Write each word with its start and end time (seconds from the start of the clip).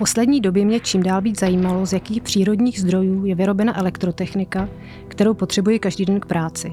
poslední 0.00 0.40
době 0.40 0.64
mě 0.64 0.80
čím 0.80 1.02
dál 1.02 1.20
víc 1.20 1.40
zajímalo, 1.40 1.86
z 1.86 1.92
jakých 1.92 2.22
přírodních 2.22 2.80
zdrojů 2.80 3.24
je 3.24 3.34
vyrobena 3.34 3.78
elektrotechnika, 3.78 4.68
kterou 5.08 5.34
potřebuji 5.34 5.78
každý 5.78 6.04
den 6.04 6.20
k 6.20 6.26
práci. 6.26 6.72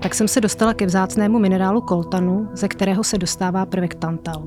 Tak 0.00 0.14
jsem 0.14 0.28
se 0.28 0.40
dostala 0.40 0.74
ke 0.74 0.86
vzácnému 0.86 1.38
minerálu 1.38 1.80
koltanu, 1.80 2.48
ze 2.52 2.68
kterého 2.68 3.04
se 3.04 3.18
dostává 3.18 3.66
prvek 3.66 3.94
tantal. 3.94 4.44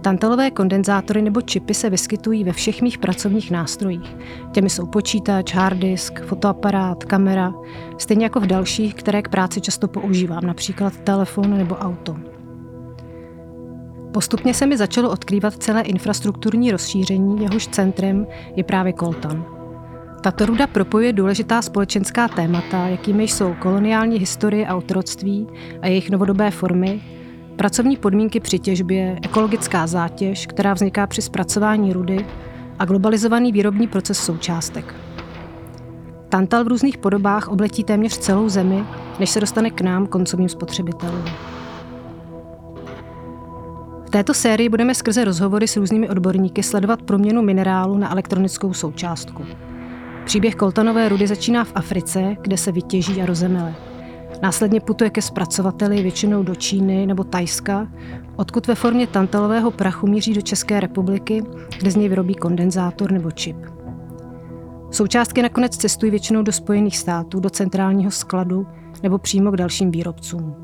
Tantalové 0.00 0.50
kondenzátory 0.50 1.22
nebo 1.22 1.40
čipy 1.40 1.74
se 1.74 1.90
vyskytují 1.90 2.44
ve 2.44 2.52
všech 2.52 2.82
mých 2.82 2.98
pracovních 2.98 3.50
nástrojích. 3.50 4.16
Těmi 4.52 4.70
jsou 4.70 4.86
počítač, 4.86 5.54
harddisk, 5.54 6.20
fotoaparát, 6.24 7.04
kamera, 7.04 7.54
stejně 7.98 8.24
jako 8.24 8.40
v 8.40 8.46
dalších, 8.46 8.94
které 8.94 9.22
k 9.22 9.28
práci 9.28 9.60
často 9.60 9.88
používám, 9.88 10.46
například 10.46 10.96
telefon 10.96 11.58
nebo 11.58 11.74
auto. 11.74 12.31
Postupně 14.12 14.54
se 14.54 14.66
mi 14.66 14.76
začalo 14.76 15.10
odkrývat 15.10 15.56
celé 15.56 15.82
infrastrukturní 15.82 16.70
rozšíření, 16.72 17.42
jehož 17.42 17.66
centrem 17.66 18.26
je 18.56 18.64
právě 18.64 18.92
koltan. 18.92 19.44
Tato 20.22 20.46
ruda 20.46 20.66
propojuje 20.66 21.12
důležitá 21.12 21.62
společenská 21.62 22.28
témata, 22.28 22.86
jakými 22.86 23.24
jsou 23.24 23.54
koloniální 23.54 24.18
historie 24.18 24.66
a 24.66 24.74
otroctví 24.74 25.46
a 25.82 25.86
jejich 25.86 26.10
novodobé 26.10 26.50
formy, 26.50 27.02
pracovní 27.56 27.96
podmínky 27.96 28.40
při 28.40 28.58
těžbě, 28.58 29.18
ekologická 29.22 29.86
zátěž, 29.86 30.46
která 30.46 30.74
vzniká 30.74 31.06
při 31.06 31.22
zpracování 31.22 31.92
rudy 31.92 32.26
a 32.78 32.84
globalizovaný 32.84 33.52
výrobní 33.52 33.88
proces 33.88 34.18
součástek. 34.18 34.94
Tantal 36.28 36.64
v 36.64 36.68
různých 36.68 36.98
podobách 36.98 37.48
obletí 37.48 37.84
téměř 37.84 38.18
celou 38.18 38.48
zemi, 38.48 38.84
než 39.20 39.30
se 39.30 39.40
dostane 39.40 39.70
k 39.70 39.80
nám, 39.80 40.06
koncovým 40.06 40.48
spotřebitelům. 40.48 41.24
Této 44.12 44.34
sérii 44.34 44.68
budeme 44.68 44.94
skrze 44.94 45.24
rozhovory 45.24 45.68
s 45.68 45.76
různými 45.76 46.08
odborníky 46.08 46.62
sledovat 46.62 47.02
proměnu 47.02 47.42
minerálu 47.42 47.98
na 47.98 48.12
elektronickou 48.12 48.74
součástku. 48.74 49.44
Příběh 50.24 50.54
koltanové 50.54 51.08
rudy 51.08 51.26
začíná 51.26 51.64
v 51.64 51.72
Africe, 51.74 52.36
kde 52.42 52.56
se 52.56 52.72
vytěží 52.72 53.22
a 53.22 53.26
rozemele. 53.26 53.74
Následně 54.42 54.80
putuje 54.80 55.10
ke 55.10 55.22
zpracovateli 55.22 56.02
většinou 56.02 56.42
do 56.42 56.54
Číny 56.54 57.06
nebo 57.06 57.24
Tajska, 57.24 57.88
odkud 58.36 58.66
ve 58.66 58.74
formě 58.74 59.06
tantalového 59.06 59.70
prachu 59.70 60.06
míří 60.06 60.34
do 60.34 60.40
České 60.40 60.80
republiky, 60.80 61.44
kde 61.78 61.90
z 61.90 61.96
něj 61.96 62.08
vyrobí 62.08 62.34
kondenzátor 62.34 63.12
nebo 63.12 63.30
čip. 63.30 63.56
Součástky 64.90 65.42
nakonec 65.42 65.76
cestují 65.76 66.10
většinou 66.10 66.42
do 66.42 66.52
Spojených 66.52 66.98
států, 66.98 67.40
do 67.40 67.50
centrálního 67.50 68.10
skladu 68.10 68.66
nebo 69.02 69.18
přímo 69.18 69.50
k 69.50 69.56
dalším 69.56 69.90
výrobcům. 69.90 70.61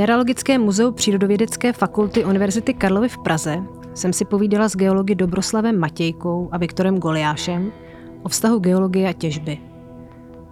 Mineralogickém 0.00 0.62
muzeu 0.62 0.92
Přírodovědecké 0.92 1.72
fakulty 1.72 2.24
Univerzity 2.24 2.74
Karlovy 2.74 3.08
v 3.08 3.18
Praze 3.18 3.62
jsem 3.94 4.12
si 4.12 4.24
povídala 4.24 4.68
s 4.68 4.76
geology 4.76 5.14
Dobroslavem 5.14 5.78
Matějkou 5.78 6.48
a 6.52 6.58
Viktorem 6.58 6.98
Goliášem 6.98 7.72
o 8.22 8.28
vztahu 8.28 8.58
geologie 8.58 9.08
a 9.08 9.12
těžby. 9.12 9.58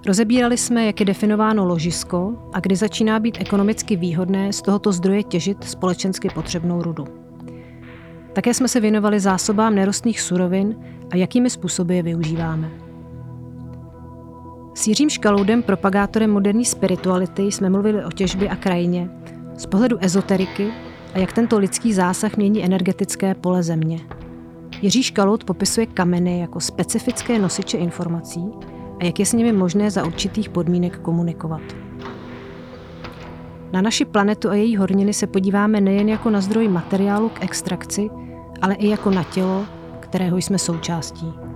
Rozebírali 0.06 0.56
jsme, 0.56 0.86
jak 0.86 1.00
je 1.00 1.06
definováno 1.06 1.64
ložisko 1.64 2.34
a 2.52 2.60
kdy 2.60 2.76
začíná 2.76 3.20
být 3.20 3.38
ekonomicky 3.40 3.96
výhodné 3.96 4.52
z 4.52 4.62
tohoto 4.62 4.92
zdroje 4.92 5.22
těžit 5.22 5.64
společensky 5.64 6.28
potřebnou 6.34 6.82
rudu. 6.82 7.04
Také 8.32 8.54
jsme 8.54 8.68
se 8.68 8.80
věnovali 8.80 9.20
zásobám 9.20 9.74
nerostných 9.74 10.20
surovin 10.20 10.76
a 11.10 11.16
jakými 11.16 11.50
způsoby 11.50 11.96
je 11.96 12.02
využíváme. 12.02 12.70
S 14.74 14.86
Jiřím 14.86 15.10
Škaloudem, 15.10 15.62
propagátorem 15.62 16.30
moderní 16.30 16.64
spirituality, 16.64 17.42
jsme 17.42 17.70
mluvili 17.70 18.04
o 18.04 18.10
těžbě 18.10 18.48
a 18.48 18.56
krajině, 18.56 19.10
z 19.58 19.66
pohledu 19.66 19.96
ezoteriky 20.00 20.72
a 21.14 21.18
jak 21.18 21.32
tento 21.32 21.58
lidský 21.58 21.92
zásah 21.92 22.36
mění 22.36 22.64
energetické 22.64 23.34
pole 23.34 23.62
země. 23.62 24.00
Jiří 24.82 25.02
Škalout 25.02 25.44
popisuje 25.44 25.86
kameny 25.86 26.40
jako 26.40 26.60
specifické 26.60 27.38
nosiče 27.38 27.78
informací 27.78 28.44
a 29.00 29.04
jak 29.04 29.18
je 29.18 29.26
s 29.26 29.32
nimi 29.32 29.52
možné 29.52 29.90
za 29.90 30.06
určitých 30.06 30.48
podmínek 30.48 30.98
komunikovat. 30.98 31.62
Na 33.72 33.82
naši 33.82 34.04
planetu 34.04 34.50
a 34.50 34.54
její 34.54 34.76
horniny 34.76 35.14
se 35.14 35.26
podíváme 35.26 35.80
nejen 35.80 36.08
jako 36.08 36.30
na 36.30 36.40
zdroj 36.40 36.68
materiálu 36.68 37.28
k 37.28 37.42
extrakci, 37.42 38.10
ale 38.62 38.74
i 38.74 38.88
jako 38.88 39.10
na 39.10 39.24
tělo, 39.24 39.66
kterého 40.00 40.36
jsme 40.36 40.58
součástí. 40.58 41.47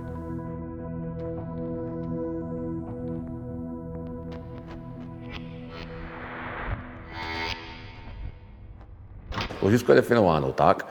Ložisko 9.63 9.91
je 9.91 9.95
definováno 9.95 10.51
tak, 10.51 10.87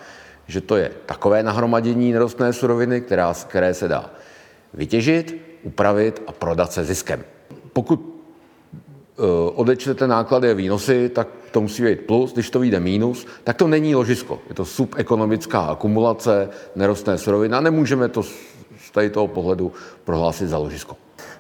že 0.47 0.60
to 0.60 0.77
je 0.77 0.91
takové 1.06 1.43
nahromadění 1.43 2.12
nerostné 2.12 2.53
suroviny, 2.53 3.00
která, 3.00 3.34
které 3.49 3.75
se 3.75 3.88
dá 3.88 4.10
vytěžit, 4.75 5.37
upravit 5.62 6.22
a 6.27 6.33
prodat 6.33 6.72
se 6.72 6.84
ziskem. 6.84 7.25
Pokud 7.72 8.00
uh, 8.00 9.27
odečtete 9.55 10.06
náklady 10.06 10.50
a 10.50 10.55
výnosy, 10.55 11.09
tak 11.09 11.28
to 11.50 11.61
musí 11.61 11.82
být 11.82 12.00
plus, 12.00 12.32
když 12.32 12.50
to 12.50 12.59
vyjde 12.59 12.81
mínus, 12.81 13.27
tak 13.44 13.56
to 13.56 13.69
není 13.69 13.94
ložisko. 13.94 14.38
Je 14.49 14.55
to 14.55 14.65
subekonomická 14.65 15.61
akumulace 15.61 16.49
nerostné 16.77 17.19
suroviny 17.19 17.55
a 17.55 17.61
nemůžeme 17.61 18.09
to 18.09 18.22
z 18.22 18.91
tady 18.93 19.11
toho 19.11 19.28
pohledu 19.28 19.72
prohlásit 20.05 20.49
za 20.49 20.59
ložisko. 20.59 20.97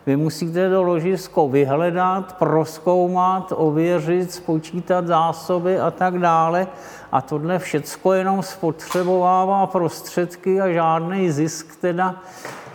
Vy 0.06 0.16
musíte 0.16 0.70
to 0.70 0.82
ložisko 0.82 1.48
vyhledat, 1.48 2.36
proskoumat, 2.38 3.52
ověřit, 3.56 4.32
spočítat 4.32 5.06
zásoby 5.06 5.78
a 5.78 5.90
tak 5.90 6.18
dále. 6.18 6.66
A 7.12 7.20
tohle 7.20 7.58
všecko 7.58 8.12
jenom 8.12 8.42
spotřebovává 8.42 9.66
prostředky 9.66 10.60
a 10.60 10.72
žádný 10.72 11.30
zisk 11.30 11.80
teda 11.80 12.14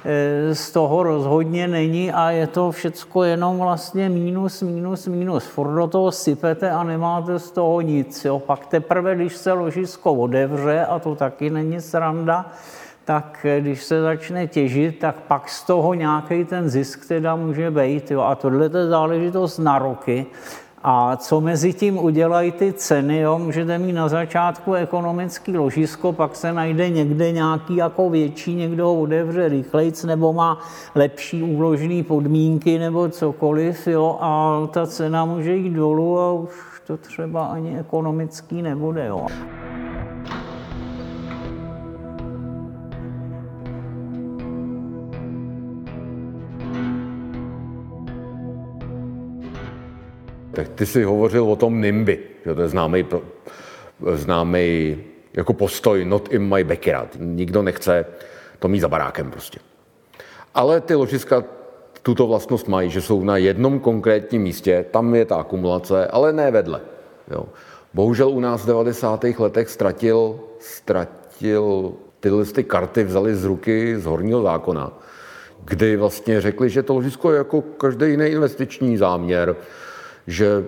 e, 0.06 0.56
z 0.56 0.72
toho 0.72 1.04
rozhodně 1.04 1.68
není 1.68 2.12
a 2.12 2.32
je 2.32 2.48
to 2.48 2.72
všecko 2.72 3.24
jenom 3.24 3.58
vlastně 3.58 4.10
mínus, 4.10 4.62
mínus, 4.62 5.08
mínus. 5.08 5.46
Furt 5.46 5.76
do 5.76 5.88
toho 5.88 6.12
sypete 6.12 6.72
a 6.72 6.84
nemáte 6.84 7.40
z 7.40 7.52
toho 7.52 7.82
nic. 7.82 8.26
Jo. 8.26 8.40
Pak 8.40 8.66
teprve, 8.66 9.16
když 9.16 9.36
se 9.36 9.52
ložisko 9.52 10.14
otevře, 10.14 10.86
a 10.86 11.00
to 11.00 11.16
taky 11.16 11.50
není 11.50 11.82
sranda, 11.82 12.52
tak 13.06 13.46
eh, 13.46 13.62
když 13.62 13.84
se 13.84 14.02
začne 14.02 14.48
těžit, 14.48 15.00
tak 15.00 15.16
pak 15.16 15.50
z 15.50 15.64
toho 15.64 15.94
nějaký 15.94 16.46
ten 16.46 16.70
zisk 16.70 17.08
teda 17.08 17.36
může 17.36 17.72
být. 17.72 18.12
Jo. 18.12 18.22
A 18.22 18.36
tohle 18.36 18.66
je 18.66 18.88
záležitost 18.88 19.58
na 19.58 19.80
roky. 19.80 20.26
A 20.90 21.16
co 21.18 21.42
mezi 21.42 21.74
tím 21.74 21.98
udělají 21.98 22.52
ty 22.52 22.74
ceny, 22.74 23.20
jo? 23.20 23.40
můžete 23.40 23.78
mít 23.78 23.94
na 23.94 24.10
začátku 24.10 24.74
ekonomický 24.74 25.58
ložisko, 25.58 26.14
pak 26.14 26.36
se 26.36 26.54
najde 26.54 26.90
někde 26.90 27.32
nějaký 27.32 27.76
jako 27.76 28.10
větší, 28.10 28.56
někdo 28.56 28.88
ho 28.88 29.02
otevře 29.02 29.50
rychlejc, 29.50 30.04
nebo 30.04 30.34
má 30.34 30.60
lepší 30.96 31.44
úložné 31.44 32.04
podmínky, 32.04 32.80
nebo 32.80 33.10
cokoliv, 33.10 33.88
jo? 33.88 34.18
a 34.22 34.62
ta 34.72 34.88
cena 34.88 35.26
může 35.26 35.56
jít 35.56 35.74
dolů 35.74 36.20
a 36.20 36.32
už 36.32 36.50
to 36.88 36.98
třeba 36.98 37.46
ani 37.46 37.80
ekonomický 37.80 38.62
nebude. 38.62 39.06
Jo? 39.06 39.28
Tak 50.58 50.70
ty 50.70 50.86
jsi 50.86 51.04
hovořil 51.04 51.44
o 51.44 51.56
tom 51.56 51.82
NIMBY, 51.82 52.20
že 52.46 52.56
to 52.56 52.62
je 52.62 52.68
známý, 52.68 53.06
známý 54.14 54.98
jako 55.34 55.54
postoj 55.54 56.06
not 56.06 56.34
in 56.34 56.56
my 56.56 56.64
backyard. 56.64 57.18
Nikdo 57.20 57.62
nechce 57.62 58.06
to 58.60 58.68
mít 58.68 58.80
za 58.80 58.88
barákem 58.88 59.32
prostě. 59.32 59.60
Ale 60.54 60.82
ty 60.82 60.96
ložiska 60.96 61.44
tuto 62.04 62.28
vlastnost 62.28 62.68
mají, 62.68 62.90
že 62.90 63.02
jsou 63.02 63.24
na 63.24 63.38
jednom 63.38 63.80
konkrétním 63.80 64.42
místě, 64.42 64.86
tam 64.92 65.16
je 65.16 65.26
ta 65.26 65.36
akumulace, 65.36 66.08
ale 66.08 66.34
ne 66.34 66.52
vedle. 66.52 66.82
Jo. 67.32 67.46
Bohužel 67.94 68.30
u 68.30 68.40
nás 68.40 68.64
v 68.64 68.68
90. 68.68 69.24
letech 69.24 69.70
ztratil, 69.70 70.40
ztratil 70.60 71.94
tyhle 72.20 72.46
ty 72.46 72.64
karty 72.64 73.04
vzali 73.04 73.36
z 73.36 73.46
ruky 73.46 74.00
z 74.00 74.06
horního 74.06 74.42
zákona. 74.42 74.94
kdy 75.66 75.98
vlastně 75.98 76.42
řekli, 76.42 76.70
že 76.70 76.84
to 76.84 76.94
ložisko 76.94 77.32
je 77.32 77.38
jako 77.38 77.62
každý 77.62 78.06
jiný 78.06 78.26
investiční 78.26 78.98
záměr, 78.98 79.56
že 80.28 80.66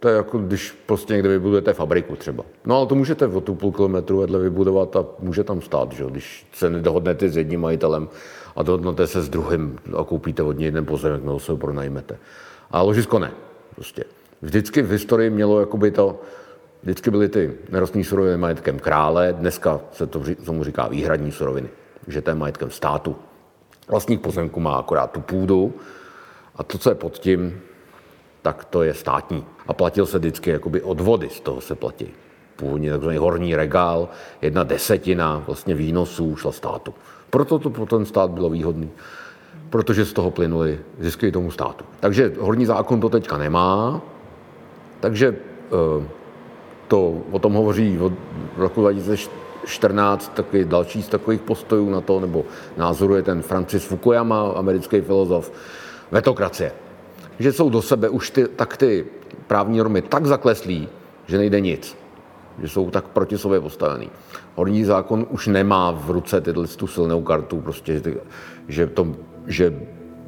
to 0.00 0.08
je 0.08 0.16
jako 0.16 0.38
když 0.38 0.70
prostě 0.86 1.12
někde 1.12 1.28
vybudujete 1.28 1.72
fabriku 1.72 2.16
třeba. 2.16 2.44
No 2.64 2.76
ale 2.76 2.86
to 2.86 2.94
můžete 2.94 3.26
o 3.26 3.40
tu 3.40 3.54
půl 3.54 3.72
kilometru 3.72 4.18
vedle 4.18 4.38
vybudovat 4.38 4.96
a 4.96 5.04
může 5.18 5.44
tam 5.44 5.60
stát, 5.60 5.92
že? 5.92 6.04
když 6.10 6.46
se 6.52 6.70
nedohodnete 6.70 7.28
s 7.28 7.36
jedním 7.36 7.60
majitelem 7.60 8.08
a 8.56 8.62
dohodnete 8.62 9.06
se 9.06 9.22
s 9.22 9.28
druhým 9.28 9.78
a 9.98 10.04
koupíte 10.04 10.42
od 10.42 10.58
něj 10.58 10.64
jeden 10.64 10.86
pozemek 10.86 11.24
nebo 11.24 11.40
se 11.40 11.52
ho 11.52 11.58
pronajmete. 11.58 12.18
A 12.70 12.82
ložisko 12.82 13.18
ne. 13.18 13.30
Prostě. 13.74 14.04
Vždycky 14.42 14.82
v 14.82 14.90
historii 14.90 15.30
mělo 15.30 15.60
jakoby 15.60 15.90
to, 15.90 16.20
vždycky 16.82 17.10
byly 17.10 17.28
ty 17.28 17.52
nerostné 17.70 18.04
suroviny 18.04 18.36
majetkem 18.36 18.78
krále, 18.78 19.32
dneska 19.32 19.80
se 19.92 20.06
to, 20.06 20.22
tomu 20.44 20.64
říká 20.64 20.88
výhradní 20.88 21.32
suroviny, 21.32 21.68
že 22.08 22.22
to 22.22 22.30
je 22.30 22.34
majetkem 22.34 22.70
státu. 22.70 23.16
Vlastník 23.88 24.20
pozemku 24.20 24.60
má 24.60 24.74
akorát 24.74 25.10
tu 25.10 25.20
půdu 25.20 25.74
a 26.56 26.62
to, 26.62 26.78
co 26.78 26.88
je 26.88 26.94
pod 26.94 27.18
tím, 27.18 27.60
tak 28.42 28.64
to 28.64 28.82
je 28.82 28.94
státní. 28.94 29.44
A 29.66 29.72
platil 29.72 30.06
se 30.06 30.18
vždycky 30.18 30.50
jakoby 30.50 30.82
od 30.82 31.00
vody, 31.00 31.28
z 31.30 31.40
toho 31.40 31.60
se 31.60 31.74
platí. 31.74 32.08
Původně 32.56 32.90
takzvaný 32.90 33.18
horní 33.18 33.56
regál, 33.56 34.08
jedna 34.42 34.64
desetina 34.64 35.42
vlastně 35.46 35.74
výnosů 35.74 36.36
šla 36.36 36.52
státu. 36.52 36.94
Proto 37.30 37.58
to 37.58 37.70
pro 37.70 37.86
ten 37.86 38.04
stát 38.04 38.30
bylo 38.30 38.50
výhodný, 38.50 38.90
protože 39.70 40.04
z 40.04 40.12
toho 40.12 40.30
plynuli 40.30 40.80
zisky 40.98 41.32
tomu 41.32 41.50
státu. 41.50 41.84
Takže 42.00 42.32
horní 42.40 42.66
zákon 42.66 43.00
to 43.00 43.08
teďka 43.08 43.38
nemá, 43.38 44.00
takže 45.00 45.36
eh, 45.36 46.06
to 46.88 47.22
o 47.30 47.38
tom 47.38 47.52
hovoří 47.52 47.98
od 47.98 48.12
roku 48.56 48.80
2014 48.80 50.32
takový 50.34 50.64
další 50.64 51.02
z 51.02 51.08
takových 51.08 51.40
postojů 51.40 51.90
na 51.90 52.00
to, 52.00 52.20
nebo 52.20 52.44
názoru 52.76 53.14
je 53.14 53.22
ten 53.22 53.42
Francis 53.42 53.84
Fukuyama, 53.84 54.52
americký 54.52 55.00
filozof, 55.00 55.52
vetokracie 56.10 56.72
že 57.42 57.52
jsou 57.52 57.70
do 57.70 57.82
sebe 57.82 58.08
už 58.08 58.30
ty, 58.30 58.48
tak 58.48 58.76
ty 58.76 59.06
právní 59.46 59.78
normy 59.78 60.02
tak 60.02 60.26
zakleslí, 60.26 60.88
že 61.26 61.38
nejde 61.38 61.60
nic. 61.60 61.96
Že 62.62 62.68
jsou 62.68 62.90
tak 62.90 63.04
proti 63.08 63.38
sobě 63.38 63.60
postavený. 63.60 64.10
Horní 64.54 64.84
zákon 64.84 65.26
už 65.30 65.46
nemá 65.46 65.90
v 65.90 66.10
ruce 66.10 66.40
tyhle 66.40 66.66
tu 66.66 66.86
silnou 66.86 67.22
kartu, 67.22 67.60
prostě, 67.60 68.02
že, 68.68 68.86
to, 68.86 69.06
že 69.46 69.74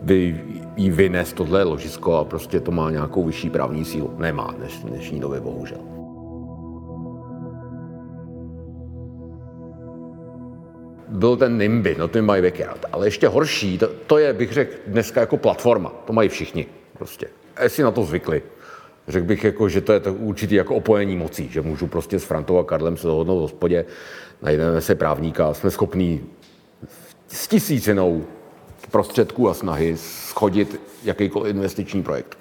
by 0.03 0.45
jí 0.77 0.91
vynes 0.91 1.33
tohle 1.33 1.63
ložisko 1.63 2.15
a 2.15 2.25
prostě 2.25 2.61
to 2.61 2.71
má 2.71 2.91
nějakou 2.91 3.25
vyšší 3.25 3.51
právní 3.51 3.85
sílu. 3.85 4.15
Nemá 4.19 4.55
dneš, 4.57 4.79
dnešní 4.79 5.21
době, 5.21 5.41
bohužel. 5.41 5.79
byl 11.09 11.37
ten 11.37 11.59
NIMBY, 11.59 11.97
no 11.99 12.09
ten 12.09 12.25
mají 12.25 12.43
Backyard. 12.43 12.85
Ale 12.93 13.07
ještě 13.07 13.29
horší, 13.29 13.79
to, 13.79 13.89
to 14.07 14.19
je, 14.19 14.33
bych 14.33 14.53
řekl, 14.53 14.77
dneska 14.87 15.21
jako 15.21 15.37
platforma. 15.37 15.93
To 16.05 16.13
mají 16.13 16.29
všichni. 16.29 16.67
Prostě. 16.99 17.27
A 17.57 17.69
si 17.69 17.83
na 17.83 17.91
to 17.91 18.05
zvykli. 18.05 18.43
Řekl 19.09 19.27
bych, 19.27 19.45
jako, 19.45 19.69
že 19.69 19.81
to 19.81 19.93
je 19.93 20.01
to 20.01 20.15
určitý 20.15 20.55
jako 20.55 20.75
opojení 20.75 21.17
mocí, 21.17 21.49
že 21.49 21.61
můžu 21.61 21.87
prostě 21.87 22.19
s 22.19 22.25
Frantou 22.25 22.59
a 22.59 22.65
Karlem 22.65 22.97
se 22.97 23.07
dohodnout 23.07 23.39
v 23.39 23.41
hospodě, 23.41 23.85
najdeme 24.43 24.81
se 24.81 24.95
právníka 24.95 25.49
a 25.49 25.55
jsme 25.55 25.71
schopní 25.71 26.27
s 27.29 27.49
tisícinou 27.49 28.25
prostředků 28.91 29.49
a 29.49 29.55
snahy 29.55 29.97
schodit 29.97 30.81
jakýkoliv 31.05 31.55
investiční 31.55 32.03
projekt. 32.03 32.39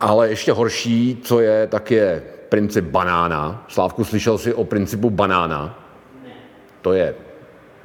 Ale 0.00 0.28
ještě 0.28 0.52
horší, 0.52 1.20
co 1.24 1.40
je, 1.40 1.66
tak 1.66 1.90
je 1.90 2.22
princip 2.48 2.84
banána. 2.84 3.64
Slávku, 3.68 4.04
slyšel 4.04 4.38
jsi 4.38 4.54
o 4.54 4.64
principu 4.64 5.10
banána? 5.10 5.82
To 6.82 6.92
je 6.92 7.14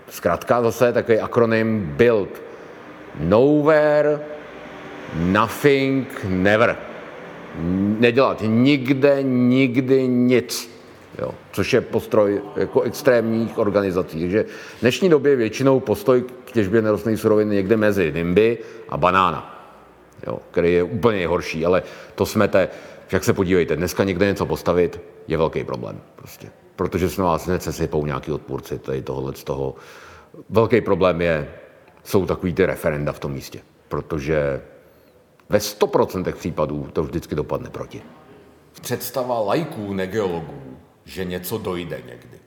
zkrátka 0.10 0.62
zase 0.62 0.94
takový 0.94 1.20
akronym 1.20 1.94
BUILD. 1.98 2.42
Nowhere, 3.20 4.20
nothing, 5.16 6.26
never. 6.28 6.78
Nedělat 8.00 8.44
nikde, 8.46 9.24
nikdy 9.24 10.08
nic. 10.08 10.82
Jo, 11.20 11.32
což 11.52 11.74
je 11.74 11.82
postroj 11.82 12.42
jako 12.56 12.82
extrémních 12.82 13.58
organizací. 13.58 14.20
Takže 14.20 14.46
v 14.78 14.82
dnešní 14.82 15.10
době 15.10 15.36
většinou 15.36 15.80
postoj 15.80 16.24
k 16.46 16.52
těžbě 16.52 16.82
nerostných 16.82 17.20
surovin 17.20 17.50
někde 17.50 17.78
mezi 17.78 18.12
NIMBY 18.12 18.58
a 18.90 18.98
banána, 18.98 19.68
jo, 20.28 20.40
který 20.52 20.74
je 20.74 20.84
úplně 20.84 21.28
horší, 21.28 21.66
ale 21.66 21.84
to 22.16 22.26
smete, 22.26 22.70
jak 23.12 23.24
se 23.24 23.34
podívejte, 23.34 23.76
dneska 23.76 24.04
někde 24.04 24.26
něco 24.26 24.46
postavit 24.46 25.02
je 25.28 25.38
velký 25.38 25.64
problém. 25.64 26.02
Prostě. 26.16 26.48
Protože 26.76 27.08
na 27.18 27.26
vás 27.26 27.48
necesypou 27.48 28.06
nějaký 28.06 28.32
odpůrci 28.32 28.80
tady 28.80 29.02
tohohle 29.02 29.34
z 29.36 29.44
toho. 29.44 29.76
Velký 30.50 30.82
problém 30.82 31.22
je, 31.22 31.50
jsou 32.04 32.26
takový 32.26 32.54
ty 32.54 32.66
referenda 32.66 33.12
v 33.12 33.20
tom 33.20 33.32
místě, 33.32 33.60
protože 33.88 34.62
ve 35.52 35.58
100% 35.60 36.34
případů 36.34 36.88
to 36.94 37.04
vždycky 37.04 37.36
dopadne 37.36 37.70
proti. 37.70 38.02
Představa 38.82 39.40
lajků, 39.40 39.94
negeologů, 39.94 40.78
že 41.06 41.26
něco 41.26 41.58
dojde 41.58 42.02
někdy. 42.08 42.40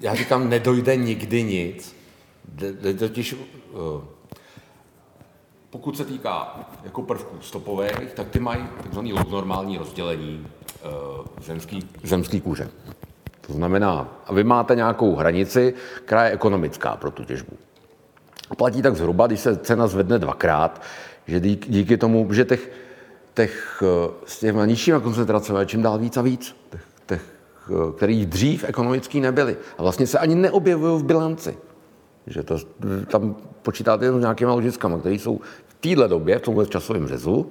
Já 0.00 0.14
říkám, 0.14 0.48
nedojde 0.48 0.96
nikdy 0.96 1.42
nic. 1.42 1.96
Totiž, 2.98 3.34
eh, 3.34 4.04
pokud 5.70 5.96
se 5.96 6.04
týká 6.04 6.60
jako 6.84 7.02
prvků 7.02 7.36
stopových, 7.40 8.12
tak 8.14 8.28
ty 8.28 8.40
mají 8.40 8.66
takzvaný 8.82 9.12
normální 9.30 9.78
rozdělení 9.78 10.46
eh, 10.46 10.88
zemský, 11.42 11.88
zemský 12.02 12.40
kůře. 12.40 12.70
To 13.40 13.52
znamená, 13.52 14.08
vy 14.32 14.44
máte 14.44 14.74
nějakou 14.74 15.16
hranici, 15.16 15.74
která 16.04 16.24
je 16.24 16.32
ekonomická 16.32 16.96
pro 16.96 17.10
tu 17.10 17.24
těžbu. 17.24 17.52
Platí 18.56 18.82
tak 18.82 18.96
zhruba, 18.96 19.26
když 19.26 19.40
se 19.40 19.56
cena 19.56 19.86
zvedne 19.86 20.18
dvakrát, 20.18 20.82
že 21.30 21.40
díky 21.40 21.96
tomu, 21.96 22.32
že 22.32 22.44
těch, 22.44 22.70
těch 23.34 23.82
eh, 23.82 24.10
s 24.26 24.40
těma 24.40 24.66
nižšíma 24.66 25.00
koncentracemi 25.00 25.66
čím 25.66 25.82
dál 25.82 25.98
víc 25.98 26.16
a 26.16 26.22
víc, 26.22 26.56
těch, 26.70 26.84
těch, 27.06 27.24
eh, 27.70 27.92
kterých 27.96 28.26
dřív 28.26 28.64
ekonomický 28.68 29.20
nebyly 29.20 29.56
a 29.78 29.82
vlastně 29.82 30.06
se 30.06 30.18
ani 30.18 30.34
neobjevují 30.34 31.02
v 31.02 31.04
bilanci. 31.04 31.58
Že 32.26 32.42
to, 32.42 32.56
tam 33.06 33.36
počítáte 33.62 34.04
jenom 34.04 34.20
s 34.20 34.22
nějakýma 34.22 34.54
ložiskama, 34.54 34.98
které 34.98 35.14
jsou 35.14 35.40
v 35.66 35.74
téhle 35.80 36.08
době, 36.08 36.38
v 36.38 36.42
tomhle 36.42 36.66
časovém 36.66 37.06
řezu, 37.06 37.50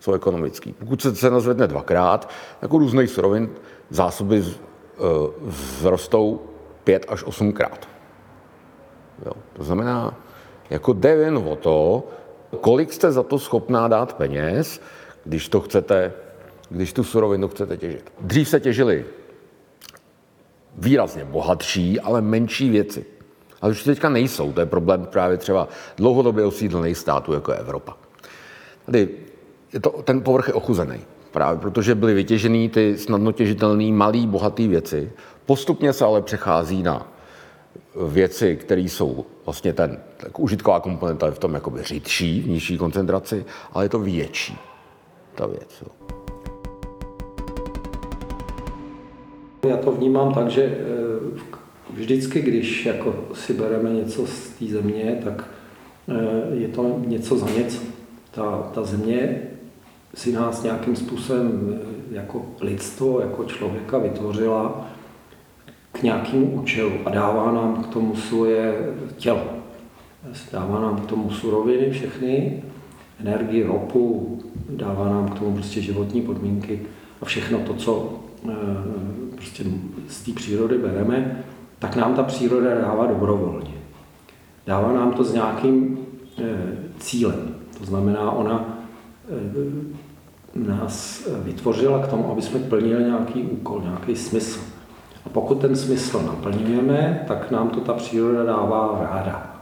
jsou 0.00 0.12
ekonomický. 0.12 0.72
Pokud 0.72 1.02
se 1.02 1.14
cena 1.14 1.40
zvedne 1.40 1.66
dvakrát, 1.66 2.30
jako 2.62 2.78
různých 2.78 3.10
surovin 3.10 3.50
zásoby 3.90 4.42
z, 4.42 4.48
uh, 4.48 5.50
vzrostou 5.50 6.40
pět 6.84 7.06
až 7.08 7.24
osmkrát. 7.24 7.88
Jo. 9.26 9.32
To 9.52 9.64
znamená, 9.64 10.14
jako 10.70 10.92
jde 10.92 11.10
jen 11.10 11.36
o 11.36 11.56
to, 11.56 12.08
kolik 12.60 12.92
jste 12.92 13.12
za 13.12 13.22
to 13.22 13.38
schopná 13.38 13.88
dát 13.88 14.12
peněz, 14.12 14.80
když 15.24 15.48
to 15.48 15.60
chcete, 15.60 16.12
když 16.70 16.92
tu 16.92 17.04
surovinu 17.04 17.48
chcete 17.48 17.76
těžit. 17.76 18.12
Dřív 18.20 18.48
se 18.48 18.60
těžili 18.60 19.04
výrazně 20.78 21.24
bohatší, 21.24 22.00
ale 22.00 22.20
menší 22.20 22.70
věci. 22.70 23.04
Ale 23.60 23.72
už 23.72 23.84
teďka 23.84 24.08
nejsou. 24.08 24.52
To 24.52 24.60
je 24.60 24.66
problém 24.66 25.06
právě 25.06 25.36
třeba 25.36 25.68
dlouhodobě 25.96 26.44
osídlených 26.44 26.98
států, 26.98 27.32
jako 27.32 27.52
Evropa. 27.52 27.96
Tady 28.86 29.08
je 29.72 29.80
to, 29.80 29.90
ten 29.90 30.20
povrch 30.20 30.48
je 30.48 30.54
ochuzený. 30.54 31.00
Právě 31.30 31.60
protože 31.60 31.94
byly 31.94 32.14
vytěžený 32.14 32.68
ty 32.68 32.98
snadno 32.98 33.32
těžitelné 33.32 33.92
malé, 33.92 34.26
bohaté 34.26 34.68
věci. 34.68 35.12
Postupně 35.46 35.92
se 35.92 36.04
ale 36.04 36.22
přechází 36.22 36.82
na 36.82 37.12
věci, 38.06 38.56
které 38.56 38.80
jsou 38.80 39.26
vlastně 39.44 39.72
ten 39.72 39.98
tak 40.16 40.38
užitková 40.38 40.80
komponenta 40.80 41.26
je 41.26 41.32
v 41.32 41.38
tom 41.38 41.54
jakoby 41.54 41.82
řidší, 41.82 42.40
v 42.40 42.48
nižší 42.48 42.78
koncentraci, 42.78 43.44
ale 43.72 43.84
je 43.84 43.88
to 43.88 43.98
větší, 43.98 44.58
ta 45.34 45.46
věc. 45.46 45.82
Jo. 45.82 46.08
Já 49.68 49.76
to 49.76 49.92
vnímám 49.92 50.34
tak, 50.34 50.50
že 50.50 50.62
eh, 50.62 50.78
vždycky, 51.90 52.40
když 52.40 52.86
jako 52.86 53.14
si 53.34 53.54
bereme 53.54 53.90
něco 53.90 54.26
z 54.26 54.48
té 54.48 54.64
země, 54.64 55.20
tak 55.24 55.44
eh, 56.08 56.56
je 56.56 56.68
to 56.68 57.00
něco 57.06 57.38
za 57.38 57.46
něco. 57.50 57.80
Ta, 58.30 58.70
ta 58.74 58.84
země 58.84 59.42
si 60.14 60.32
nás 60.32 60.62
nějakým 60.62 60.96
způsobem 60.96 61.74
eh, 61.74 62.14
jako 62.14 62.46
lidstvo, 62.60 63.20
jako 63.20 63.44
člověka 63.44 63.98
vytvořila 63.98 64.88
k 65.98 66.02
nějakému 66.02 66.46
účelu 66.46 66.92
a 67.04 67.10
dává 67.10 67.52
nám 67.52 67.84
k 67.84 67.86
tomu 67.86 68.16
svoje 68.16 68.74
tělo. 69.16 69.42
Dává 70.52 70.80
nám 70.80 70.96
k 70.96 71.06
tomu 71.06 71.30
suroviny 71.30 71.90
všechny, 71.90 72.62
energii, 73.20 73.62
ropu, 73.62 74.38
dává 74.70 75.08
nám 75.08 75.28
k 75.28 75.38
tomu 75.38 75.54
prostě 75.54 75.80
životní 75.80 76.22
podmínky 76.22 76.80
a 77.22 77.24
všechno 77.24 77.58
to, 77.58 77.74
co 77.74 78.20
eh, 78.48 78.54
prostě 79.34 79.64
z 80.08 80.22
té 80.22 80.32
přírody 80.32 80.78
bereme, 80.78 81.44
tak 81.78 81.96
nám 81.96 82.14
ta 82.14 82.22
příroda 82.22 82.80
dává 82.80 83.06
dobrovolně. 83.06 83.74
Dává 84.66 84.92
nám 84.92 85.12
to 85.12 85.24
s 85.24 85.32
nějakým 85.32 85.98
eh, 86.38 86.44
cílem. 86.98 87.54
To 87.78 87.84
znamená, 87.84 88.30
ona 88.30 88.78
eh, 89.28 90.68
nás 90.68 91.28
vytvořila 91.42 91.98
k 91.98 92.10
tomu, 92.10 92.32
aby 92.32 92.42
jsme 92.42 92.60
plnili 92.60 93.04
nějaký 93.04 93.42
úkol, 93.42 93.80
nějaký 93.84 94.16
smysl. 94.16 94.60
A 95.28 95.30
pokud 95.32 95.60
ten 95.60 95.76
smysl 95.76 96.22
naplňujeme, 96.26 97.24
tak 97.28 97.50
nám 97.50 97.70
to 97.70 97.80
ta 97.80 97.92
příroda 97.92 98.44
dává 98.44 98.98
ráda. 99.10 99.60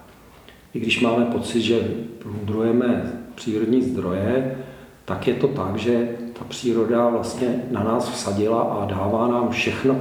i 0.75 0.81
když 0.81 1.01
máme 1.01 1.25
pocit, 1.25 1.61
že 1.61 1.81
plundrujeme 2.19 3.13
přírodní 3.35 3.83
zdroje, 3.83 4.57
tak 5.05 5.27
je 5.27 5.35
to 5.35 5.49
tak, 5.49 5.77
že 5.77 6.09
ta 6.39 6.45
příroda 6.49 7.09
vlastně 7.09 7.63
na 7.71 7.83
nás 7.83 8.11
vsadila 8.11 8.63
a 8.63 8.85
dává 8.85 9.29
nám 9.29 9.49
všechno 9.49 10.01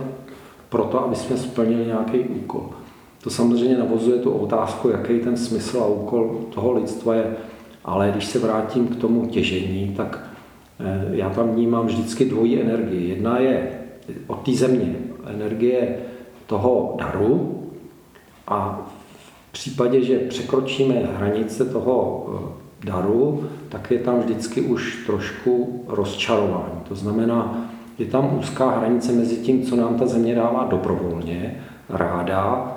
pro 0.69 0.83
to, 0.83 1.05
aby 1.05 1.15
jsme 1.15 1.37
splnili 1.37 1.85
nějaký 1.85 2.19
úkol. 2.19 2.69
To 3.23 3.29
samozřejmě 3.29 3.77
navozuje 3.77 4.19
tu 4.19 4.31
otázku, 4.31 4.89
jaký 4.89 5.19
ten 5.19 5.37
smysl 5.37 5.79
a 5.79 5.87
úkol 5.87 6.39
toho 6.53 6.71
lidstva 6.71 7.15
je. 7.15 7.35
Ale 7.85 8.11
když 8.11 8.25
se 8.25 8.39
vrátím 8.39 8.87
k 8.87 8.95
tomu 8.95 9.25
těžení, 9.25 9.93
tak 9.97 10.29
eh, 10.79 11.07
já 11.11 11.29
tam 11.29 11.49
vnímám 11.49 11.85
vždycky 11.85 12.25
dvojí 12.25 12.61
energii. 12.61 13.09
Jedna 13.09 13.39
je 13.39 13.69
od 14.27 14.45
té 14.45 14.51
země, 14.51 14.95
energie 15.27 15.97
toho 16.45 16.95
daru 16.99 17.63
a 18.47 18.87
v 19.49 19.51
případě, 19.51 20.01
že 20.03 20.19
překročíme 20.19 20.95
hranice 20.95 21.65
toho 21.65 22.27
eh, 22.29 22.85
daru, 22.85 23.49
tak 23.69 23.91
je 23.91 23.99
tam 23.99 24.19
vždycky 24.19 24.61
už 24.61 25.05
trošku 25.05 25.83
rozčarování. 25.87 26.79
To 26.87 26.95
znamená, 26.95 27.69
je 27.97 28.05
tam 28.05 28.37
úzká 28.39 28.69
hranice 28.69 29.11
mezi 29.11 29.37
tím, 29.37 29.65
co 29.65 29.75
nám 29.75 29.95
ta 29.95 30.07
země 30.07 30.35
dává 30.35 30.67
dobrovolně, 30.69 31.63
ráda, 31.89 32.71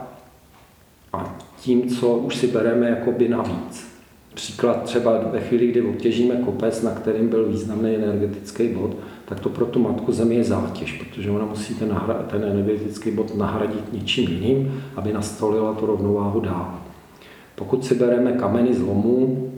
a 1.13 1.39
tím, 1.61 1.89
co 1.89 2.09
už 2.09 2.37
si 2.37 2.47
bereme 2.47 2.89
jakoby 2.89 3.29
navíc. 3.29 3.89
Příklad 4.35 4.83
třeba 4.83 5.19
ve 5.19 5.41
chvíli, 5.41 5.67
kdy 5.67 5.83
obtěžíme 5.83 6.37
kopec, 6.37 6.83
na 6.83 6.91
kterým 6.91 7.29
byl 7.29 7.49
významný 7.49 7.95
energetický 7.95 8.69
bod, 8.69 8.97
tak 9.29 9.41
to 9.41 9.49
pro 9.49 9.67
tu 9.67 9.83
matku 9.83 10.13
zemi 10.13 10.35
je 10.35 10.45
zátěž, 10.45 10.93
protože 10.93 11.31
ona 11.31 11.45
musí 11.45 11.75
ten, 11.75 12.01
ten 12.31 12.45
energetický 12.45 13.11
bod 13.11 13.37
nahradit 13.37 13.93
něčím 13.93 14.31
jiným, 14.31 14.83
aby 14.97 15.13
nastolila 15.13 15.75
tu 15.75 15.87
rovnováhu 15.87 16.41
dál. 16.41 16.79
Pokud 17.55 17.85
si 17.85 17.95
bereme 17.95 18.33
kameny 18.33 18.75
z 18.75 18.81
lomu, 18.81 19.51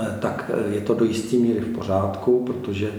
eh, 0.00 0.18
tak 0.20 0.50
eh, 0.54 0.74
je 0.74 0.80
to 0.80 0.94
do 0.94 1.04
jisté 1.04 1.36
míry 1.36 1.60
v 1.60 1.74
pořádku, 1.74 2.44
protože 2.44 2.92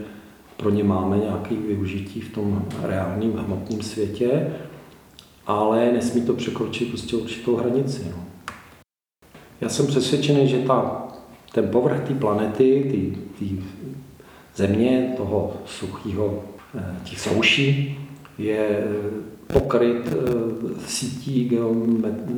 pro 0.58 0.70
ně 0.70 0.84
máme 0.84 1.18
nějaké 1.18 1.56
využití 1.56 2.22
v 2.22 2.34
tom 2.34 2.66
reálném 2.84 3.34
hmotném 3.34 3.82
světě, 3.82 4.54
ale 5.48 5.92
nesmí 5.92 6.22
to 6.22 6.34
překročit 6.34 6.90
prostě 6.90 7.16
určitou 7.16 7.56
hranici. 7.56 8.02
No. 8.12 8.24
Já 9.62 9.70
jsem 9.70 9.88
přesvědčený, 9.88 10.48
že 10.48 10.58
ta, 10.58 11.08
ten 11.54 11.68
povrch 11.68 12.08
té 12.08 12.14
planety, 12.14 12.92
té 13.40 13.46
země, 14.60 15.14
toho 15.18 15.54
suchého, 15.66 16.44
eh, 16.78 16.96
těch 17.04 17.20
souší, 17.20 18.00
je 18.38 18.84
pokryt 19.48 20.08
eh, 20.08 20.16
sítí 20.88 21.52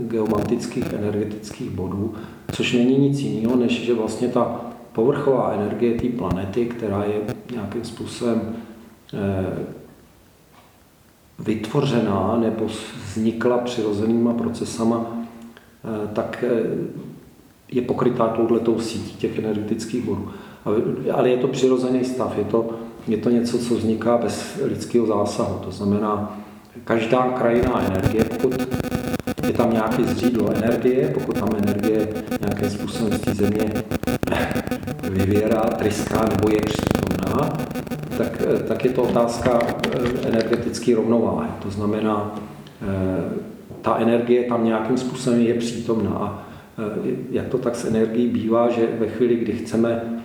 geomantických 0.07 0.93
energetických 0.93 1.69
bodů, 1.69 2.13
což 2.51 2.73
není 2.73 2.97
nic 2.97 3.19
jiného, 3.19 3.55
než 3.55 3.85
že 3.85 3.93
vlastně 3.93 4.27
ta 4.27 4.61
povrchová 4.93 5.53
energie 5.53 5.99
té 5.99 6.09
planety, 6.09 6.65
která 6.65 7.03
je 7.03 7.35
nějakým 7.51 7.83
způsobem 7.83 8.55
eh, 9.13 9.65
vytvořená 11.39 12.37
nebo 12.37 12.67
vznikla 13.05 13.57
přirozenýma 13.57 14.33
procesama, 14.33 15.17
tak 16.13 16.43
je 17.71 17.81
pokrytá 17.81 18.27
touhletou 18.27 18.79
sítí 18.79 19.15
těch 19.17 19.39
energetických 19.39 20.05
bodů. 20.05 20.31
Ale 21.11 21.29
je 21.29 21.37
to 21.37 21.47
přirozený 21.47 22.03
stav, 22.03 22.37
je 22.37 22.43
to, 22.43 22.69
je 23.07 23.17
to 23.17 23.29
něco, 23.29 23.59
co 23.59 23.75
vzniká 23.75 24.17
bez 24.17 24.59
lidského 24.63 25.05
zásahu. 25.05 25.59
To 25.63 25.71
znamená, 25.71 26.39
každá 26.83 27.21
krajiná 27.21 27.81
energie, 27.81 28.23
pokud 28.23 28.67
je 29.47 29.53
tam 29.53 29.73
nějaký 29.73 30.03
zřídlo 30.03 30.51
energie, 30.55 31.11
pokud 31.13 31.39
tam 31.39 31.49
energie 31.57 32.07
nějakým 32.41 32.69
způsobem 32.69 33.13
z 33.13 33.21
té 33.21 33.33
země 33.33 33.73
vyvěrá, 35.09 35.61
tryská 35.61 36.25
nebo 36.29 36.49
je 36.49 36.61
přítomná, 36.61 37.57
tak, 38.17 38.41
tak 38.67 38.85
je 38.85 38.91
to 38.91 39.03
otázka 39.03 39.59
eh, 39.63 40.27
energetické 40.27 40.95
rovnováhy. 40.95 41.49
To 41.63 41.69
znamená, 41.69 42.35
eh, 42.81 43.23
ta 43.81 43.97
energie 43.97 44.43
tam 44.43 44.65
nějakým 44.65 44.97
způsobem 44.97 45.41
je 45.41 45.53
přítomná. 45.53 46.11
A 46.11 46.47
eh, 46.79 47.15
jak 47.31 47.47
to 47.47 47.57
tak 47.57 47.75
s 47.75 47.85
energií 47.85 48.27
bývá, 48.27 48.69
že 48.69 48.87
ve 48.99 49.07
chvíli, 49.07 49.35
kdy 49.35 49.53
chceme 49.53 50.20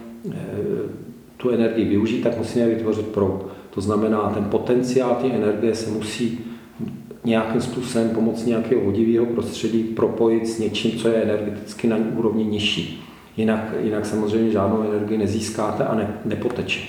tu 1.36 1.50
energii 1.50 1.84
využít, 1.84 2.22
tak 2.22 2.38
musíme 2.38 2.66
vytvořit 2.66 3.06
proud. 3.06 3.46
To 3.70 3.80
znamená, 3.80 4.30
ten 4.34 4.44
potenciál 4.44 5.14
té 5.14 5.26
energie 5.26 5.74
se 5.74 5.90
musí 5.90 6.40
nějakým 7.24 7.60
způsobem 7.60 8.10
pomocí 8.10 8.48
nějakého 8.48 8.84
vodivého 8.84 9.26
prostředí 9.26 9.82
propojit 9.82 10.48
s 10.48 10.58
něčím, 10.58 10.98
co 10.98 11.08
je 11.08 11.14
energeticky 11.14 11.88
na 11.88 11.96
úrovni 12.16 12.44
nižší. 12.44 13.04
Jinak, 13.36 13.74
jinak 13.82 14.06
samozřejmě 14.06 14.50
žádnou 14.50 14.82
energii 14.82 15.18
nezískáte 15.18 15.84
a 15.84 15.94
ne, 15.94 16.14
nepoteče. 16.24 16.80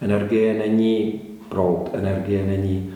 Energie 0.00 0.58
není 0.58 1.20
proud, 1.48 1.90
energie 1.92 2.46
není 2.46 2.94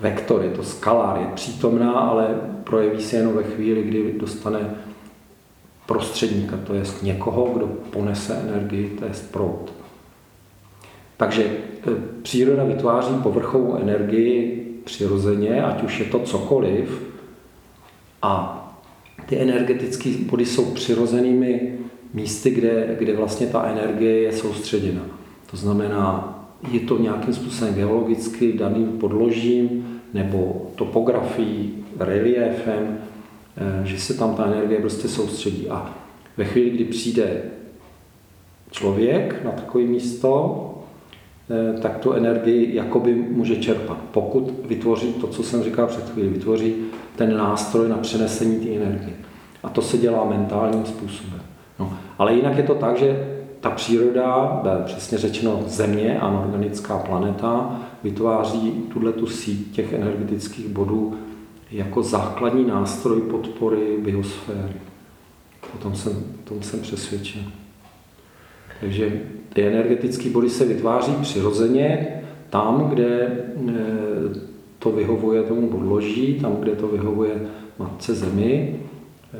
vektor, 0.00 0.42
je 0.42 0.50
to 0.50 0.62
skalár, 0.62 1.20
je 1.20 1.26
přítomná, 1.34 1.92
ale 1.92 2.28
projeví 2.64 3.02
se 3.02 3.16
jenom 3.16 3.34
ve 3.34 3.42
chvíli, 3.42 3.82
kdy 3.82 4.14
dostane 4.20 4.58
prostředníka, 5.86 6.56
to 6.56 6.74
je 6.74 6.82
někoho, 7.02 7.50
kdo 7.56 7.66
ponese 7.66 8.34
energii, 8.48 8.96
to 8.98 9.04
je 9.04 9.10
proud. 9.30 9.72
Takže 11.16 11.44
e, 11.44 11.52
příroda 12.22 12.64
vytváří 12.64 13.14
povrchovou 13.22 13.76
energii 13.76 14.60
přirozeně, 14.84 15.62
ať 15.62 15.82
už 15.82 15.98
je 15.98 16.04
to 16.04 16.18
cokoliv, 16.18 17.14
a 18.24 18.60
ty 19.26 19.38
energetické 19.38 20.10
body 20.30 20.46
jsou 20.46 20.64
přirozenými 20.64 21.78
místy, 22.14 22.50
kde, 22.50 22.96
kde 22.98 23.16
vlastně 23.16 23.46
ta 23.46 23.64
energie 23.64 24.22
je 24.22 24.32
soustředěna. 24.32 25.02
To 25.50 25.56
znamená, 25.56 26.34
je 26.70 26.80
to 26.80 26.98
nějakým 26.98 27.34
způsobem 27.34 27.74
geologicky 27.74 28.52
daným 28.52 28.86
podložím 28.86 30.00
nebo 30.14 30.70
topografií, 30.74 31.84
reliefem, 31.98 32.98
že 33.84 33.98
se 33.98 34.14
tam 34.14 34.34
ta 34.34 34.46
energie 34.46 34.80
prostě 34.80 35.08
soustředí. 35.08 35.68
A 35.68 35.94
ve 36.36 36.44
chvíli, 36.44 36.70
kdy 36.70 36.84
přijde 36.84 37.42
člověk 38.70 39.44
na 39.44 39.50
takové 39.50 39.84
místo, 39.84 40.60
eh, 41.50 41.80
tak 41.80 41.98
tu 41.98 42.12
energii 42.12 42.76
jakoby 42.76 43.14
může 43.14 43.56
čerpat. 43.56 43.98
Pokud 44.12 44.52
vytvoří 44.68 45.12
to, 45.12 45.26
co 45.26 45.42
jsem 45.42 45.62
říkal 45.62 45.86
před 45.86 46.10
chvíli, 46.10 46.28
vytvoří 46.28 46.74
ten 47.16 47.36
nástroj 47.36 47.88
na 47.88 47.96
přenesení 47.96 48.60
té 48.60 48.70
energie. 48.70 49.16
A 49.62 49.68
to 49.68 49.82
se 49.82 49.98
dělá 49.98 50.24
mentálním 50.24 50.86
způsobem. 50.86 51.40
No, 51.78 51.98
ale 52.18 52.34
jinak 52.34 52.56
je 52.56 52.62
to 52.62 52.74
tak, 52.74 52.96
že 52.96 53.28
ta 53.60 53.70
příroda, 53.70 54.62
přesně 54.84 55.18
řečeno 55.18 55.62
země, 55.66 56.20
anorganická 56.20 56.98
planeta, 56.98 57.80
vytváří 58.02 58.72
tuhle 58.92 59.12
tu 59.12 59.26
síť 59.26 59.74
těch 59.74 59.92
energetických 59.92 60.68
bodů 60.68 61.16
jako 61.74 62.02
základní 62.02 62.64
nástroj 62.64 63.20
podpory 63.20 63.96
biosféry. 63.98 64.80
O 65.74 65.78
tom 65.78 65.94
jsem, 65.94 66.12
o 66.12 66.48
tom 66.48 66.62
jsem 66.62 66.80
přesvědčen. 66.80 67.42
Takže 68.80 69.20
ty 69.52 69.66
energetické 69.66 70.30
body 70.30 70.50
se 70.50 70.64
vytváří 70.64 71.12
přirozeně 71.22 72.20
tam, 72.50 72.88
kde 72.88 73.08
e, 73.08 73.42
to 74.78 74.90
vyhovuje 74.90 75.42
tomu 75.42 75.68
podloží, 75.68 76.34
tam, 76.34 76.56
kde 76.56 76.72
to 76.72 76.88
vyhovuje 76.88 77.46
matce 77.78 78.14
zemi. 78.14 78.80
E, 79.34 79.38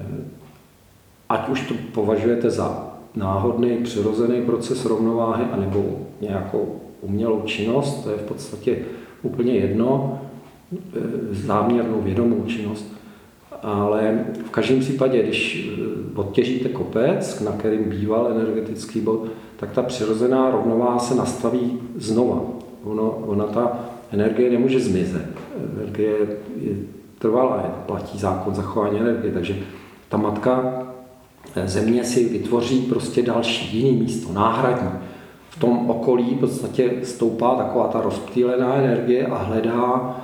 ať 1.29 1.49
už 1.49 1.61
to 1.61 1.75
považujete 1.93 2.51
za 2.51 2.95
náhodný, 3.17 3.77
přirozený 3.77 4.43
proces 4.43 4.85
rovnováhy, 4.85 5.45
anebo 5.53 6.07
nějakou 6.21 6.81
umělou 7.01 7.43
činnost, 7.45 8.05
to 8.05 8.11
je 8.11 8.17
v 8.17 8.23
podstatě 8.23 8.79
úplně 9.23 9.53
jedno. 9.55 10.21
Eh, 10.73 11.01
záměrnou 11.31 12.01
vědomou 12.01 12.45
činnost. 12.47 12.95
Ale 13.63 14.25
v 14.47 14.51
každém 14.51 14.81
případě, 14.81 15.23
když 15.23 15.69
eh, 15.69 16.21
odtěžíte 16.21 16.69
kopec, 16.69 17.41
na 17.41 17.53
kterým 17.53 17.85
býval 17.85 18.29
energetický 18.31 19.01
bod, 19.01 19.27
tak 19.57 19.73
ta 19.73 19.83
přirozená 19.83 20.51
rovnováha 20.51 20.99
se 20.99 21.15
nastaví 21.15 21.79
znova. 21.97 22.43
Ono, 22.85 23.11
ona 23.11 23.45
ta 23.45 23.79
energie 24.13 24.51
nemůže 24.51 24.81
zmizet. 24.81 25.27
Energie 25.77 26.17
je 26.61 26.77
trvalá, 27.19 27.83
platí 27.87 28.19
zákon 28.19 28.55
zachování 28.55 29.01
energie, 29.01 29.33
takže 29.33 29.57
ta 30.09 30.17
matka 30.17 30.83
eh, 31.57 31.69
země 31.69 32.05
si 32.05 32.29
vytvoří 32.29 32.81
prostě 32.81 33.23
další 33.23 33.79
jiný 33.79 34.01
místo, 34.01 34.33
náhradní. 34.33 34.91
V 35.51 35.59
tom 35.59 35.91
okolí 35.91 36.35
v 36.35 36.39
podstatě 36.39 36.91
stoupá 37.03 37.55
taková 37.55 37.89
ta 37.89 38.01
rozptýlená 38.01 38.75
energie 38.75 39.27
a 39.27 39.37
hledá 39.37 40.17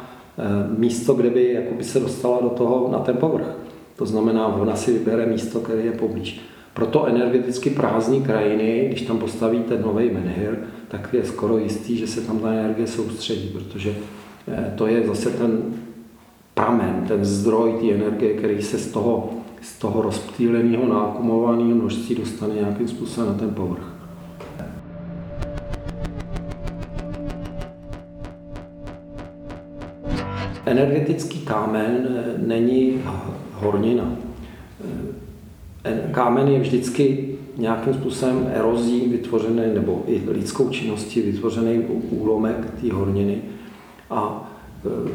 místo, 0.79 1.15
kde 1.15 1.31
by 1.31 1.53
jakoby 1.53 1.85
se 1.85 2.01
dostala 2.01 2.41
do 2.41 2.49
toho 2.49 2.89
na 2.93 2.99
ten 2.99 3.17
povrch. 3.17 3.57
To 3.97 4.07
znamená, 4.07 4.47
ona 4.47 4.77
si 4.77 4.93
vybere 4.93 5.27
místo, 5.27 5.61
které 5.61 5.83
je 5.83 5.93
poblíž. 5.93 6.41
Proto 6.75 7.07
energeticky 7.07 7.71
prázdní 7.71 8.23
krajiny, 8.23 8.85
když 8.89 9.03
tam 9.03 9.19
postavíte 9.19 9.79
nový 9.79 10.11
menhir, 10.11 10.59
tak 10.89 11.09
je 11.13 11.25
skoro 11.25 11.59
jistý, 11.59 11.97
že 11.97 12.07
se 12.07 12.21
tam 12.21 12.39
ta 12.39 12.53
energie 12.53 12.87
soustředí, 12.87 13.49
protože 13.49 13.95
eh, 14.49 14.73
to 14.77 14.87
je 14.87 15.07
zase 15.07 15.31
ten 15.31 15.63
pramen, 16.55 17.05
ten 17.09 17.25
zdroj 17.25 17.73
té 17.81 17.95
energie, 17.95 18.35
který 18.35 18.63
se 18.63 18.79
z 18.79 18.93
toho 18.93 19.31
z 19.61 19.79
toho 19.79 20.03
rozptýleného, 20.03 20.87
nákumovaného 20.87 21.75
množství 21.75 22.15
dostane 22.15 22.55
nějakým 22.55 22.89
způsobem 22.89 23.33
na 23.33 23.39
ten 23.39 23.51
povrch. 23.51 24.00
Energetický 30.71 31.39
kámen 31.39 32.25
není 32.37 33.03
hornina. 33.53 34.17
Kámen 36.11 36.49
je 36.49 36.61
vždycky 36.61 37.29
nějakým 37.57 37.95
způsobem 37.95 38.51
erozí 38.55 39.09
vytvořený, 39.09 39.63
nebo 39.75 40.03
i 40.07 40.23
lidskou 40.29 40.69
činností 40.69 41.21
vytvořený 41.21 41.79
úlomek 42.11 42.57
té 42.81 42.93
horniny. 42.93 43.43
A 44.11 44.51
e, 44.87 45.11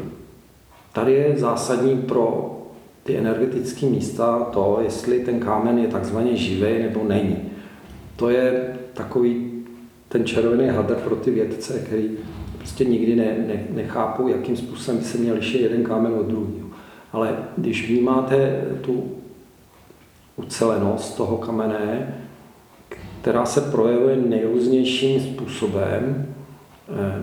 tady 0.92 1.12
je 1.12 1.34
zásadní 1.36 1.96
pro 1.96 2.56
ty 3.02 3.16
energetické 3.16 3.86
místa 3.86 4.40
to, 4.52 4.78
jestli 4.82 5.20
ten 5.20 5.40
kámen 5.40 5.78
je 5.78 5.88
takzvaně 5.88 6.36
živý 6.36 6.82
nebo 6.82 7.04
není. 7.08 7.36
To 8.16 8.30
je 8.30 8.76
takový 8.94 9.52
ten 10.08 10.24
červený 10.24 10.68
hadr 10.68 10.94
pro 10.94 11.16
ty 11.16 11.30
vědce, 11.30 11.82
který 11.86 12.10
prostě 12.66 12.84
nikdy 12.84 13.16
ne, 13.16 13.24
ne, 13.24 13.64
nechápou, 13.70 14.28
jakým 14.28 14.56
způsobem 14.56 15.00
se 15.02 15.18
měl 15.18 15.34
lišit 15.34 15.60
jeden 15.60 15.84
kámen 15.84 16.12
od 16.12 16.26
druhého. 16.26 16.68
Ale 17.12 17.36
když 17.56 17.88
vnímáte 17.88 18.64
tu 18.80 19.10
ucelenost 20.36 21.16
toho 21.16 21.36
kamene, 21.36 22.14
která 23.20 23.46
se 23.46 23.60
projevuje 23.60 24.16
nejrůznějším 24.16 25.20
způsobem, 25.20 26.26
eh, 26.88 27.22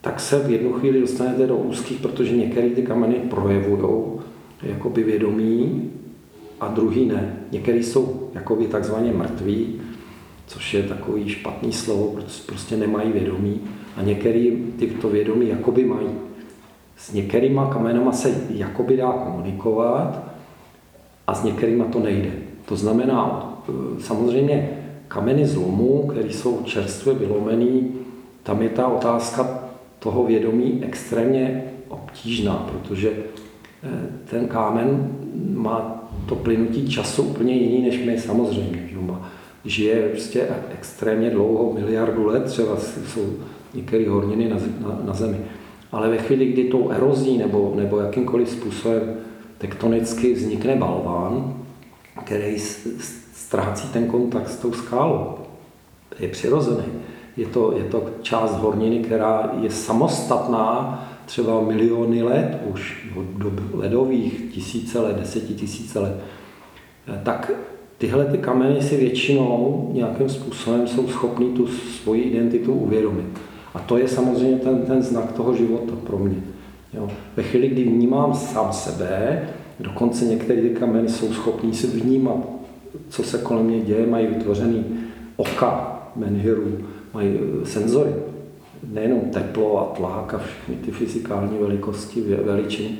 tak 0.00 0.20
se 0.20 0.38
v 0.38 0.50
jednu 0.50 0.72
chvíli 0.72 1.00
dostanete 1.00 1.46
do 1.46 1.56
úzkých, 1.56 2.00
protože 2.00 2.36
některé 2.36 2.70
ty 2.70 2.82
kameny 2.82 3.14
projevují 3.14 4.20
jakoby 4.62 5.02
vědomí 5.02 5.90
a 6.60 6.68
druhý 6.68 7.06
ne. 7.06 7.36
Některé 7.52 7.78
jsou 7.78 8.30
jakoby 8.34 8.66
takzvaně 8.66 9.12
mrtví, 9.12 9.80
což 10.46 10.74
je 10.74 10.82
takový 10.82 11.28
špatný 11.28 11.72
slovo, 11.72 12.06
protože 12.06 12.42
prostě 12.46 12.76
nemají 12.76 13.12
vědomí 13.12 13.60
a 13.96 14.02
některý 14.02 14.56
tyto 14.78 15.08
vědomí 15.08 15.48
jakoby 15.48 15.84
mají. 15.84 16.08
S 16.96 17.12
některýma 17.12 17.66
kamenama 17.66 18.12
se 18.12 18.44
jakoby 18.50 18.96
dá 18.96 19.12
komunikovat 19.12 20.24
a 21.26 21.34
s 21.34 21.44
některýma 21.44 21.84
to 21.84 22.00
nejde. 22.00 22.30
To 22.64 22.76
znamená, 22.76 23.52
e, 23.68 24.02
samozřejmě 24.02 24.70
kameny 25.08 25.46
zlomu, 25.46 26.06
které 26.06 26.32
jsou 26.32 26.62
čerstvě 26.64 27.14
vylomený, 27.14 27.92
tam 28.42 28.62
je 28.62 28.68
ta 28.68 28.88
otázka 28.88 29.60
toho 29.98 30.24
vědomí 30.24 30.80
extrémně 30.82 31.64
obtížná, 31.88 32.54
protože 32.54 33.10
e, 33.10 33.16
ten 34.30 34.48
kámen 34.48 35.08
má 35.54 36.08
to 36.28 36.34
plynutí 36.34 36.88
času 36.88 37.22
úplně 37.22 37.54
jiný 37.54 37.82
než 37.82 38.04
my 38.04 38.20
samozřejmě. 38.20 38.88
Že 38.90 38.96
má, 38.98 39.30
žije 39.66 40.08
prostě 40.08 40.48
extrémně 40.78 41.30
dlouho, 41.30 41.72
miliardu 41.72 42.26
let, 42.26 42.44
třeba 42.44 42.76
jsou 43.12 43.36
některé 43.74 44.08
horniny 44.08 44.48
na, 44.48 44.56
na, 44.88 45.00
na 45.04 45.14
Zemi. 45.14 45.38
Ale 45.92 46.08
ve 46.08 46.18
chvíli, 46.18 46.46
kdy 46.46 46.64
tou 46.64 46.90
erozí 46.90 47.38
nebo, 47.38 47.72
nebo 47.76 48.00
jakýmkoliv 48.00 48.48
způsobem 48.50 49.16
tektonicky 49.58 50.34
vznikne 50.34 50.76
balván, 50.76 51.54
který 52.24 52.58
ztrácí 53.32 53.88
ten 53.88 54.06
kontakt 54.06 54.48
s 54.48 54.56
tou 54.56 54.72
skálou, 54.72 55.34
je 56.18 56.28
přirozený. 56.28 56.86
Je 57.36 57.46
to, 57.46 57.78
je 57.78 57.84
to 57.84 58.04
část 58.22 58.56
horniny, 58.56 58.98
která 58.98 59.52
je 59.60 59.70
samostatná 59.70 61.02
třeba 61.26 61.60
miliony 61.60 62.22
let 62.22 62.58
už, 62.64 63.08
od 63.16 63.24
dob 63.24 63.52
ledových, 63.74 64.52
tisíce 64.54 65.00
let, 65.00 65.16
desetitisíce 65.16 66.00
let. 66.00 66.14
Tak 67.22 67.50
tyhle 67.98 68.24
ty 68.24 68.38
kameny 68.38 68.82
si 68.82 68.96
většinou 68.96 69.90
nějakým 69.92 70.28
způsobem 70.28 70.88
jsou 70.88 71.08
schopný 71.08 71.52
tu 71.52 71.66
svoji 71.66 72.22
identitu 72.22 72.72
uvědomit. 72.72 73.26
A 73.74 73.78
to 73.78 73.98
je 73.98 74.08
samozřejmě 74.08 74.58
ten, 74.58 74.82
ten 74.82 75.02
znak 75.02 75.32
toho 75.32 75.56
života 75.56 75.92
pro 76.06 76.18
mě. 76.18 76.36
Jo. 76.94 77.10
Ve 77.36 77.42
chvíli, 77.42 77.68
kdy 77.68 77.84
vnímám 77.84 78.34
sám 78.34 78.72
sebe, 78.72 79.42
dokonce 79.80 80.24
některé 80.24 80.62
ty 80.62 80.70
kameny 80.70 81.08
jsou 81.08 81.32
schopní 81.32 81.74
si 81.74 81.86
vnímat, 81.86 82.48
co 83.08 83.22
se 83.22 83.38
kolem 83.38 83.66
mě 83.66 83.80
děje, 83.80 84.06
mají 84.06 84.26
vytvořený 84.26 84.84
oka 85.36 86.02
menhirů, 86.16 86.78
mají 87.14 87.38
eh, 87.62 87.66
senzory, 87.66 88.10
nejenom 88.92 89.20
teplo 89.20 89.80
a 89.80 89.96
tlak 89.96 90.34
a 90.34 90.38
všechny 90.38 90.74
ty 90.74 90.90
fyzikální 90.90 91.58
velikosti, 91.58 92.20
veličiny, 92.20 92.98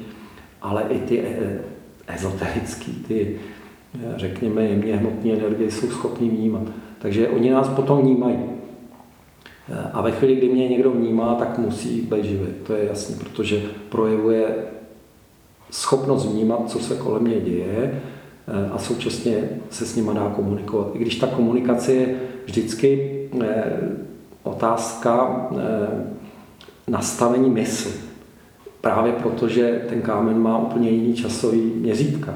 ale 0.62 0.82
i 0.90 0.98
ty 0.98 1.20
eh, 1.20 1.61
ezoterické, 2.09 2.92
ty, 3.09 3.38
řekněme, 4.16 4.64
jemně 4.64 4.96
hmotné 4.96 5.32
energie 5.32 5.70
jsou 5.70 5.87
schopní 5.87 6.28
vnímat. 6.28 6.62
Takže 6.98 7.28
oni 7.28 7.50
nás 7.50 7.68
potom 7.68 8.00
vnímají. 8.00 8.38
A 9.92 10.02
ve 10.02 10.11
chvíli, 10.11 10.37
kdy 10.37 10.48
mě 10.48 10.68
někdo 10.68 10.90
vnímá, 10.90 11.35
tak 11.35 11.59
musí 11.59 12.00
být 12.00 12.24
živý. 12.24 12.46
To 12.66 12.72
je 12.72 12.85
jasné, 12.85 13.16
protože 13.16 13.62
projevuje 13.88 14.54
schopnost 15.70 16.26
vnímat, 16.26 16.70
co 16.70 16.78
se 16.78 16.94
kolem 16.94 17.22
mě 17.22 17.40
děje 17.40 18.02
eh, 18.48 18.70
a 18.72 18.78
současně 18.78 19.48
se 19.70 19.87
s 19.87 19.96
nima 19.96 20.12
dá 20.12 20.32
komunikovat. 20.37 20.90
I 20.94 20.98
když 20.98 21.16
ta 21.16 21.26
komunikace 21.26 21.92
je 21.92 22.16
vždycky 22.44 23.20
eh, 23.42 23.72
otázka 24.42 25.46
eh, 25.52 26.04
nastavení 26.88 27.50
mysli. 27.50 27.92
Právě 28.80 29.12
protože 29.12 29.85
ten 29.88 30.02
kámen 30.02 30.38
má 30.38 30.59
úplně 30.59 30.90
jiný 30.90 31.14
časový 31.14 31.61
měřítka. 31.61 32.35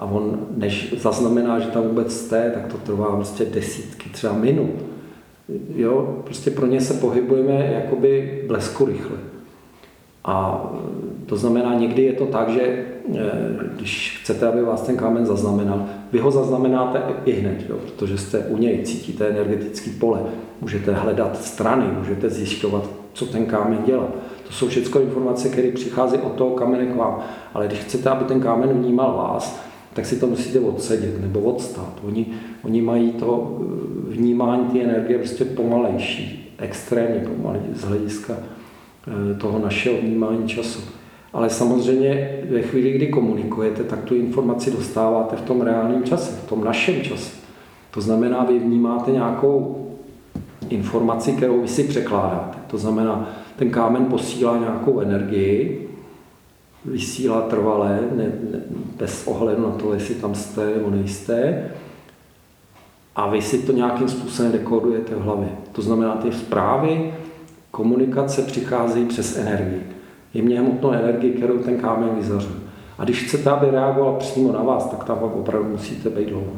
A 0.00 0.04
on, 0.04 0.46
než 0.56 0.94
zaznamená, 0.98 1.58
že 1.58 1.68
tam 1.68 1.82
vůbec 1.82 2.16
jste, 2.16 2.50
tak 2.54 2.72
to 2.72 2.78
trvá 2.78 3.16
prostě 3.16 3.44
desítky, 3.44 4.10
třeba 4.10 4.32
minut 4.32 4.90
Jo, 5.74 6.18
prostě 6.24 6.50
pro 6.50 6.66
ně 6.66 6.80
se 6.80 6.94
pohybujeme 6.94 7.70
jakoby 7.74 8.42
blesku 8.46 8.84
rychle. 8.84 9.16
A 10.24 10.64
to 11.26 11.36
znamená, 11.36 11.74
někdy 11.74 12.02
je 12.02 12.12
to 12.12 12.26
tak, 12.26 12.48
že 12.48 12.62
eh, 12.62 13.20
když 13.76 14.18
chcete, 14.22 14.46
aby 14.46 14.62
vás 14.62 14.82
ten 14.82 14.96
kámen 14.96 15.26
zaznamenal, 15.26 15.86
vy 16.12 16.18
ho 16.18 16.30
zaznamenáte 16.30 17.02
i 17.24 17.32
hned, 17.32 17.64
jo, 17.68 17.76
protože 17.84 18.18
jste 18.18 18.38
u 18.38 18.56
něj, 18.56 18.82
cítíte 18.84 19.28
energetický 19.28 19.90
pole, 19.90 20.20
můžete 20.60 20.92
hledat 20.92 21.42
strany, 21.42 21.84
můžete 21.98 22.30
zjišťovat, 22.30 22.84
co 23.12 23.26
ten 23.26 23.46
kámen 23.46 23.78
dělá. 23.86 24.06
To 24.46 24.52
jsou 24.52 24.68
všechno 24.68 25.00
informace, 25.00 25.48
které 25.48 25.72
přichází 25.72 26.18
od 26.18 26.32
toho 26.32 26.50
kamene 26.50 26.86
k 26.86 26.96
vám. 26.96 27.18
Ale 27.54 27.66
když 27.66 27.78
chcete, 27.78 28.10
aby 28.10 28.24
ten 28.24 28.40
kámen 28.40 28.68
vnímal 28.68 29.16
vás, 29.16 29.60
tak 29.94 30.06
si 30.06 30.16
to 30.16 30.26
musíte 30.26 30.60
odsedět 30.60 31.20
nebo 31.20 31.40
odstát. 31.40 31.94
Oni, 32.06 32.26
oni 32.62 32.82
mají 32.82 33.12
to 33.12 33.58
eh, 33.60 34.14
vnímání 34.14 34.64
té 34.64 34.80
energie 34.80 35.18
prostě 35.18 35.44
pomalejší, 35.44 36.54
extrémně 36.58 37.20
pomalý 37.20 37.60
z 37.74 37.82
hlediska 37.82 38.34
eh, 38.36 39.34
toho 39.34 39.58
našeho 39.58 39.96
vnímání 39.96 40.48
času. 40.48 40.80
Ale 41.32 41.50
samozřejmě 41.50 42.40
ve 42.50 42.62
chvíli, 42.62 42.92
kdy 42.92 43.06
komunikujete, 43.06 43.84
tak 43.84 44.00
tu 44.04 44.14
informaci 44.14 44.70
dostáváte 44.70 45.36
v 45.36 45.42
tom 45.42 45.60
reálném 45.60 46.04
čase, 46.04 46.32
v 46.46 46.48
tom 46.48 46.64
našem 46.64 47.00
čase. 47.02 47.30
To 47.90 48.00
znamená, 48.00 48.44
vy 48.44 48.58
vnímáte 48.58 49.10
nějakou 49.10 49.86
informaci, 50.68 51.32
kterou 51.32 51.60
vy 51.60 51.68
si 51.68 51.84
překládáte. 51.84 52.58
To 52.66 52.78
znamená, 52.78 53.30
ten 53.56 53.70
kámen 53.70 54.04
posílá 54.04 54.58
nějakou 54.58 55.00
energii, 55.00 55.89
vysílá 56.84 57.40
trvalé, 57.40 58.00
ne, 58.16 58.24
ne, 58.24 58.60
bez 58.96 59.26
ohledu 59.26 59.62
na 59.62 59.70
to, 59.70 59.94
jestli 59.94 60.14
tam 60.14 60.34
jste 60.34 60.66
nebo 60.66 60.90
nejste. 60.90 61.64
A 63.16 63.30
vy 63.30 63.42
si 63.42 63.58
to 63.58 63.72
nějakým 63.72 64.08
způsobem 64.08 64.52
dekodujete 64.52 65.14
v 65.14 65.20
hlavě. 65.22 65.48
To 65.72 65.82
znamená, 65.82 66.16
ty 66.16 66.32
zprávy, 66.32 67.14
komunikace 67.70 68.42
přicházejí 68.42 69.06
přes 69.06 69.36
energii. 69.36 69.82
Jemně 70.34 70.60
hmotnou 70.60 70.92
energii, 70.92 71.32
kterou 71.32 71.58
ten 71.58 71.76
kámen 71.76 72.08
vyzařil. 72.16 72.56
A 72.98 73.04
když 73.04 73.24
chcete, 73.24 73.50
aby 73.50 73.70
reagoval 73.70 74.14
přímo 74.14 74.52
na 74.52 74.62
vás, 74.62 74.90
tak 74.90 75.04
tam 75.04 75.18
opravdu 75.18 75.68
musíte 75.68 76.10
být 76.10 76.28
dlouho. 76.28 76.52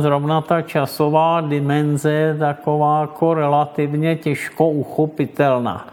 Zrovna 0.00 0.40
ta 0.40 0.62
časová 0.62 1.40
dimenze 1.40 2.12
je 2.12 2.34
taková 2.38 3.00
jako 3.00 3.34
relativně 3.34 4.16
těžko 4.16 4.68
uchopitelná. 4.68 5.86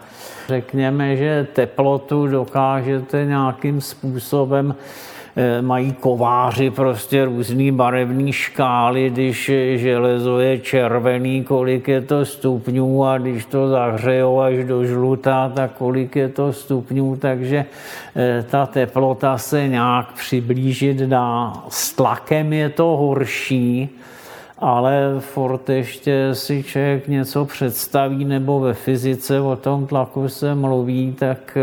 řekněme, 0.48 1.16
že 1.16 1.46
teplotu 1.52 2.26
dokážete 2.26 3.24
nějakým 3.24 3.80
způsobem 3.80 4.74
mají 5.60 5.92
kováři 5.92 6.70
prostě 6.70 7.24
různý 7.24 7.72
barevný 7.72 8.32
škály, 8.32 9.10
když 9.10 9.50
železo 9.74 10.38
je 10.38 10.58
červený, 10.58 11.44
kolik 11.44 11.88
je 11.88 12.00
to 12.00 12.24
stupňů 12.24 13.04
a 13.04 13.18
když 13.18 13.44
to 13.44 13.68
zahřejou 13.68 14.40
až 14.40 14.64
do 14.64 14.84
žlutá, 14.84 15.52
tak 15.54 15.72
kolik 15.72 16.16
je 16.16 16.28
to 16.28 16.52
stupňů, 16.52 17.16
takže 17.16 17.64
eh, 18.16 18.44
ta 18.50 18.66
teplota 18.66 19.38
se 19.38 19.68
nějak 19.68 20.12
přiblížit 20.12 20.96
dá. 20.96 21.52
S 21.68 21.92
tlakem 21.92 22.52
je 22.52 22.68
to 22.68 22.84
horší, 22.84 23.88
ale 24.60 25.14
furt 25.20 25.68
ještě 25.68 26.34
si 26.34 26.62
člověk 26.62 27.08
něco 27.08 27.44
představí, 27.44 28.24
nebo 28.24 28.60
ve 28.60 28.74
fyzice 28.74 29.40
o 29.40 29.56
tom 29.56 29.86
tlaku 29.86 30.28
se 30.28 30.54
mluví, 30.54 31.16
tak 31.18 31.56
eh, 31.56 31.62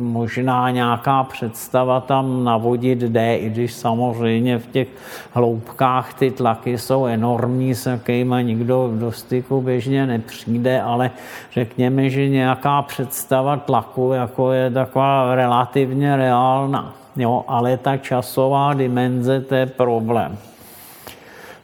možná 0.00 0.70
nějaká 0.70 1.24
představa 1.24 2.00
tam 2.00 2.44
navodit 2.44 2.98
jde, 2.98 3.36
i 3.36 3.50
když 3.50 3.72
samozřejmě 3.74 4.58
v 4.58 4.66
těch 4.66 4.88
hloubkách 5.32 6.14
ty 6.14 6.30
tlaky 6.30 6.78
jsou 6.78 7.06
enormní, 7.06 7.74
s 7.74 7.86
jakýma 7.86 8.40
nikdo 8.40 8.90
do 8.94 9.12
styku 9.12 9.62
běžně 9.62 10.06
nepřijde, 10.06 10.82
ale 10.82 11.10
řekněme, 11.52 12.10
že 12.10 12.28
nějaká 12.28 12.82
představa 12.82 13.56
tlaku 13.56 14.12
jako 14.12 14.52
je 14.52 14.70
taková 14.70 15.34
relativně 15.34 16.16
reálná. 16.16 16.94
Jo, 17.16 17.44
ale 17.48 17.76
ta 17.76 17.96
časová 17.96 18.74
dimenze, 18.74 19.40
to 19.40 19.54
je 19.54 19.66
problém 19.66 20.38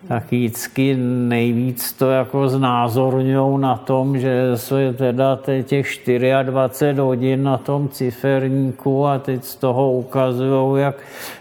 tak 0.08 0.24
vždycky 0.26 0.96
nejvíc 1.28 1.92
to 1.92 2.10
jako 2.10 2.48
znázorňují 2.48 3.60
na 3.60 3.76
tom, 3.76 4.18
že 4.18 4.56
je 4.76 4.92
teda 4.92 5.38
těch 5.62 5.86
24 6.42 7.00
hodin 7.00 7.42
na 7.42 7.58
tom 7.58 7.88
ciferníku 7.88 9.06
a 9.06 9.18
teď 9.18 9.44
z 9.44 9.56
toho 9.56 9.92
ukazují, 9.92 10.82
jak 10.82 10.96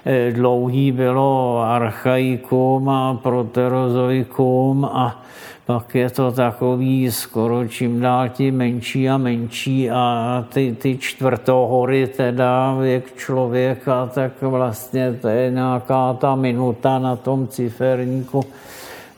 eh, 0.06 0.32
dlouhý 0.32 0.92
bylo 0.92 1.60
archaikum 1.60 2.90
a 2.90 3.20
proterozoikum 3.24 4.86
a 4.86 5.22
pak 5.72 5.96
je 5.96 6.10
to 6.10 6.32
takový 6.32 7.12
skoro 7.12 7.68
čím 7.68 8.00
dál 8.00 8.30
tím 8.30 8.58
menší 8.58 9.10
a 9.10 9.18
menší 9.18 9.92
a 9.92 10.46
ty, 10.54 10.76
ty 10.82 10.98
čtvrtohory 10.98 12.08
teda 12.08 12.76
věk 12.76 13.16
člověka, 13.16 14.06
tak 14.06 14.32
vlastně 14.42 15.14
to 15.22 15.28
je 15.28 15.52
nějaká 15.52 16.14
ta 16.14 16.36
minuta 16.36 17.00
na 17.00 17.16
tom 17.16 17.48
ciferníku. 17.48 18.44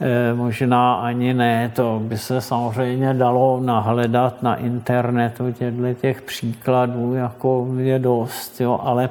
E, 0.02 0.34
možná 0.34 0.94
ani 0.94 1.34
ne, 1.34 1.72
to 1.76 2.02
by 2.04 2.18
se 2.18 2.42
samozřejmě 2.42 3.14
dalo 3.14 3.60
nahledat 3.60 4.44
na 4.44 4.56
internetu 4.56 5.52
těchto 5.52 5.94
těch 6.02 6.22
příkladů, 6.22 7.14
jako 7.14 7.68
je 7.78 8.00
dost, 8.00 8.62
jo, 8.62 8.80
ale 8.84 9.10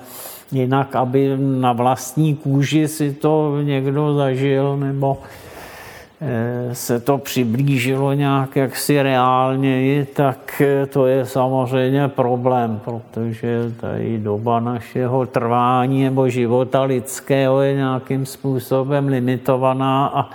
jinak, 0.52 0.96
aby 0.96 1.36
na 1.38 1.72
vlastní 1.72 2.36
kůži 2.36 2.88
si 2.88 3.12
to 3.12 3.58
někdo 3.62 4.14
zažil 4.14 4.76
nebo 4.76 5.18
se 6.72 7.00
to 7.00 7.18
přiblížilo 7.18 8.12
nějak 8.12 8.56
jaksi 8.56 9.02
reálněji, 9.02 10.04
tak 10.04 10.62
eh, 10.62 10.86
to 10.86 11.06
je 11.06 11.26
samozřejmě 11.26 12.08
problém, 12.08 12.80
protože 12.84 13.72
tady 13.80 14.18
doba 14.18 14.60
našeho 14.60 15.26
trvání 15.26 16.04
nebo 16.04 16.28
života 16.28 16.82
lidského 16.82 17.60
je 17.60 17.74
nějakým 17.74 18.26
způsobem 18.26 19.08
limitovaná 19.08 20.06
a 20.06 20.30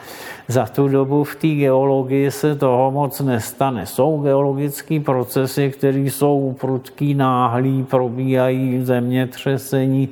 za 0.47 0.65
tu 0.65 0.88
dobu 0.88 1.23
v 1.23 1.36
té 1.36 1.47
geologii 1.47 2.32
se 2.32 2.56
toho 2.56 2.91
moc 2.91 3.19
nestane. 3.19 3.86
Jsou 3.86 4.21
geologické 4.21 5.00
procesy, 5.00 5.71
které 5.71 6.00
jsou 6.00 6.56
prudký, 6.60 7.13
náhlý, 7.13 7.84
probíhají 7.84 8.86
zemětřesení, 8.86 10.10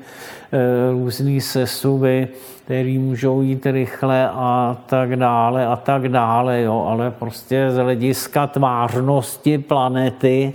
eh, 0.55 0.91
různý 0.91 1.41
sesuvy, 1.41 2.27
který 2.65 2.97
můžou 2.97 3.41
jít 3.41 3.65
rychle 3.65 4.29
a 4.29 4.77
tak 4.85 5.15
dále 5.15 5.67
a 5.67 5.75
tak 5.75 6.09
dále, 6.09 6.61
jo. 6.61 6.85
ale 6.87 7.11
prostě 7.11 7.71
z 7.71 7.77
hlediska 7.77 8.47
tvářnosti 8.47 9.57
planety 9.57 10.53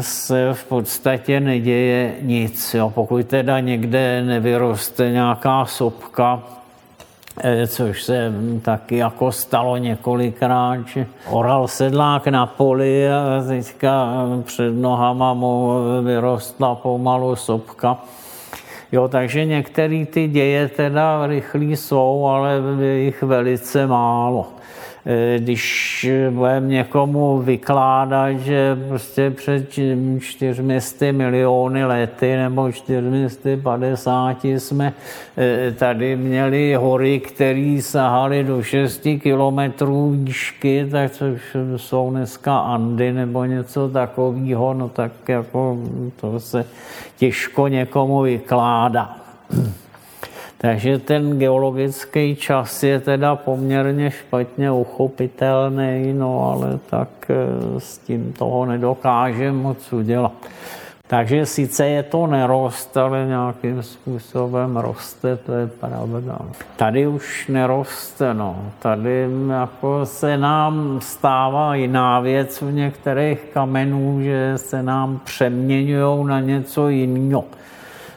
se 0.00 0.48
v 0.52 0.64
podstatě 0.64 1.40
neděje 1.40 2.14
nic. 2.22 2.74
Jo. 2.74 2.90
Pokud 2.94 3.26
teda 3.26 3.60
někde 3.60 4.22
nevyroste 4.22 5.10
nějaká 5.10 5.64
sopka, 5.64 6.42
eh, 6.42 6.63
což 7.66 8.02
se 8.02 8.32
taky 8.62 8.96
jako 8.96 9.32
stalo 9.32 9.76
několikrát, 9.76 10.86
že 10.86 11.06
oral 11.30 11.68
sedlák 11.68 12.26
na 12.26 12.46
poli 12.46 13.12
a 13.12 13.44
teďka 13.48 14.08
před 14.44 14.70
nohama 14.70 15.34
mu 15.34 15.72
vyrostla 16.02 16.74
pomalu 16.74 17.36
sopka 17.36 17.98
Jo, 18.94 19.08
takže 19.08 19.44
některé 19.44 20.06
ty 20.06 20.28
děje 20.28 20.68
teda 20.68 21.26
rychlí 21.26 21.76
jsou, 21.76 22.26
ale 22.26 22.62
je 22.80 22.98
jich 22.98 23.22
velice 23.22 23.86
málo. 23.86 24.46
Eh, 25.06 25.38
když 25.38 26.06
budeme 26.30 26.68
někomu 26.68 27.38
vykládat, 27.38 28.32
že 28.32 28.78
prostě 28.88 29.30
před 29.30 29.68
400 30.20 31.12
miliony 31.12 31.84
lety 31.84 32.36
nebo 32.36 32.72
450 32.72 34.44
jsme 34.44 34.92
eh, 35.36 35.72
tady 35.72 36.16
měli 36.16 36.74
hory, 36.74 37.20
které 37.20 37.78
sahaly 37.80 38.44
do 38.44 38.62
6 38.62 39.08
kilometrů 39.22 40.10
výšky, 40.10 40.88
tak 40.90 41.10
což 41.10 41.56
jsou 41.76 42.10
dneska 42.10 42.58
Andy 42.58 43.12
nebo 43.12 43.44
něco 43.44 43.88
takového, 43.88 44.74
no 44.74 44.88
tak 44.88 45.12
jako 45.28 45.78
to 46.20 46.40
se 46.40 46.66
těžko 47.16 47.68
někomu 47.68 48.20
vykládá. 48.20 49.16
Takže 50.64 50.98
ten 50.98 51.38
geologický 51.38 52.36
čas 52.36 52.82
je 52.82 53.00
teda 53.00 53.36
poměrně 53.36 54.10
špatně 54.10 54.70
uchopitelný, 54.70 56.12
no 56.12 56.52
ale 56.52 56.78
tak 56.90 57.08
eh, 57.28 57.80
s 57.80 57.98
tím 57.98 58.32
toho 58.32 58.66
nedokáže 58.66 59.52
moc 59.52 59.92
udělat. 59.92 60.32
Takže 61.06 61.46
sice 61.46 61.86
je 61.86 62.02
to 62.02 62.26
nerost, 62.26 62.96
ale 62.96 63.26
nějakým 63.26 63.82
způsobem 63.82 64.76
roste, 64.76 65.36
to 65.36 65.52
je 65.52 65.66
pravda. 65.66 66.38
Tady 66.76 67.06
už 67.06 67.48
neroste, 67.48 68.34
no. 68.34 68.56
Tady 68.78 69.28
jako 69.50 70.06
se 70.06 70.36
nám 70.36 71.00
stává 71.02 71.74
jiná 71.74 72.20
věc 72.20 72.62
v 72.62 72.72
některých 72.72 73.38
kamenů, 73.54 74.20
že 74.22 74.52
se 74.56 74.82
nám 74.82 75.20
přeměňují 75.24 76.26
na 76.26 76.40
něco 76.40 76.88
jiného, 76.88 77.44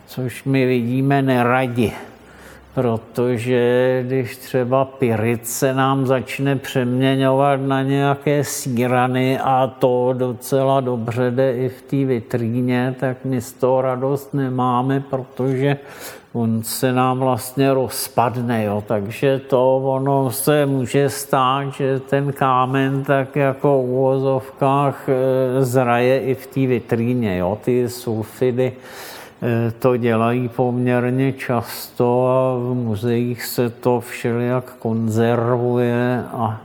což 0.06 0.44
my 0.44 0.66
vidíme 0.66 1.22
neradi 1.22 1.92
protože 2.78 4.04
když 4.08 4.38
třeba 4.38 4.86
pyrit 4.86 5.48
se 5.48 5.74
nám 5.74 6.06
začne 6.06 6.56
přeměňovat 6.56 7.60
na 7.62 7.84
nějaké 7.84 8.44
sírany 8.44 9.40
a 9.40 9.68
to 9.68 10.14
docela 10.18 10.82
dobře 10.82 11.32
jde 11.32 11.54
i 11.54 11.70
v 11.70 11.82
té 11.82 12.06
vitríně, 12.06 12.96
tak 13.00 13.18
my 13.24 13.42
z 13.42 13.54
toho 13.54 13.82
radost 13.82 14.34
nemáme, 14.34 15.00
protože 15.00 15.78
on 16.34 16.64
se 16.64 16.94
nám 16.94 17.20
vlastně 17.20 17.74
rozpadne, 17.74 18.64
jo. 18.64 18.84
takže 18.88 19.40
to 19.40 19.78
ono 19.78 20.32
se 20.32 20.66
může 20.66 21.10
stát, 21.10 21.74
že 21.74 22.00
ten 22.00 22.34
kámen 22.34 23.04
tak 23.04 23.36
jako 23.36 23.68
v 23.68 23.90
uvozovkách 23.90 25.10
e, 25.10 25.14
zraje 25.66 26.20
i 26.20 26.36
v 26.36 26.48
té 26.48 26.68
vitríně, 26.68 27.38
jo. 27.38 27.58
ty 27.64 27.90
sulfidy 27.90 28.74
Eh, 28.74 28.74
to 29.80 29.98
dělají 29.98 30.48
poměrně 30.50 31.34
často 31.34 32.28
a 32.28 32.58
v 32.58 32.74
muzeích 32.74 33.46
se 33.46 33.70
to 33.70 34.00
všelijak 34.00 34.74
konzervuje 34.80 36.24
a 36.34 36.62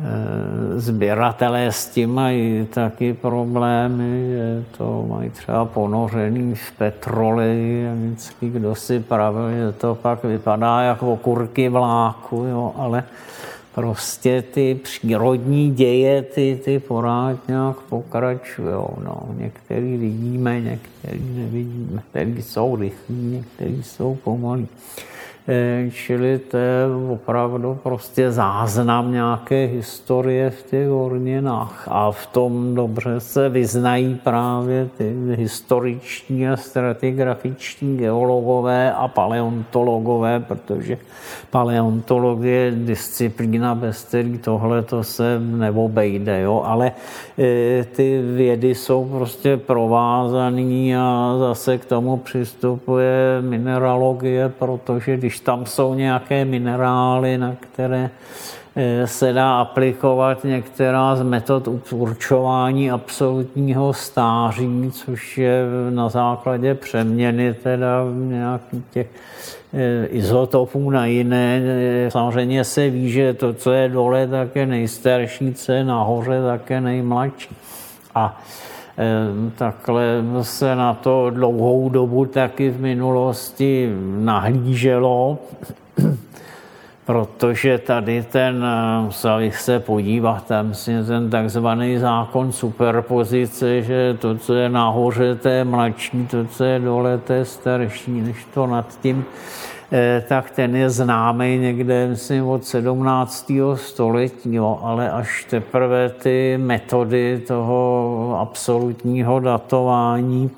eh, 0.00 0.80
sběratelé 0.80 1.72
s 1.72 1.88
tím 1.88 2.14
mají 2.14 2.66
taky 2.66 3.14
problémy, 3.14 4.26
že 4.28 4.64
to 4.78 5.06
mají 5.08 5.30
třeba 5.30 5.64
ponořený 5.64 6.54
v 6.54 6.72
petroli 6.72 7.88
a 7.90 7.94
vždycky 7.94 8.50
kdo 8.50 8.74
si 8.74 9.00
pravil, 9.00 9.50
že 9.50 9.72
to 9.72 9.94
pak 9.94 10.24
vypadá 10.24 10.80
jako 10.80 11.12
okurky 11.12 11.68
vláku, 11.68 12.36
jo, 12.36 12.72
ale 12.76 13.04
prostě 13.74 14.42
ty 14.42 14.80
přírodní 14.82 15.70
děje, 15.70 16.22
ty, 16.22 16.60
ty 16.64 16.78
pořád 16.78 17.48
nějak 17.48 17.76
pokračují. 17.80 18.68
No. 19.04 19.28
Některý 19.36 19.96
vidíme, 19.96 20.60
některý 20.60 21.22
nevidíme. 21.34 21.92
Některý 21.92 22.42
jsou 22.42 22.76
rychlí, 22.76 23.16
některý 23.16 23.82
jsou 23.82 24.14
pomalí. 24.14 24.68
Eh, 25.48 25.90
čili 25.92 26.38
to 26.38 26.56
je 26.56 26.86
opravdu 27.08 27.78
prostě 27.82 28.32
záznam 28.32 29.12
nějaké 29.12 29.66
historie 29.66 30.50
v 30.50 30.62
těch 30.62 30.88
horninách. 30.88 31.88
A 31.90 32.10
v 32.10 32.26
tom 32.26 32.74
dobře 32.74 33.20
se 33.20 33.48
vyznají 33.48 34.14
právě 34.24 34.88
ty 34.98 35.14
historiční 35.36 36.48
a 36.48 36.56
stratigrafiční 36.56 37.96
geologové 37.96 38.92
a 38.92 39.08
paleontologové, 39.08 40.40
protože 40.40 40.98
paleontologie 41.50 42.56
je 42.56 42.70
disciplína, 42.70 43.74
bez 43.74 44.04
který 44.04 44.38
tohle 44.38 44.82
to 44.82 45.04
se 45.04 45.38
neobejde. 45.38 46.40
Jo? 46.40 46.62
Ale 46.64 46.92
e, 47.38 47.84
ty 47.84 48.22
vědy 48.22 48.74
jsou 48.74 49.04
prostě 49.04 49.56
provázané 49.56 50.98
a 50.98 51.36
zase 51.38 51.78
k 51.78 51.84
tomu 51.84 52.16
přistupuje 52.16 53.38
mineralogie, 53.40 54.48
protože 54.48 55.16
když 55.16 55.33
tam 55.40 55.66
jsou 55.66 55.94
nějaké 55.94 56.44
minerály, 56.44 57.38
na 57.38 57.56
které 57.60 58.10
e, 58.76 59.06
se 59.06 59.32
dá 59.32 59.58
aplikovat 59.60 60.44
některá 60.44 61.16
z 61.16 61.22
metod 61.22 61.68
určování 61.90 62.90
absolutního 62.90 63.92
stáří, 63.92 64.90
což 64.92 65.38
je 65.38 65.62
na 65.90 66.08
základě 66.08 66.74
přeměny 66.74 67.54
teda 67.54 68.04
nějakých 68.14 68.84
těch 68.90 69.06
e, 69.72 70.06
izotopů 70.06 70.90
na 70.90 71.06
jiné. 71.06 71.62
Samozřejmě 72.08 72.64
se 72.64 72.90
ví, 72.90 73.10
že 73.10 73.34
to, 73.34 73.52
co 73.52 73.72
je 73.72 73.88
dole, 73.88 74.26
tak 74.26 74.56
je 74.56 74.66
nejstarší, 74.66 75.54
co 75.54 75.72
je 75.72 75.84
nahoře, 75.84 76.42
tak 76.46 76.70
je 76.70 76.80
nejmladší. 76.80 77.56
A 78.14 78.40
takhle 79.56 80.22
se 80.42 80.76
na 80.76 80.94
to 80.94 81.30
dlouhou 81.30 81.88
dobu 81.88 82.24
taky 82.24 82.70
v 82.70 82.80
minulosti 82.80 83.92
nahlíželo, 84.18 85.38
protože 87.06 87.78
tady 87.78 88.22
ten, 88.22 88.66
musel 89.04 89.38
bych 89.38 89.56
se 89.56 89.80
podívat, 89.80 90.46
tam 90.46 90.72
je 90.88 91.04
ten 91.04 91.30
takzvaný 91.30 91.98
zákon 91.98 92.52
superpozice, 92.52 93.82
že 93.82 94.16
to, 94.20 94.34
co 94.34 94.54
je 94.54 94.68
nahoře, 94.68 95.34
to 95.34 95.48
je 95.48 95.64
mladší, 95.64 96.26
to, 96.26 96.44
co 96.44 96.64
je 96.64 96.78
dole, 96.78 97.18
to 97.18 97.32
je 97.32 97.44
starší, 97.44 98.20
než 98.20 98.46
to 98.54 98.66
nad 98.66 98.98
tím 99.00 99.24
tak 100.28 100.50
ten 100.50 100.76
je 100.76 100.90
známý 100.90 101.58
někde, 101.58 102.08
myslím, 102.08 102.46
od 102.46 102.64
17. 102.64 103.52
století, 103.74 104.54
jo, 104.54 104.78
ale 104.82 105.10
až 105.10 105.46
teprve 105.50 106.08
ty 106.08 106.58
metody 106.58 107.42
toho 107.46 108.36
absolutního 108.40 109.40
datování, 109.40 110.50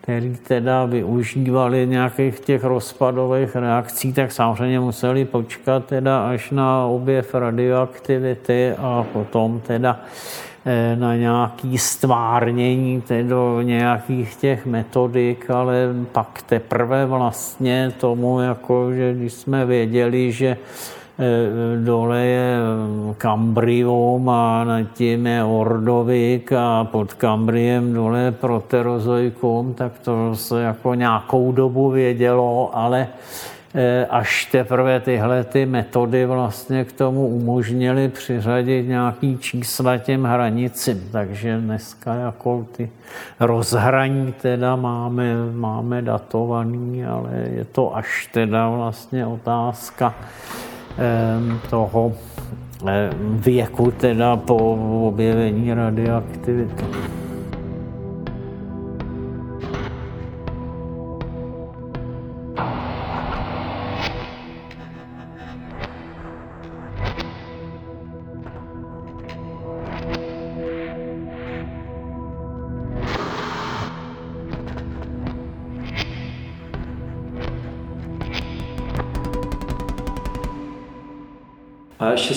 který 0.00 0.36
teda 0.36 0.84
využívali 0.84 1.86
nějakých 1.86 2.40
těch 2.40 2.64
rozpadových 2.64 3.56
reakcí, 3.56 4.12
tak 4.12 4.32
samozřejmě 4.32 4.80
museli 4.80 5.24
počkat 5.24 5.84
teda 5.84 6.28
až 6.28 6.50
na 6.50 6.86
objev 6.86 7.34
radioaktivity 7.34 8.72
a 8.78 9.06
potom 9.12 9.60
teda 9.60 10.00
Eh, 10.00 10.53
na 10.94 11.16
nějaký 11.16 11.78
stvárnění 11.78 13.02
do 13.22 13.60
nějakých 13.62 14.36
těch 14.36 14.66
metodik, 14.66 15.50
ale 15.50 15.74
pak 16.12 16.42
teprve 16.42 17.06
vlastně 17.06 17.92
tomu, 18.00 18.40
jako, 18.40 18.92
že 18.92 19.14
když 19.14 19.32
jsme 19.32 19.66
věděli, 19.66 20.32
že 20.32 20.56
eh, 21.18 21.84
dole 21.84 22.20
je 22.20 22.56
kambrium 23.18 24.28
a 24.28 24.64
nad 24.64 24.82
tím 24.94 25.26
je 25.26 25.44
ordovik 25.44 26.52
a 26.52 26.84
pod 26.84 27.14
kambriem 27.14 27.92
dole 27.92 28.20
je 28.20 28.32
proterozoikum, 28.32 29.74
tak 29.74 29.98
to 29.98 30.36
se 30.36 30.62
jako 30.62 30.94
nějakou 30.94 31.52
dobu 31.52 31.90
vědělo, 31.90 32.70
ale 32.72 33.08
Eh, 33.08 33.53
až 34.10 34.46
teprve 34.46 35.00
tyhle 35.00 35.44
ty 35.44 35.66
metody 35.66 36.26
vlastně 36.26 36.84
k 36.84 36.92
tomu 36.92 37.26
umožnily 37.26 38.08
přiřadit 38.08 38.88
nějaký 38.88 39.38
čísla 39.38 39.98
těm 39.98 40.24
hranicím. 40.24 41.08
Takže 41.12 41.58
dneska 41.58 42.14
jako 42.14 42.66
ty 42.76 42.90
rozhraní 43.40 44.32
teda 44.32 44.76
máme, 44.76 45.34
máme 45.52 46.02
datovaný, 46.02 47.04
ale 47.04 47.30
je 47.50 47.64
to 47.64 47.96
až 47.96 48.28
teda 48.32 48.68
vlastně 48.68 49.26
otázka 49.26 50.14
toho 51.70 52.12
věku 53.22 53.90
teda 53.90 54.36
po 54.36 54.56
objevení 55.08 55.74
radioaktivity. 55.74 56.84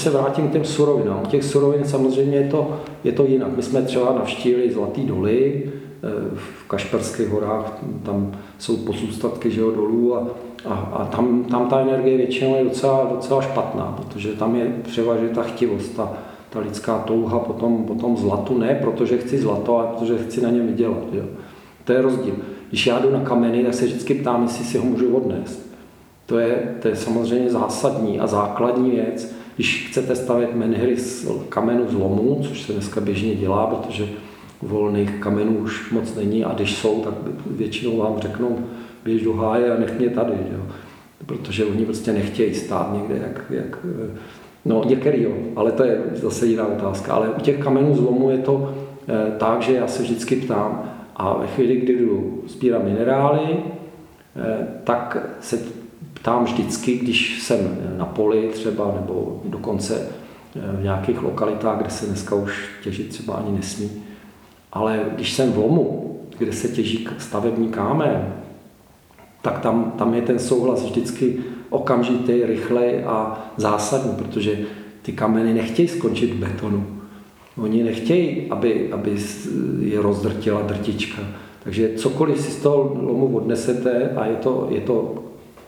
Se 0.07 0.17
vrátím 0.17 0.47
k 0.47 0.51
těm 0.51 0.65
surovinám. 0.65 1.25
Těch 1.25 1.43
surovin 1.43 1.85
samozřejmě 1.85 2.37
je 2.37 2.49
to, 2.49 2.79
je 3.03 3.11
to 3.11 3.25
jinak. 3.25 3.55
My 3.55 3.63
jsme 3.63 3.81
třeba 3.81 4.13
navštívili 4.13 4.71
Zlatý 4.71 5.03
doly 5.03 5.63
eh, 5.65 6.09
v 6.35 6.67
Kašperských 6.67 7.27
horách, 7.27 7.79
tam 8.03 8.31
jsou 8.57 8.77
pozůstatky 8.77 9.51
že 9.51 9.61
jo, 9.61 9.71
dolů 9.71 10.15
a, 10.15 10.27
a, 10.65 10.73
a 10.73 11.05
tam, 11.05 11.43
tam 11.43 11.67
ta 11.69 11.79
energie 11.79 12.17
většinou 12.17 12.55
je 12.55 12.63
docela, 12.63 13.07
docela 13.15 13.41
špatná, 13.41 13.97
protože 13.97 14.29
tam 14.29 14.55
je 14.55 14.75
převažně 14.83 15.29
ta 15.29 15.43
chtivost, 15.43 15.95
ta, 15.95 16.13
ta 16.49 16.59
lidská 16.59 16.99
touha 16.99 17.39
potom, 17.39 17.83
potom 17.83 18.17
zlatu, 18.17 18.57
ne 18.57 18.79
protože 18.81 19.17
chci 19.17 19.37
zlato, 19.37 19.77
ale 19.77 19.87
protože 19.87 20.17
chci 20.17 20.41
na 20.41 20.49
něm 20.49 20.67
vydělat. 20.67 21.03
Jo. 21.11 21.23
To 21.83 21.93
je 21.93 22.01
rozdíl. 22.01 22.35
Když 22.69 22.87
já 22.87 22.99
jdu 22.99 23.11
na 23.11 23.19
kameny, 23.19 23.63
tak 23.63 23.73
se 23.73 23.85
vždycky 23.85 24.13
ptám, 24.13 24.43
jestli 24.43 24.65
si 24.65 24.77
ho 24.77 24.85
můžu 24.85 25.15
odnést. 25.15 25.67
To 26.25 26.39
je, 26.39 26.75
to 26.81 26.87
je 26.87 26.95
samozřejmě 26.95 27.49
zásadní 27.49 28.19
a 28.19 28.27
základní 28.27 28.91
věc. 28.91 29.36
Když 29.57 29.87
chcete 29.89 30.15
stavět 30.15 30.55
menhry 30.55 30.97
z 30.97 31.27
kamenu 31.49 31.89
z 31.89 31.93
lomu, 31.93 32.39
což 32.47 32.61
se 32.61 32.73
dneska 32.73 33.01
běžně 33.01 33.35
dělá, 33.35 33.67
protože 33.67 34.07
volných 34.61 35.11
kamenů 35.19 35.57
už 35.57 35.91
moc 35.91 36.15
není 36.15 36.45
a 36.45 36.53
když 36.53 36.75
jsou, 36.75 37.01
tak 37.01 37.13
většinou 37.45 37.97
vám 37.97 38.19
řeknou, 38.19 38.59
běž 39.03 39.23
do 39.23 39.33
háje 39.33 39.71
a 39.71 39.79
nech 39.79 39.99
mě 39.99 40.09
tady, 40.09 40.33
jo. 40.51 40.61
protože 41.25 41.65
oni 41.65 41.85
prostě 41.85 42.13
nechtějí 42.13 42.53
stát 42.53 42.93
někde, 42.93 43.17
jak, 43.27 43.45
jak 43.49 43.77
no 44.65 44.83
některý 44.85 45.23
jo, 45.23 45.31
ale 45.55 45.71
to 45.71 45.83
je 45.83 46.01
zase 46.13 46.45
jiná 46.45 46.67
otázka. 46.67 47.13
Ale 47.13 47.29
u 47.29 47.39
těch 47.39 47.57
kamenů 47.57 47.95
z 47.95 47.99
lomu 47.99 48.29
je 48.29 48.37
to 48.37 48.73
eh, 49.07 49.31
tak, 49.37 49.61
že 49.61 49.73
já 49.73 49.87
se 49.87 50.03
vždycky 50.03 50.35
ptám 50.35 50.91
a 51.15 51.37
ve 51.37 51.47
chvíli, 51.47 51.75
kdy 51.75 51.93
jdu 51.93 52.43
sbírat 52.47 52.83
minerály, 52.83 53.41
eh, 53.49 54.67
tak 54.83 55.17
se 55.41 55.59
ptám 56.27 56.43
vždycky, 56.43 56.97
když 56.97 57.41
jsem 57.41 57.77
na 57.97 58.05
poli 58.05 58.49
třeba, 58.53 58.91
nebo 59.01 59.41
dokonce 59.45 60.07
eh, 60.55 60.77
v 60.77 60.83
nějakých 60.83 61.21
lokalitách, 61.21 61.79
kde 61.81 61.89
se 61.89 62.05
dneska 62.05 62.35
už 62.35 62.69
těžit 62.83 63.09
třeba 63.09 63.33
ani 63.33 63.57
nesmí. 63.57 63.91
Ale 64.73 65.05
když 65.15 65.33
jsem 65.33 65.51
v 65.51 65.57
lomu, 65.57 66.17
kde 66.37 66.53
se 66.53 66.67
těží 66.67 67.07
stavební 67.17 67.69
kámen, 67.69 68.33
tak 69.41 69.59
tam, 69.59 69.93
tam 69.97 70.13
je 70.13 70.21
ten 70.21 70.39
souhlas 70.39 70.83
vždycky 70.83 71.39
okamžitý, 71.69 72.43
rychlej 72.43 73.03
a 73.05 73.45
zásadní, 73.57 74.11
protože 74.15 74.59
ty 75.01 75.11
kameny 75.11 75.53
nechtějí 75.53 75.87
skončit 75.87 76.33
v 76.33 76.39
betonu. 76.39 76.85
Oni 77.57 77.83
nechtějí, 77.83 78.47
aby, 78.49 78.91
aby 78.91 79.17
je 79.79 80.01
rozdrtila 80.01 80.61
drtička. 80.61 81.21
Takže 81.63 81.91
cokoliv 81.95 82.41
si 82.41 82.51
z 82.51 82.61
toho 82.61 82.77
lomu 83.01 83.37
odnesete 83.37 84.09
a 84.15 84.25
je 84.25 84.35
to, 84.35 84.67
je 84.71 84.81
to 84.81 85.26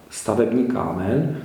stavební 0.10 0.68
kámen, 0.68 1.38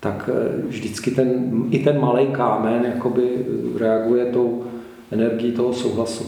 tak 0.00 0.30
eh, 0.32 0.66
vždycky 0.66 1.10
ten, 1.10 1.52
i 1.70 1.78
ten 1.78 2.00
malý 2.00 2.26
kámen 2.26 2.84
jakoby 2.84 3.46
reaguje 3.78 4.26
tou 4.26 4.64
energií 5.10 5.52
toho 5.52 5.72
souhlasu. 5.72 6.26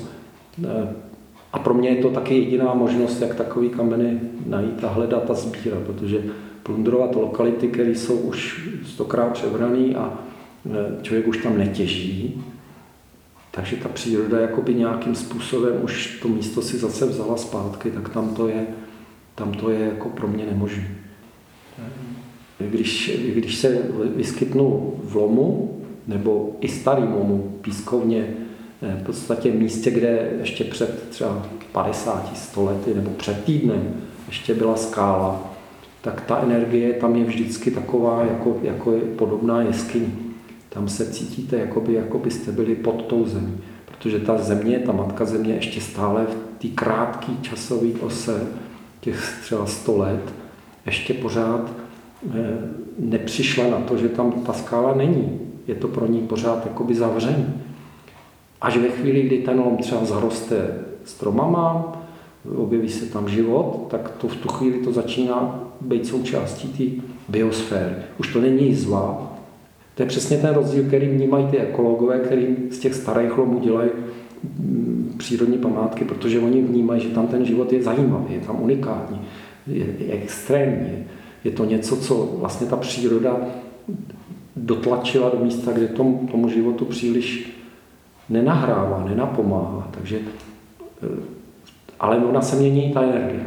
Eh, 0.64 0.88
a 1.52 1.58
pro 1.58 1.74
mě 1.74 1.88
je 1.88 2.02
to 2.02 2.10
taky 2.10 2.34
jediná 2.34 2.74
možnost, 2.74 3.20
jak 3.20 3.34
takový 3.34 3.68
kameny 3.68 4.20
najít 4.46 4.84
a 4.84 4.88
hledat 4.88 5.30
a 5.30 5.34
sbírat, 5.34 5.82
protože 5.82 6.22
plundrovat 6.62 7.14
lokality, 7.14 7.68
které 7.68 7.90
jsou 7.90 8.16
už 8.16 8.68
stokrát 8.86 9.32
přebraný 9.32 9.96
a 9.96 10.18
eh, 10.66 11.02
člověk 11.02 11.28
už 11.28 11.42
tam 11.42 11.58
netěží, 11.58 12.44
takže 13.50 13.76
ta 13.76 13.88
příroda 13.88 14.40
jakoby 14.40 14.74
nějakým 14.74 15.14
způsobem 15.14 15.72
už 15.82 16.20
to 16.22 16.28
místo 16.28 16.62
si 16.62 16.78
zase 16.78 17.06
vzala 17.06 17.36
zpátky, 17.36 17.90
tak 17.90 18.08
tam 18.08 18.34
to 18.34 18.48
je, 18.48 18.66
tam 19.34 19.52
to 19.52 19.70
je 19.70 19.80
jako 19.80 20.08
pro 20.08 20.28
mě 20.28 20.46
nemožné. 20.46 21.03
Když, 22.58 23.20
když 23.34 23.56
se 23.56 23.78
vyskytnou 24.16 24.94
v 25.04 25.16
lomu, 25.16 25.80
nebo 26.06 26.56
i 26.60 26.68
starým 26.68 27.12
lomu, 27.12 27.54
pískovně, 27.60 28.26
eh, 28.82 28.98
v 29.00 29.06
podstatě 29.06 29.50
místě, 29.50 29.90
kde 29.90 30.30
ještě 30.40 30.64
před 30.64 31.08
třeba 31.08 31.46
50, 31.72 32.36
100 32.36 32.64
lety 32.64 32.94
nebo 32.94 33.10
před 33.10 33.44
týdnem 33.44 33.94
ještě 34.28 34.54
byla 34.54 34.76
skála, 34.76 35.54
tak 36.00 36.20
ta 36.20 36.42
energie 36.42 36.92
tam 36.92 37.16
je 37.16 37.24
vždycky 37.24 37.70
taková, 37.70 38.24
jako, 38.24 38.58
jako 38.62 38.92
je 38.92 39.00
podobná 39.00 39.62
jeskyni. 39.62 40.14
Tam 40.68 40.88
se 40.88 41.12
cítíte, 41.12 41.56
jako, 41.56 41.80
by, 41.80 41.92
jako 41.92 42.18
byste 42.18 42.52
byli 42.52 42.74
pod 42.74 43.02
tou 43.02 43.26
zemí. 43.26 43.58
Protože 43.84 44.18
ta 44.18 44.38
země, 44.38 44.78
ta 44.78 44.92
matka 44.92 45.24
země 45.24 45.54
ještě 45.54 45.80
stále 45.80 46.26
v 46.26 46.62
té 46.62 46.68
krátké 46.68 47.32
časové 47.42 47.88
ose, 48.00 48.46
těch 49.00 49.38
třeba 49.42 49.66
100 49.66 49.96
let, 49.96 50.32
ještě 50.86 51.14
pořád 51.14 51.70
nepřišla 52.98 53.70
na 53.70 53.80
to, 53.80 53.96
že 53.96 54.08
tam 54.08 54.32
ta 54.32 54.52
skála 54.52 54.94
není. 54.94 55.40
Je 55.66 55.74
to 55.74 55.88
pro 55.88 56.06
ní 56.06 56.20
pořád 56.20 56.66
jakoby 56.66 56.94
zavřený. 56.94 57.46
Až 58.60 58.76
ve 58.76 58.88
chvíli, 58.88 59.22
kdy 59.22 59.38
ten 59.38 59.58
lom 59.58 59.76
třeba 59.76 60.04
zaroste 60.04 60.68
stromama, 61.04 61.92
objeví 62.56 62.88
se 62.88 63.06
tam 63.06 63.28
život, 63.28 63.86
tak 63.90 64.10
to 64.10 64.28
v 64.28 64.36
tu 64.36 64.48
chvíli 64.48 64.78
to 64.78 64.92
začíná 64.92 65.64
být 65.80 66.06
součástí 66.06 66.68
té 66.68 67.04
biosféry. 67.28 67.94
Už 68.18 68.32
to 68.32 68.40
není 68.40 68.66
jizva. 68.66 69.32
To 69.94 70.02
je 70.02 70.06
přesně 70.06 70.36
ten 70.36 70.54
rozdíl, 70.54 70.84
který 70.84 71.08
vnímají 71.08 71.46
ty 71.46 71.58
ekologové, 71.58 72.18
který 72.18 72.56
z 72.70 72.78
těch 72.78 72.94
starých 72.94 73.38
lomů 73.38 73.58
dělají 73.58 73.90
mm, 74.58 75.14
přírodní 75.18 75.58
památky, 75.58 76.04
protože 76.04 76.40
oni 76.40 76.62
vnímají, 76.62 77.00
že 77.00 77.08
tam 77.08 77.26
ten 77.26 77.44
život 77.44 77.72
je 77.72 77.82
zajímavý, 77.82 78.34
je 78.34 78.40
tam 78.40 78.62
unikátní, 78.62 79.20
je, 79.66 79.86
je 79.98 80.12
extrémní. 80.12 81.04
Je 81.44 81.50
to 81.50 81.64
něco, 81.64 81.96
co 81.96 82.28
vlastně 82.38 82.66
ta 82.66 82.76
příroda 82.76 83.36
dotlačila 84.56 85.30
do 85.30 85.44
místa, 85.44 85.72
kde 85.72 85.88
tom, 85.88 86.28
tomu 86.30 86.48
životu 86.48 86.84
příliš 86.84 87.50
nenahrává, 88.28 89.04
nenapomáhá. 89.08 89.88
Takže, 89.90 90.18
eh, 91.02 91.06
ale 92.00 92.16
ona 92.16 92.42
se 92.42 92.56
mění 92.56 92.92
ta 92.92 93.02
energie. 93.02 93.46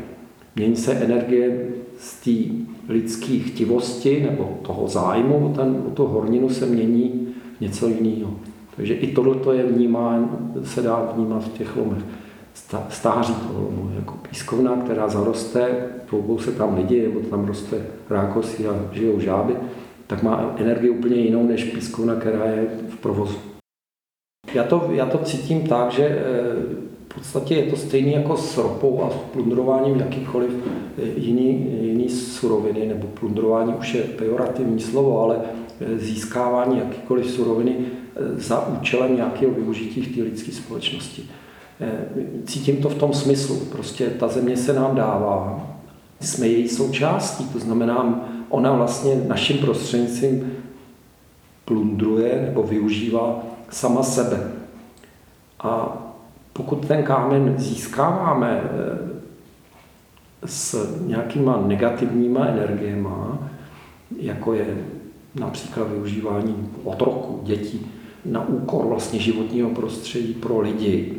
Mění 0.56 0.76
se 0.76 0.94
energie 0.94 1.68
z 2.00 2.20
té 2.20 2.54
lidské 2.90 3.40
chtivosti 3.40 4.28
nebo 4.30 4.60
toho 4.62 4.88
zájmu, 4.88 5.54
ten, 5.56 5.84
o 5.88 5.90
tu 5.90 6.06
horninu 6.06 6.50
se 6.50 6.66
mění 6.66 7.28
něco 7.62 7.88
jiného. 7.88 8.34
Takže 8.76 8.94
i 8.94 9.08
tohle 9.08 9.56
je 9.56 9.64
vnímán, 9.64 10.52
se 10.64 10.82
dá 10.82 11.12
vnímat 11.16 11.44
v 11.44 11.58
těch 11.58 11.76
lomech. 11.76 12.04
Stáří 12.90 13.34
lomu, 13.54 13.92
jako 13.96 14.14
pískovna, 14.30 14.76
která 14.76 15.08
zaroste, 15.08 15.90
tvoubou 16.06 16.40
se 16.40 16.52
tam 16.52 16.78
lidi, 16.78 17.04
nebo 17.04 17.20
tam 17.20 17.46
roste 17.46 17.78
rákosy 18.10 18.68
a 18.68 18.76
žijou 18.92 19.20
žáby, 19.20 19.56
tak 20.08 20.24
má 20.24 20.56
energii 20.58 20.90
úplně 20.90 21.16
jinou 21.16 21.48
než 21.48 21.64
pískovna, 21.64 22.16
která 22.16 22.46
je 22.46 22.68
v 22.90 22.98
provozu. 22.98 23.38
Já 24.54 24.64
to, 24.64 24.90
já 24.92 25.06
to 25.06 25.18
cítím 25.18 25.62
tak, 25.62 25.92
že 25.92 26.04
eh, 26.04 26.18
v 27.10 27.16
podstatě 27.16 27.56
je 27.56 27.70
to 27.70 27.76
stejné 27.76 28.12
jako 28.12 28.38
s 28.38 28.58
ropou 28.58 29.04
a 29.04 29.10
s 29.10 29.14
plundrováním 29.14 30.00
jakýchkoliv 30.00 30.52
eh, 30.98 31.02
jiný, 31.16 31.68
jiný 31.82 32.10
suroviny, 32.10 32.86
nebo 32.86 33.08
plundrování 33.08 33.74
už 33.74 33.94
je 33.94 34.04
pejorativní 34.04 34.80
slovo, 34.80 35.22
ale 35.22 35.40
eh, 35.42 35.98
získávání 35.98 36.80
jakýkoliv 36.80 37.32
suroviny 37.32 37.76
za 38.34 38.68
účelem 38.68 39.16
nějakého 39.16 39.52
využití 39.54 40.02
v 40.02 40.16
té 40.16 40.24
lidské 40.24 40.52
společnosti. 40.52 41.24
Cítím 42.46 42.78
to 42.78 42.90
v 42.90 42.96
tom 42.96 43.14
smyslu, 43.14 43.56
prostě 43.56 44.10
ta 44.10 44.28
země 44.28 44.58
se 44.58 44.74
nám 44.74 44.96
dává, 44.96 45.68
jsme 46.22 46.48
její 46.48 46.70
součástí, 46.70 47.46
to 47.46 47.60
znamená, 47.60 48.30
ona 48.50 48.72
vlastně 48.72 49.16
naším 49.28 49.58
prostřednictvím 49.58 50.54
plundruje 51.66 52.42
nebo 52.46 52.64
využívá 52.64 53.44
sama 53.70 54.04
sebe. 54.04 54.52
A 55.60 55.98
pokud 56.54 56.88
ten 56.88 57.04
kámen 57.04 57.56
získáváme 57.58 58.62
eh, 58.64 59.18
s 60.46 60.96
nějakýma 61.08 61.64
negativníma 61.68 62.46
energiemi, 62.46 63.10
jako 64.20 64.54
je 64.54 64.78
například 65.36 65.90
využívání 65.90 66.70
otroku, 66.84 67.40
dětí, 67.44 67.88
na 68.26 68.48
úkor 68.48 68.86
vlastně 68.86 69.20
životního 69.20 69.70
prostředí 69.70 70.34
pro 70.34 70.60
lidi, 70.60 71.17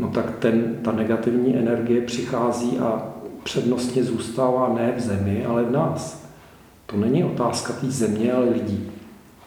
no 0.00 0.08
tak 0.08 0.38
ten, 0.38 0.78
ta 0.82 0.92
negativní 0.92 1.56
energie 1.56 2.00
přichází 2.00 2.78
a 2.78 3.02
přednostně 3.42 4.04
zůstává 4.04 4.74
ne 4.74 4.94
v 4.96 5.00
zemi, 5.00 5.44
ale 5.44 5.64
v 5.64 5.70
nás. 5.70 6.26
To 6.86 6.96
není 6.96 7.24
otázka 7.24 7.72
té 7.72 7.86
země, 7.90 8.32
ale 8.32 8.50
lidí. 8.50 8.90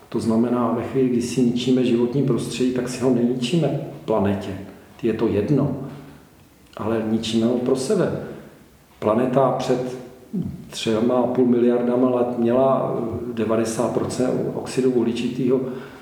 To 0.10 0.20
znamená, 0.20 0.72
ve 0.72 0.84
chvíli, 0.84 1.10
kdy 1.10 1.22
si 1.22 1.42
ničíme 1.42 1.86
životní 1.86 2.24
prostředí, 2.24 2.72
tak 2.72 2.90
si 2.90 3.04
ho 3.04 3.10
neničíme 3.10 3.80
planetě. 4.06 4.58
Je 5.04 5.14
to 5.14 5.28
jedno. 5.28 5.78
Ale 6.78 7.04
ničíme 7.12 7.46
ho 7.46 7.54
pro 7.54 7.76
sebe. 7.76 8.12
Planeta 9.00 9.52
před 9.52 9.98
třema 10.70 11.16
a 11.16 11.28
půl 11.28 11.46
miliardama 11.46 12.10
let 12.10 12.40
měla 12.40 12.98
90% 13.34 14.30
oxidu 14.54 14.92
uhličitého 14.92 15.62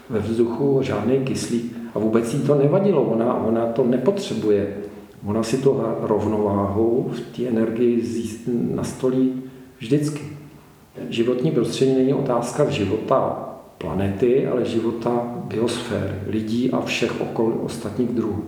ve 0.09 0.19
vzduchu, 0.19 0.79
žádný 0.81 1.19
kyslík. 1.19 1.80
A 1.95 1.99
vůbec 1.99 2.33
jí 2.33 2.39
to 2.39 2.55
nevadilo, 2.55 3.03
ona, 3.03 3.33
ona 3.33 3.65
to 3.65 3.83
nepotřebuje. 3.83 4.77
Ona 5.25 5.43
si 5.43 5.57
to 5.57 5.97
rovnováhu 6.01 7.11
v 7.11 7.19
té 7.19 7.47
energii 7.47 8.03
nastolí 8.75 9.43
vždycky. 9.79 10.21
Životní 11.09 11.51
prostředí 11.51 11.93
není 11.93 12.13
otázka 12.13 12.69
života 12.69 13.49
planety, 13.77 14.47
ale 14.47 14.65
života 14.65 15.11
biosféry, 15.47 16.13
lidí 16.27 16.71
a 16.71 16.81
všech 16.81 17.21
okol 17.21 17.53
ostatních 17.63 18.09
druhů. 18.09 18.43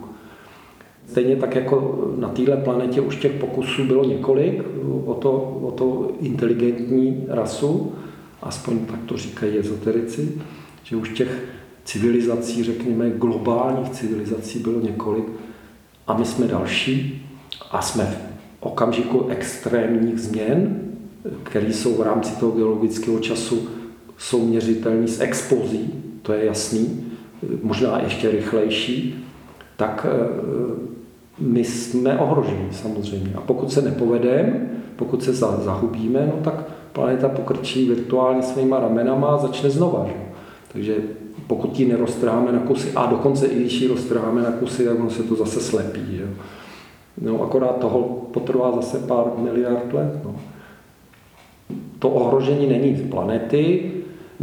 Stejně 1.07 1.35
tak 1.35 1.55
jako 1.55 2.07
na 2.17 2.29
téhle 2.29 2.57
planetě 2.57 3.01
už 3.01 3.15
těch 3.15 3.31
pokusů 3.31 3.83
bylo 3.83 4.05
několik 4.05 4.63
o 5.05 5.13
to, 5.13 5.31
o 5.61 5.71
to 5.71 6.11
inteligentní 6.19 7.25
rasu, 7.27 7.93
aspoň 8.41 8.79
tak 8.79 8.99
to 9.05 9.17
říkají 9.17 9.59
ezoterici, 9.59 10.31
že 10.83 10.95
už 10.95 11.09
těch 11.09 11.43
civilizací, 11.85 12.63
řekněme 12.63 13.09
globálních 13.09 13.89
civilizací 13.89 14.59
bylo 14.59 14.79
několik 14.79 15.25
a 16.07 16.17
my 16.17 16.25
jsme 16.25 16.47
další 16.47 17.25
a 17.71 17.81
jsme 17.81 18.03
v 18.03 18.17
okamžiku 18.65 19.27
extrémních 19.29 20.19
změn, 20.19 20.81
které 21.43 21.73
jsou 21.73 21.95
v 21.95 22.01
rámci 22.01 22.35
toho 22.35 22.51
geologického 22.51 23.19
času 23.19 23.69
jsou 24.17 24.45
měřitelný 24.45 25.07
s 25.07 25.21
expozí, 25.21 25.93
to 26.21 26.33
je 26.33 26.45
jasný, 26.45 27.05
možná 27.63 28.01
ještě 28.01 28.31
rychlejší, 28.31 29.25
tak 29.77 30.05
eh, 30.09 30.93
my 31.39 31.63
jsme 31.63 32.17
ohroženi 32.17 32.67
samozřejmě. 32.71 33.33
A 33.35 33.41
pokud 33.41 33.71
se 33.71 33.81
nepovedeme, 33.81 34.69
pokud 34.95 35.23
se 35.23 35.33
zahubíme, 35.33 36.31
no 36.35 36.43
tak 36.43 36.65
planeta 36.93 37.29
pokrčí 37.29 37.89
virtuálně 37.89 38.41
svýma 38.41 38.79
ramenama 38.79 39.27
a 39.27 39.37
začne 39.37 39.69
znova. 39.69 40.05
Že? 40.07 40.13
Takže 40.73 40.95
pokud 41.47 41.79
ji 41.79 41.85
neroztrháme 41.85 42.51
na 42.51 42.59
kusy, 42.59 42.91
a 42.95 43.05
dokonce 43.05 43.47
i 43.47 43.59
když 43.59 43.81
ji 43.81 43.87
roztrháme 43.87 44.41
na 44.41 44.51
kusy, 44.51 44.85
tak 44.85 44.99
ono 44.99 45.09
se 45.09 45.23
to 45.23 45.35
zase 45.35 45.59
slepí. 45.59 46.17
Že? 46.17 46.27
No, 47.21 47.43
akorát 47.43 47.77
toho 47.77 48.01
potrvá 48.31 48.71
zase 48.71 48.99
pár 48.99 49.25
miliard 49.37 49.93
let. 49.93 50.19
No. 50.23 50.35
To 51.99 52.09
ohrožení 52.09 52.67
není 52.67 52.95
z 52.95 53.09
planety, 53.09 53.91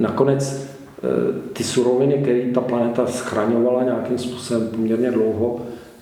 Nakonec 0.01 0.43
eh, 0.53 1.53
ty 1.53 1.65
suroviny, 1.65 2.15
které 2.15 2.41
ta 2.55 2.61
planeta 2.61 3.07
schraňovala 3.07 3.83
nějakým 3.83 4.19
způsobem 4.19 4.69
poměrně 4.69 5.11
dlouho, 5.11 5.61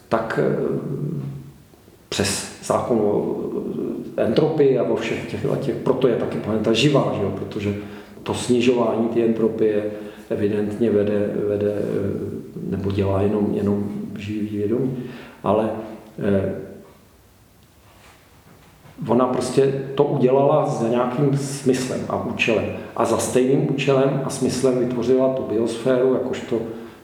tak 0.08 0.40
eh, 0.42 0.56
přes 2.08 2.52
zákon 2.64 2.98
o 3.00 3.36
eh, 4.16 4.24
entropii 4.24 4.78
a 4.78 4.82
o 4.82 4.96
všech 4.96 5.30
těch, 5.30 5.46
těch, 5.60 5.76
proto 5.76 6.08
je 6.08 6.16
taky 6.16 6.38
planeta 6.38 6.72
živá, 6.72 7.12
že 7.16 7.22
jo? 7.22 7.32
protože 7.38 7.74
to 8.22 8.34
snižování 8.34 9.08
té 9.08 9.20
entropie 9.20 9.90
evidentně 10.30 10.90
vede, 10.90 11.30
vede 11.48 11.82
nebo 12.70 12.92
dělá 12.92 13.22
jenom, 13.22 13.48
jenom 13.54 13.84
živý 14.18 14.56
vědomí. 14.56 14.96
Ale 15.42 15.70
ona 19.06 19.26
prostě 19.26 19.84
to 19.94 20.04
udělala 20.04 20.66
za 20.66 20.88
nějakým 20.88 21.36
smyslem 21.36 22.00
a 22.08 22.24
účelem. 22.24 22.64
A 22.96 23.04
za 23.04 23.18
stejným 23.18 23.74
účelem 23.74 24.22
a 24.24 24.30
smyslem 24.30 24.78
vytvořila 24.78 25.34
tu 25.34 25.42
biosféru 25.42 26.14
jakožto, 26.14 26.58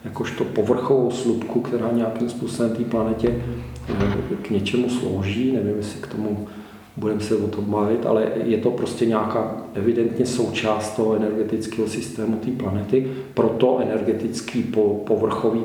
jakožto 0.04 0.44
povrchovou 0.44 1.10
slupku, 1.10 1.60
která 1.60 1.90
nějakým 1.92 2.30
způsobem 2.30 2.76
té 2.76 2.84
planetě 2.84 3.42
eh, 3.88 4.36
k 4.42 4.50
něčemu 4.50 4.90
slouží. 4.90 5.52
Nevím, 5.52 5.76
jestli 5.76 6.00
k 6.00 6.06
tomu 6.06 6.46
budeme 6.96 7.20
se 7.20 7.36
o 7.36 7.48
tom 7.48 7.64
bavit, 7.64 8.06
ale 8.06 8.26
je 8.44 8.58
to 8.58 8.70
prostě 8.70 9.06
nějaká 9.06 9.56
evidentně 9.74 10.26
součást 10.26 10.96
toho 10.96 11.16
energetického 11.16 11.88
systému 11.88 12.36
té 12.36 12.50
planety. 12.50 13.10
Proto 13.34 13.78
energetický 13.78 14.62
povrchový, 15.04 15.60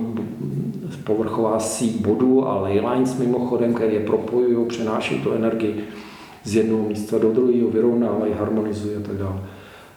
povrchová 1.03 1.59
síť 1.59 2.01
bodů 2.01 2.47
a 2.47 2.61
ley 2.61 2.79
lines 2.79 3.17
mimochodem, 3.17 3.73
které 3.73 3.93
je 3.93 3.99
propojují, 3.99 4.67
přenáší 4.67 5.19
tu 5.19 5.31
energii 5.31 5.83
z 6.43 6.55
jednoho 6.55 6.83
místa 6.83 7.17
do 7.17 7.31
druhého, 7.31 7.69
vyrovnávají, 7.69 8.33
harmonizují 8.39 8.95
a 8.95 9.07
tak 9.07 9.17
dále. 9.17 9.39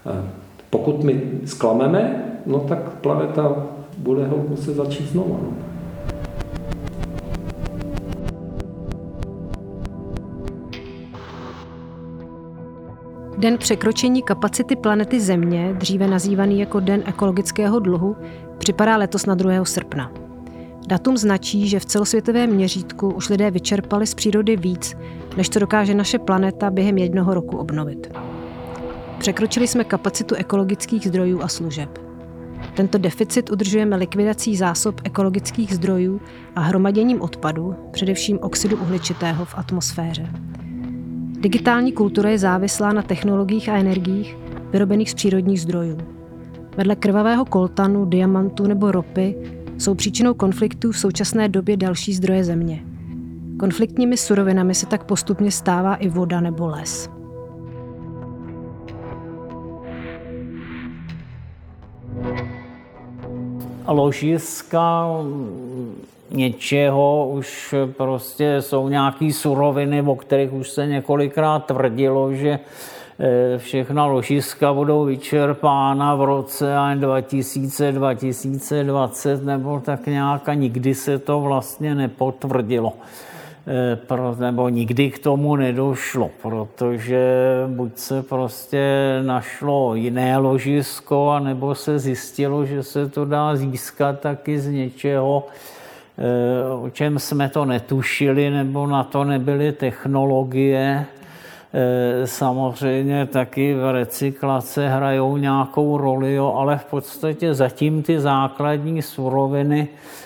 Eh, 0.06 0.30
pokud 0.70 1.04
my 1.04 1.22
zklameme, 1.44 2.24
no 2.46 2.60
tak 2.60 2.78
planeta 3.00 3.66
bude 3.98 4.26
ho 4.26 4.44
muset 4.48 4.74
začít 4.74 5.08
znovu. 5.08 5.38
No. 5.42 5.71
Den 13.42 13.58
překročení 13.58 14.22
kapacity 14.22 14.76
planety 14.76 15.20
Země, 15.20 15.74
dříve 15.78 16.06
nazývaný 16.06 16.60
jako 16.60 16.80
Den 16.80 17.02
ekologického 17.06 17.78
dluhu, 17.78 18.16
připadá 18.58 18.96
letos 18.96 19.26
na 19.26 19.34
2. 19.34 19.64
srpna. 19.64 20.12
Datum 20.88 21.16
značí, 21.16 21.68
že 21.68 21.80
v 21.80 21.84
celosvětovém 21.84 22.50
měřítku 22.50 23.10
už 23.10 23.28
lidé 23.28 23.50
vyčerpali 23.50 24.06
z 24.06 24.14
přírody 24.14 24.56
víc, 24.56 24.96
než 25.36 25.48
co 25.48 25.58
dokáže 25.58 25.94
naše 25.94 26.18
planeta 26.18 26.70
během 26.70 26.98
jednoho 26.98 27.34
roku 27.34 27.56
obnovit. 27.56 28.12
Překročili 29.18 29.68
jsme 29.68 29.84
kapacitu 29.84 30.34
ekologických 30.34 31.08
zdrojů 31.08 31.42
a 31.42 31.48
služeb. 31.48 31.98
Tento 32.74 32.98
deficit 32.98 33.50
udržujeme 33.50 33.96
likvidací 33.96 34.56
zásob 34.56 35.00
ekologických 35.04 35.74
zdrojů 35.74 36.20
a 36.56 36.60
hromaděním 36.60 37.20
odpadu, 37.20 37.74
především 37.90 38.38
oxidu 38.42 38.76
uhličitého 38.76 39.44
v 39.44 39.54
atmosféře. 39.58 40.28
Digitální 41.42 41.92
kultura 41.92 42.30
je 42.30 42.38
závislá 42.38 42.92
na 42.92 43.02
technologiích 43.02 43.68
a 43.68 43.76
energiích 43.76 44.36
vyrobených 44.70 45.10
z 45.10 45.14
přírodních 45.14 45.60
zdrojů. 45.60 45.98
Vedle 46.76 46.96
krvavého 46.96 47.44
koltanu, 47.44 48.04
diamantu 48.04 48.66
nebo 48.66 48.92
ropy 48.92 49.36
jsou 49.78 49.94
příčinou 49.94 50.34
konfliktů 50.34 50.92
v 50.92 50.98
současné 50.98 51.48
době 51.48 51.76
další 51.76 52.12
zdroje 52.12 52.44
země. 52.44 52.82
Konfliktními 53.58 54.16
surovinami 54.16 54.74
se 54.74 54.86
tak 54.86 55.04
postupně 55.04 55.50
stává 55.50 55.94
i 55.94 56.08
voda 56.08 56.40
nebo 56.40 56.66
les. 56.66 57.10
ložiska 63.86 65.06
něčeho 66.32 67.28
už 67.28 67.74
prostě 67.96 68.56
jsou 68.62 68.88
nějaké 68.88 69.32
suroviny, 69.32 70.02
o 70.02 70.16
kterých 70.16 70.52
už 70.52 70.70
se 70.70 70.86
několikrát 70.86 71.66
tvrdilo, 71.66 72.34
že 72.34 72.58
eh, 73.18 73.58
všechna 73.58 74.06
ložiska 74.06 74.72
budou 74.72 75.04
vyčerpána 75.04 76.14
v 76.14 76.24
roce 76.24 76.74
2000, 76.94 77.92
2020 77.92 79.44
nebo 79.44 79.80
tak 79.80 80.06
nějak 80.06 80.48
a 80.48 80.54
nikdy 80.54 80.94
se 80.94 81.18
to 81.18 81.40
vlastně 81.40 81.94
nepotvrdilo. 81.94 82.92
Eh, 83.66 84.40
nebo 84.40 84.68
nikdy 84.68 85.10
k 85.10 85.18
tomu 85.18 85.56
nedošlo, 85.56 86.30
protože 86.42 87.22
buď 87.66 87.98
se 87.98 88.22
prostě 88.22 88.82
našlo 89.22 89.94
jiné 89.94 90.38
ložisko, 90.38 91.30
anebo 91.30 91.74
se 91.74 91.98
zjistilo, 91.98 92.66
že 92.66 92.82
se 92.82 93.08
to 93.08 93.24
dá 93.24 93.56
získat 93.56 94.20
taky 94.20 94.60
z 94.60 94.66
něčeho, 94.68 95.46
eh, 95.46 95.71
o 96.80 96.90
čem 96.90 97.18
jsme 97.18 97.48
to 97.48 97.64
netušili, 97.64 98.50
nebo 98.50 98.86
na 98.86 99.04
to 99.04 99.24
nebyly 99.24 99.72
technologie. 99.72 101.06
Eh, 101.74 102.26
samozřejmě 102.26 103.26
taky 103.26 103.74
v 103.74 103.92
recyklace 103.92 104.88
hrajou 104.88 105.36
nějakou 105.36 105.96
roli, 105.96 106.34
jo, 106.34 106.54
ale 106.56 106.78
v 106.78 106.84
podstatě 106.84 107.54
zatím 107.54 108.02
ty 108.02 108.20
základní 108.20 109.02
suroviny 109.02 109.88
Eh, 109.88 110.21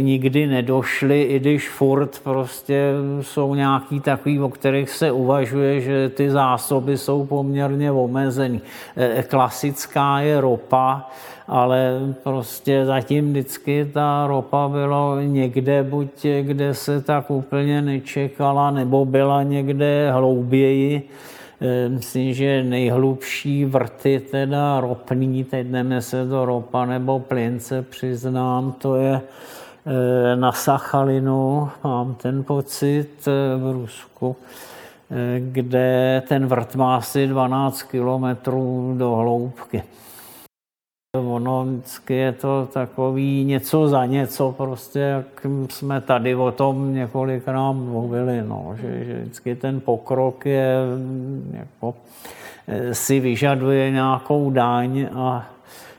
nikdy 0.00 0.46
nedošly, 0.46 1.22
i 1.22 1.38
když 1.38 1.68
furt 1.68 2.20
prostě 2.24 2.92
jsou 3.20 3.54
nějaký 3.54 4.00
takový, 4.00 4.40
o 4.40 4.48
kterých 4.48 4.90
se 4.90 5.12
uvažuje, 5.12 5.80
že 5.80 6.08
ty 6.08 6.30
zásoby 6.30 6.98
jsou 6.98 7.26
poměrně 7.26 7.92
omezený. 7.92 8.60
Eh, 8.96 9.22
klasická 9.22 10.20
je 10.20 10.40
ropa, 10.40 11.10
ale 11.48 12.00
prostě 12.22 12.86
zatím 12.86 13.30
vždycky 13.30 13.90
ta 13.94 14.26
ropa 14.26 14.68
byla 14.68 15.22
někde, 15.22 15.82
buď 15.82 16.26
kde 16.40 16.74
se 16.74 17.02
tak 17.02 17.30
úplně 17.30 17.82
nečekala, 17.82 18.70
nebo 18.70 19.04
byla 19.04 19.42
někde 19.42 20.12
hlouběji. 20.12 21.08
Eh, 21.60 21.88
myslím, 21.88 22.34
že 22.34 22.62
nejhlubší 22.62 23.64
vrty, 23.64 24.20
teda 24.30 24.80
ropný, 24.80 25.44
teď 25.44 25.66
jdeme 25.66 26.02
se 26.02 26.24
do 26.24 26.44
ropa 26.44 26.86
nebo 26.86 27.18
plince, 27.18 27.82
přiznám, 27.82 28.72
to 28.72 28.96
je 28.96 29.20
eh, 29.86 30.36
na 30.36 30.52
Sachalinu, 30.52 31.70
mám 31.84 32.14
ten 32.14 32.44
pocit, 32.44 33.28
eh, 33.28 33.58
v 33.58 33.72
Rusku, 33.72 34.36
kde 35.38 36.22
ten 36.28 36.46
vrt 36.46 36.76
má 36.76 36.96
asi 36.96 37.26
12 37.26 37.82
kilometrů 37.82 38.94
do 38.98 39.16
hloubky. 39.16 39.82
Ono 41.16 41.64
vždycky 41.64 42.14
je 42.14 42.32
to 42.32 42.68
takový 42.72 43.44
něco 43.44 43.88
za 43.88 44.06
něco, 44.06 44.54
prostě 44.56 44.98
jak 44.98 45.46
jsme 45.70 46.00
tady 46.00 46.34
o 46.34 46.52
tom 46.52 46.94
několikrát 46.94 47.72
mluvili, 47.72 48.42
no, 48.42 48.76
že, 48.80 49.04
že 49.04 49.20
vždycky 49.20 49.54
ten 49.54 49.80
pokrok 49.80 50.46
je, 50.46 50.76
jako, 51.52 51.94
eh, 52.68 52.94
si 52.94 53.20
vyžaduje 53.20 53.90
nějakou 53.90 54.50
daň 54.50 55.08
a 55.14 55.46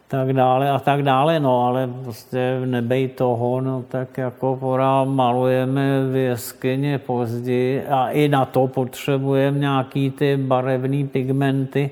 tak 0.08 0.34
dále 0.34 0.70
a 0.70 0.80
tak 0.80 1.04
dále, 1.04 1.40
no 1.40 1.66
ale 1.66 1.90
prostě 2.04 2.62
nebej 2.66 3.08
toho, 3.08 3.62
no 3.62 3.84
tak 3.88 4.18
jako 4.18 4.58
pora 4.60 5.04
malujeme 5.04 6.06
v 6.12 6.16
jeskyně 6.16 6.98
později 6.98 7.86
a 7.86 8.10
i 8.10 8.28
na 8.28 8.46
to 8.46 8.68
potřebujeme 8.68 9.60
nějaký 9.60 10.12
ty 10.12 10.38
barevné 10.38 11.08
pigmenty, 11.08 11.92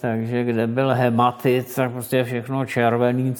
takže 0.00 0.44
kde 0.44 0.66
byl 0.66 0.94
hematit, 0.94 1.74
tak 1.74 1.90
prostě 1.90 2.24
všechno 2.24 2.64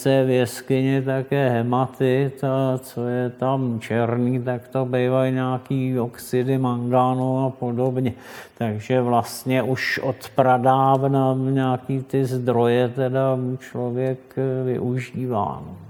je 0.07 0.25
v 0.25 0.31
jeskyni, 0.31 1.03
tak 1.03 1.33
je 1.33 1.49
hematit 1.49 2.45
a 2.45 2.79
co 2.79 3.07
je 3.07 3.31
tam 3.31 3.81
černý, 3.81 4.43
tak 4.43 4.69
to 4.69 4.85
bývají 4.85 5.33
nějaký 5.33 6.01
oxidy 6.01 6.59
mangánu 6.59 7.45
a 7.45 7.51
podobně. 7.51 8.13
Takže 8.59 9.01
vlastně 9.01 9.63
už 9.63 9.99
od 9.99 10.17
pradávna 10.35 11.37
nějaký 11.39 12.03
ty 12.03 12.25
zdroje 12.25 12.89
teda 12.89 13.39
člověk 13.59 14.19
eh, 14.37 14.65
využívá. 14.65 15.63
No. 15.67 15.90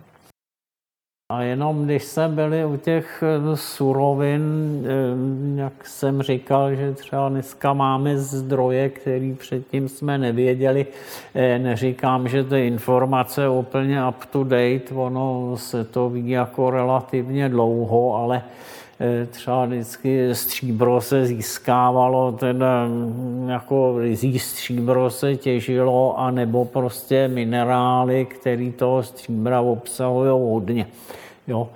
A 1.30 1.42
jenom 1.42 1.84
když 1.84 2.04
jsme 2.04 2.28
byli 2.28 2.64
u 2.64 2.76
těch 2.76 3.22
eh, 3.22 3.56
surovin, 3.56 4.42
eh, 4.86 5.60
jak 5.60 5.86
jsem 5.86 6.22
říkal, 6.22 6.74
že 6.74 6.92
třeba 6.92 7.28
dneska 7.28 7.72
máme 7.72 8.18
zdroje, 8.18 8.88
které 8.88 9.34
předtím 9.38 9.88
jsme 9.88 10.18
nevěděli, 10.18 10.86
eh, 11.34 11.58
neříkám, 11.58 12.28
že 12.28 12.44
ty 12.44 12.66
informace 12.66 13.48
úplně 13.48 14.08
up 14.08 14.24
to 14.30 14.44
date, 14.44 14.94
ono 14.94 15.52
se 15.56 15.84
to 15.84 16.10
ví 16.10 16.30
jako 16.30 16.70
relativně 16.70 17.48
dlouho, 17.48 18.16
ale 18.16 18.42
třeba 19.30 19.64
vždycky 19.64 20.34
stříbro 20.34 21.00
se 21.00 21.26
získávalo, 21.26 22.32
teda 22.32 22.86
mm, 22.86 23.48
jako 23.48 23.98
rizí 23.98 24.38
stříbro 24.38 25.10
se 25.10 25.36
těžilo, 25.36 26.18
anebo 26.18 26.64
prostě 26.64 27.28
minerály, 27.28 28.26
které 28.26 28.70
toho 28.76 29.02
stříbra 29.02 29.60
obsahují 29.60 30.30
hodně. 30.30 30.86
Jo. 31.48 31.68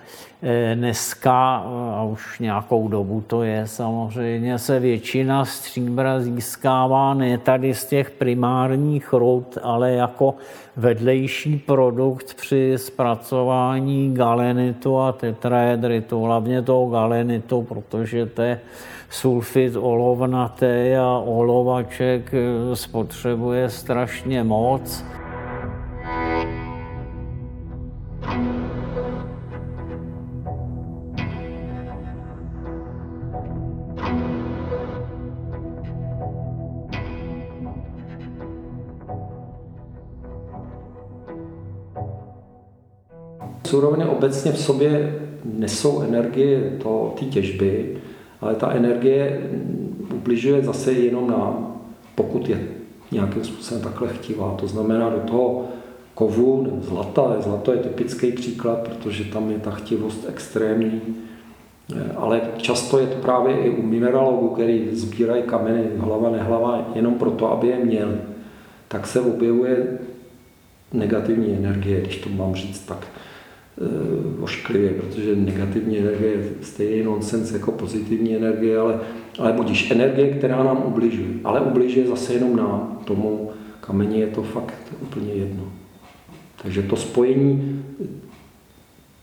E, 0.46 0.74
dneska, 0.74 1.56
a 1.94 2.02
už 2.02 2.38
nějakou 2.38 2.88
dobu 2.88 3.20
to 3.26 3.42
je, 3.42 3.66
samozřejmě 3.66 4.58
se 4.58 4.80
většina 4.80 5.44
stříbra 5.44 6.20
získává 6.20 7.14
ne 7.14 7.38
tady 7.38 7.74
z 7.74 7.86
těch 7.86 8.10
primárních 8.10 9.12
rud, 9.12 9.58
ale 9.62 9.92
jako 9.92 10.34
vedlejší 10.76 11.56
produkt 11.56 12.34
při 12.34 12.72
zpracování 12.76 14.14
galenitu 14.14 14.98
a 14.98 15.12
tetraedritu, 15.12 16.22
hlavně 16.22 16.62
toho 16.62 16.86
galenitu, 16.86 17.62
protože 17.62 18.26
to 18.26 18.42
je 18.42 18.60
sulfid 19.10 19.76
olovnaté 19.76 20.98
a 20.98 21.18
olovaček 21.18 22.34
e, 22.34 22.76
spotřebuje 22.76 23.70
strašně 23.70 24.44
moc. 24.44 25.04
Suroviny 43.74 44.04
obecně 44.04 44.52
v 44.52 44.58
sobě 44.58 45.18
nesou 45.44 46.00
energie 46.00 46.72
té 47.18 47.24
těžby, 47.24 47.96
ale 48.40 48.54
ta 48.54 48.70
energie 48.70 49.40
ubližuje 50.14 50.62
zase 50.62 50.92
jenom 50.92 51.30
nám, 51.30 51.80
pokud 52.14 52.48
je 52.48 52.60
nějakým 53.12 53.44
způsobem 53.44 53.82
takhle 53.82 54.08
chtivá. 54.08 54.56
To 54.60 54.66
znamená 54.66 55.10
do 55.10 55.18
toho 55.18 55.64
kovu 56.14 56.62
nebo 56.62 56.76
zlata. 56.82 57.36
Zlato 57.40 57.72
je 57.72 57.78
typický 57.78 58.32
příklad, 58.32 58.78
protože 58.78 59.24
tam 59.24 59.50
je 59.50 59.58
ta 59.58 59.70
chtivost 59.70 60.28
extrémní. 60.28 61.00
Ale 62.16 62.40
často 62.56 62.98
je 62.98 63.06
to 63.06 63.16
právě 63.16 63.56
i 63.56 63.70
u 63.70 63.82
mineralogů, 63.82 64.48
který 64.48 64.88
sbírají 64.92 65.42
kameny 65.42 65.84
hlava 65.96 66.30
nehlava 66.30 66.90
jenom 66.94 67.14
proto, 67.14 67.52
aby 67.52 67.66
je 67.66 67.84
měli. 67.84 68.16
Tak 68.88 69.06
se 69.06 69.20
objevuje 69.20 69.98
negativní 70.92 71.54
energie, 71.54 72.00
když 72.00 72.16
to 72.16 72.28
mám 72.28 72.54
říct 72.54 72.80
tak 72.80 73.06
ošklivě, 74.40 74.90
protože 74.90 75.36
negativní 75.36 75.98
energie 75.98 76.32
je 76.32 76.48
stejný 76.62 77.02
nonsens 77.02 77.52
jako 77.52 77.72
pozitivní 77.72 78.36
energie, 78.36 78.78
ale, 78.78 79.00
ale 79.38 79.52
budíš 79.52 79.90
energie, 79.90 80.34
která 80.34 80.64
nám 80.64 80.82
ubližuje. 80.86 81.28
Ale 81.44 81.60
ubližuje 81.60 82.06
zase 82.06 82.32
jenom 82.34 82.56
nám, 82.56 82.98
tomu 83.04 83.50
kameni 83.80 84.20
je 84.20 84.26
to 84.26 84.42
fakt 84.42 84.92
úplně 85.02 85.32
jedno. 85.32 85.72
Takže 86.62 86.82
to 86.82 86.96
spojení 86.96 87.84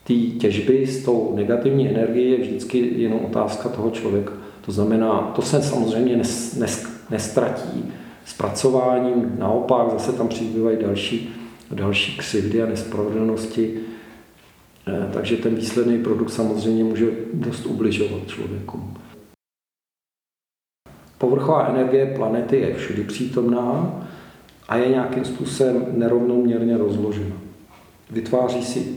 té 0.07 0.13
těžby 0.13 0.87
s 0.87 1.03
tou 1.03 1.33
negativní 1.35 1.89
energií 1.89 2.31
je 2.31 2.37
vždycky 2.37 2.93
jenom 3.01 3.19
otázka 3.25 3.69
toho 3.69 3.91
člověka. 3.91 4.33
To 4.65 4.71
znamená, 4.71 5.31
to 5.35 5.41
se 5.41 5.61
samozřejmě 5.61 6.17
nes, 6.17 6.55
nes, 6.55 6.87
nestratí 7.09 7.85
zpracováním, 8.25 9.35
naopak 9.39 9.91
zase 9.91 10.13
tam 10.13 10.27
přibývají 10.27 10.77
další, 10.81 11.29
další 11.71 12.17
křivdy 12.17 12.61
a 12.61 12.65
nespravedlnosti. 12.65 13.79
Eh, 14.88 15.09
takže 15.13 15.38
ten 15.38 15.55
výsledný 15.55 16.03
produkt 16.03 16.29
samozřejmě 16.29 16.84
může 16.84 17.07
dost 17.34 17.65
ubližovat 17.65 18.27
člověku. 18.27 18.93
Povrchová 21.17 21.67
energie 21.67 22.13
planety 22.15 22.57
je 22.57 22.73
všudy 22.73 23.03
přítomná 23.03 23.95
a 24.67 24.77
je 24.77 24.89
nějakým 24.89 25.25
způsobem 25.25 25.86
nerovnoměrně 25.91 26.77
rozložena. 26.77 27.36
Vytváří 28.11 28.63
si 28.63 28.95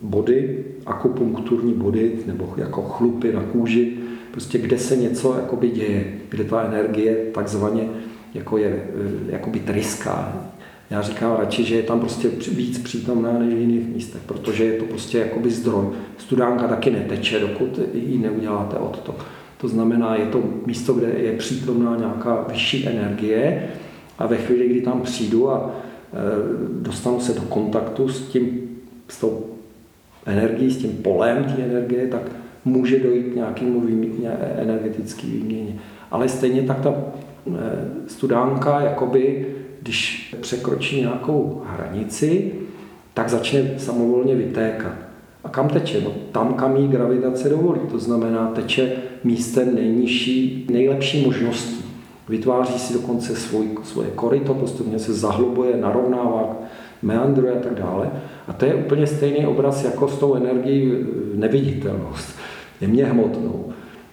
body, 0.00 0.64
akupunkturní 0.86 1.74
body, 1.74 2.18
nebo 2.26 2.54
jako 2.56 2.82
chlupy 2.82 3.32
na 3.32 3.42
kůži, 3.42 3.96
prostě 4.30 4.58
kde 4.58 4.78
se 4.78 4.96
něco 4.96 5.34
jakoby 5.34 5.70
děje, 5.70 6.18
kde 6.28 6.44
ta 6.44 6.62
energie 6.62 7.16
takzvaně 7.34 7.88
jako 8.34 8.58
je 8.58 8.68
eh, 8.68 9.32
jakoby 9.32 9.60
tryská. 9.60 10.46
Já 10.90 11.02
říkám 11.02 11.36
radši, 11.36 11.64
že 11.64 11.76
je 11.76 11.82
tam 11.82 12.00
prostě 12.00 12.28
víc 12.50 12.78
přítomná 12.78 13.38
než 13.38 13.54
v 13.54 13.58
jiných 13.58 13.88
místech, 13.88 14.22
protože 14.26 14.64
je 14.64 14.78
to 14.78 14.84
prostě 14.84 15.18
jakoby 15.18 15.50
zdroj. 15.50 15.84
Studánka 16.18 16.68
taky 16.68 16.90
neteče, 16.90 17.40
dokud 17.40 17.80
ji 17.94 18.18
neuděláte 18.18 18.76
odtok. 18.76 19.24
To 19.60 19.68
znamená, 19.68 20.16
je 20.16 20.26
to 20.26 20.42
místo, 20.66 20.92
kde 20.92 21.06
je 21.06 21.32
přítomná 21.32 21.96
nějaká 21.96 22.44
vyšší 22.48 22.88
energie 22.88 23.68
a 24.18 24.26
ve 24.26 24.36
chvíli, 24.36 24.68
kdy 24.68 24.80
tam 24.80 25.00
přijdu 25.00 25.50
a 25.50 25.70
eh, 25.70 26.16
dostanu 26.80 27.20
se 27.20 27.32
do 27.32 27.40
kontaktu 27.40 28.08
s 28.08 28.28
tím, 28.28 28.60
s 29.08 29.20
tou 29.20 29.46
energií, 30.26 30.70
s 30.70 30.76
tím 30.76 30.90
polem 30.90 31.44
té 31.44 31.62
energie, 31.62 32.06
tak 32.06 32.22
může 32.64 32.98
dojít 32.98 33.32
k 33.32 33.34
nějakému 33.34 33.82
energetické 34.56 35.26
výměně. 35.26 35.76
Ale 36.10 36.28
stejně 36.28 36.62
tak 36.62 36.80
ta 36.80 36.94
eh, 36.94 37.52
studánka, 38.06 38.80
jakoby, 38.80 39.46
když 39.84 40.34
překročí 40.40 41.00
nějakou 41.00 41.62
hranici, 41.66 42.52
tak 43.14 43.28
začne 43.28 43.74
samovolně 43.78 44.34
vytékat. 44.34 44.92
A 45.44 45.48
kam 45.48 45.68
teče? 45.68 46.00
No, 46.00 46.12
tam, 46.32 46.54
kam 46.54 46.76
jí 46.76 46.88
gravitace 46.88 47.48
dovolí. 47.48 47.80
To 47.90 47.98
znamená, 47.98 48.46
teče 48.46 48.92
místem 49.24 49.74
nejnižší, 49.74 50.66
nejlepší 50.70 51.24
možností. 51.24 51.84
Vytváří 52.28 52.78
si 52.78 52.92
dokonce 52.92 53.36
svůj, 53.36 53.68
svoje 53.82 54.10
koryto, 54.10 54.54
postupně 54.54 54.98
se 54.98 55.14
zahlubuje, 55.14 55.76
narovnává, 55.76 56.56
meandruje 57.02 57.52
a 57.52 57.60
tak 57.60 57.74
dále. 57.74 58.10
A 58.48 58.52
to 58.52 58.64
je 58.64 58.74
úplně 58.74 59.06
stejný 59.06 59.46
obraz 59.46 59.84
jako 59.84 60.08
s 60.08 60.18
tou 60.18 60.34
energií 60.34 60.92
neviditelnost, 61.34 62.38
jemně 62.80 63.04
hmotnou. 63.04 63.72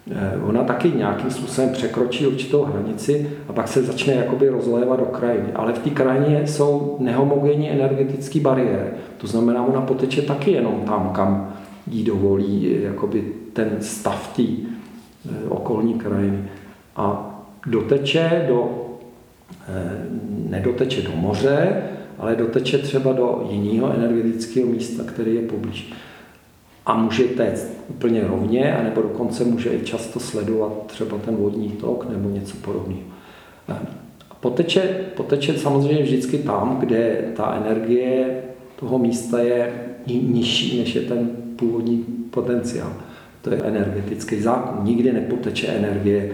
Eh, 0.10 0.40
ona 0.48 0.64
taky 0.64 0.92
nějakým 0.92 1.32
způsobem 1.32 1.70
překročí 1.70 2.28
určitou 2.28 2.64
hranici 2.64 3.30
a 3.48 3.54
pak 3.54 3.68
se 3.68 3.84
začne 3.84 4.14
jakoby 4.14 4.50
rozlévat 4.50 5.00
do 5.00 5.06
krajiny. 5.06 5.54
Ale 5.56 5.74
v 5.74 5.80
té 5.80 5.90
krajině 5.90 6.48
jsou 6.48 6.98
nehomogenní 7.00 7.72
energetické 7.72 8.40
bariéry. 8.40 8.90
To 9.18 9.28
znamená, 9.28 9.66
ona 9.66 9.82
poteče 9.82 10.22
taky 10.22 10.52
jenom 10.52 10.82
tam, 10.86 11.10
kam 11.10 11.54
jí 11.88 12.04
dovolí 12.04 12.78
jakoby 12.84 13.24
ten 13.54 13.70
stav 13.80 14.36
té 14.36 14.44
eh, 14.44 15.50
okolní 15.50 15.94
krajiny. 15.94 16.44
A 16.96 17.28
doteče 17.66 18.46
do, 18.48 18.70
eh, 19.70 20.06
nedoteče 20.50 21.02
do 21.02 21.12
moře, 21.16 21.84
ale 22.20 22.36
doteče 22.36 22.78
třeba 22.78 23.14
do 23.14 23.48
jiného 23.50 23.94
energetického 23.94 24.68
místa, 24.68 25.04
který 25.04 25.36
je 25.36 25.42
poblíž. 25.42 25.94
A 26.86 26.98
může 26.98 27.24
téct 27.24 27.81
úplně 27.96 28.22
rovně, 28.28 28.76
anebo 28.76 29.02
dokonce 29.02 29.44
může 29.44 29.70
i 29.70 29.86
často 29.86 30.20
sledovat 30.20 30.86
třeba 30.88 31.18
ten 31.18 31.36
vodní 31.36 31.70
tok 31.70 32.10
nebo 32.10 32.30
něco 32.30 32.58
podobného. 32.58 33.10
Poteče, 34.40 34.82
poteče 35.16 35.58
samozřejmě 35.58 36.04
vždycky 36.04 36.38
tam, 36.38 36.78
kde 36.80 37.32
ta 37.36 37.62
energie 37.66 38.44
toho 38.76 39.00
místa 39.00 39.40
je 39.40 39.74
nižší, 40.08 40.80
než 40.80 40.96
je 40.96 41.02
ten 41.02 41.30
původní 41.56 42.06
potenciál. 42.30 42.94
To 43.42 43.54
je 43.54 43.62
energetický 43.62 44.42
zákon. 44.42 44.86
Nikdy 44.86 45.14
nepoteče 45.14 45.68
energie. 45.68 46.32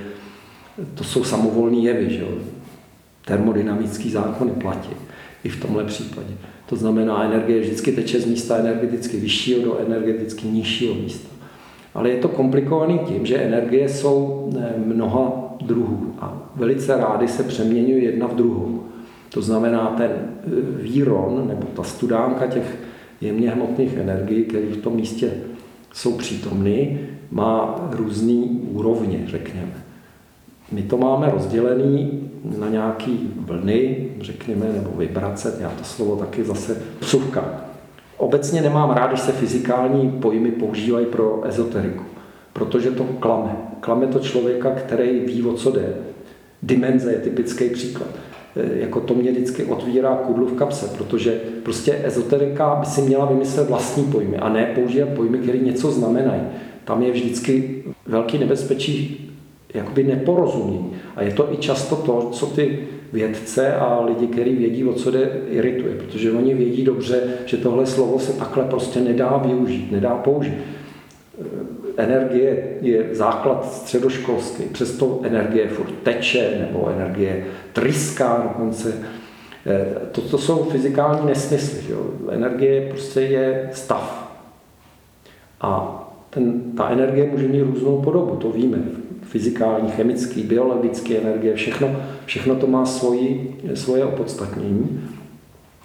To 0.94 1.04
jsou 1.04 1.24
samovolné 1.24 1.78
jevy, 1.78 2.14
že 2.14 2.22
jo? 2.22 2.28
Termodynamický 3.26 4.12
zákony 4.12 4.52
platí 4.52 4.90
i 5.44 5.50
v 5.50 5.62
tomhle 5.62 5.84
případě. 5.84 6.34
To 6.70 6.76
znamená, 6.76 7.24
energie 7.24 7.60
vždycky 7.60 7.92
teče 7.92 8.22
z 8.22 8.26
místa 8.26 8.58
energeticky 8.58 9.18
vyššího 9.18 9.62
do 9.62 9.80
energeticky 9.80 10.48
nižšího 10.48 10.94
místa. 10.94 11.37
Ale 11.98 12.10
je 12.10 12.18
to 12.18 12.28
komplikovaný 12.28 13.00
tím, 13.00 13.26
že 13.26 13.38
energie 13.38 13.90
jsou 13.90 14.50
eh, 14.58 14.74
mnoha 14.86 15.56
druhů 15.62 16.14
a 16.20 16.52
velice 16.56 16.98
rády 16.98 17.28
se 17.28 17.44
přeměňují 17.44 18.04
jedna 18.04 18.28
v 18.28 18.36
druhou. 18.36 18.84
To 19.30 19.42
znamená, 19.42 19.88
ten 19.98 20.12
eh, 20.12 20.50
výron 20.82 21.48
nebo 21.48 21.68
ta 21.76 21.84
studánka 21.84 22.48
těch 22.48 22.78
jemně 23.22 23.50
hmotných 23.50 23.98
energií, 23.98 24.44
které 24.44 24.66
v 24.66 24.82
tom 24.82 24.96
místě 24.96 25.32
jsou 25.94 26.18
přítomny, 26.18 27.00
má 27.32 27.90
různé 27.92 28.46
úrovně, 28.72 29.24
řekněme. 29.26 29.74
My 30.72 30.82
to 30.82 30.98
máme 30.98 31.32
rozdělený 31.32 32.30
na 32.60 32.70
nějaký 32.70 33.34
vlny, 33.36 34.10
řekněme, 34.22 34.66
nebo 34.74 34.90
vibrace, 34.98 35.58
já 35.60 35.70
to 35.70 35.84
slovo 35.84 36.16
taky 36.16 36.44
zase 36.44 36.82
vsuvka. 37.00 37.67
Obecně 38.18 38.62
nemám 38.62 38.90
rád, 38.90 39.08
když 39.08 39.20
se 39.20 39.32
fyzikální 39.32 40.12
pojmy 40.12 40.52
používají 40.52 41.06
pro 41.06 41.42
ezoteriku, 41.46 42.04
protože 42.54 42.92
to 42.92 43.04
klame. 43.04 43.56
Klame 43.80 44.08
to 44.08 44.20
člověka, 44.20 44.72
který 44.72 45.20
ví, 45.20 45.44
o 45.44 45.54
co 45.54 45.72
jde. 45.72 45.96
Dimenze 46.64 47.12
je 47.12 47.18
typický 47.18 47.70
příklad. 47.70 48.10
E, 48.56 48.80
jako 48.80 49.00
to 49.00 49.14
mě 49.14 49.32
vždycky 49.32 49.64
otvírá 49.64 50.16
kudlu 50.16 50.46
v 50.46 50.56
kapse, 50.56 50.88
protože 50.98 51.42
prostě 51.64 52.00
ezoterika 52.04 52.76
by 52.76 52.86
si 52.86 53.02
měla 53.02 53.26
vymyslet 53.26 53.70
vlastní 53.70 54.04
pojmy 54.04 54.38
a 54.38 54.50
ne 54.50 54.72
používat 54.76 55.10
pojmy, 55.10 55.38
které 55.38 55.58
něco 55.58 55.92
znamenají. 55.92 56.42
Tam 56.86 57.04
je 57.04 57.12
vždycky 57.12 57.84
velký 58.06 58.38
nebezpečí 58.38 59.28
jakoby 59.74 60.04
neporozumění. 60.04 60.92
A 61.16 61.22
je 61.24 61.32
to 61.32 61.54
i 61.54 61.58
často 61.58 61.96
to, 61.96 62.30
co 62.32 62.46
ty 62.46 62.88
vědce 63.14 63.74
a 63.76 64.06
lidi, 64.06 64.28
kteří 64.28 64.56
vědí, 64.56 64.84
o 64.84 64.94
co 64.94 65.12
jde, 65.12 65.32
irituje, 65.50 65.96
protože 65.96 66.32
oni 66.32 66.54
vědí 66.54 66.84
dobře, 66.84 67.24
že 67.46 67.58
tohle 67.58 67.86
slovo 67.86 68.20
se 68.20 68.34
takhle 68.34 68.64
prostě 68.64 69.00
nedá 69.00 69.38
využít, 69.38 69.92
nedá 69.92 70.16
použít. 70.16 70.54
Energie 71.98 72.64
je 72.82 73.10
základ 73.12 73.74
středoškolský, 73.74 74.64
přesto 74.64 75.20
energie 75.24 75.68
furt 75.68 75.94
teče, 76.04 76.58
nebo 76.60 76.90
energie 76.90 77.46
tryská 77.74 78.42
dokonce. 78.44 78.94
Toto 80.12 80.30
to 80.30 80.38
jsou 80.38 80.64
fyzikální 80.64 81.26
nesmysly. 81.26 81.80
Jo? 81.90 82.06
Energie 82.32 82.90
prostě 82.90 83.22
je 83.22 83.70
stav. 83.74 84.34
A 85.62 86.04
ten, 86.30 86.62
ta 86.78 86.90
energie 86.90 87.30
může 87.32 87.48
mít 87.48 87.62
různou 87.62 88.02
podobu, 88.02 88.36
to 88.36 88.52
víme 88.52 88.78
fyzikální, 89.30 89.92
chemický, 89.92 90.44
biologické 90.44 91.18
energie, 91.18 91.56
všechno, 91.56 91.96
všechno 92.26 92.56
to 92.56 92.68
má 92.68 92.86
svoji, 92.86 93.58
svoje 93.74 94.06
opodstatnění. 94.06 95.02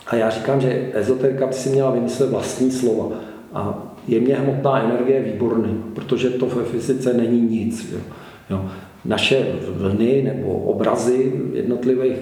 A 0.06 0.16
já 0.16 0.30
říkám, 0.30 0.60
že 0.60 0.90
ezoterika 0.94 1.46
by 1.46 1.52
si 1.52 1.68
měla 1.68 1.90
vymyslet 1.90 2.30
vlastní 2.30 2.70
slova. 2.70 3.16
A 3.52 3.92
jemně 4.08 4.34
hmotná 4.34 4.82
energie 4.84 5.18
je 5.18 5.32
výborný, 5.32 5.82
protože 5.94 6.30
to 6.30 6.46
ve 6.46 6.64
fyzice 6.64 7.12
není 7.12 7.40
nic. 7.40 7.92
Jo. 7.92 7.98
Jo. 8.50 8.70
Naše 9.04 9.46
vlny 9.68 10.22
nebo 10.22 10.52
obrazy 10.52 11.32
jednotlivých 11.52 12.16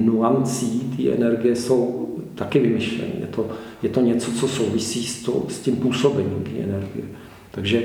nuancí 0.00 0.92
té 0.96 1.12
energie 1.12 1.56
jsou 1.56 2.08
taky 2.34 2.58
vymyšlené. 2.58 3.12
Je 3.20 3.26
to, 3.26 3.46
je 3.82 3.88
to 3.88 4.00
něco, 4.00 4.32
co 4.32 4.48
souvisí 4.48 5.06
s, 5.06 5.22
to, 5.22 5.46
s 5.48 5.58
tím 5.60 5.76
působením 5.76 6.44
té 6.44 6.50
energie. 6.50 7.04
Takže 7.50 7.82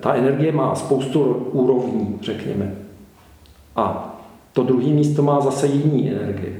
ta 0.00 0.14
energie 0.14 0.52
má 0.52 0.74
spoustu 0.74 1.22
úrovní, 1.52 2.18
řekněme. 2.22 2.74
A 3.76 4.16
to 4.52 4.62
druhé 4.62 4.86
místo 4.86 5.22
má 5.22 5.40
zase 5.40 5.66
jiný 5.66 6.10
energie. 6.10 6.52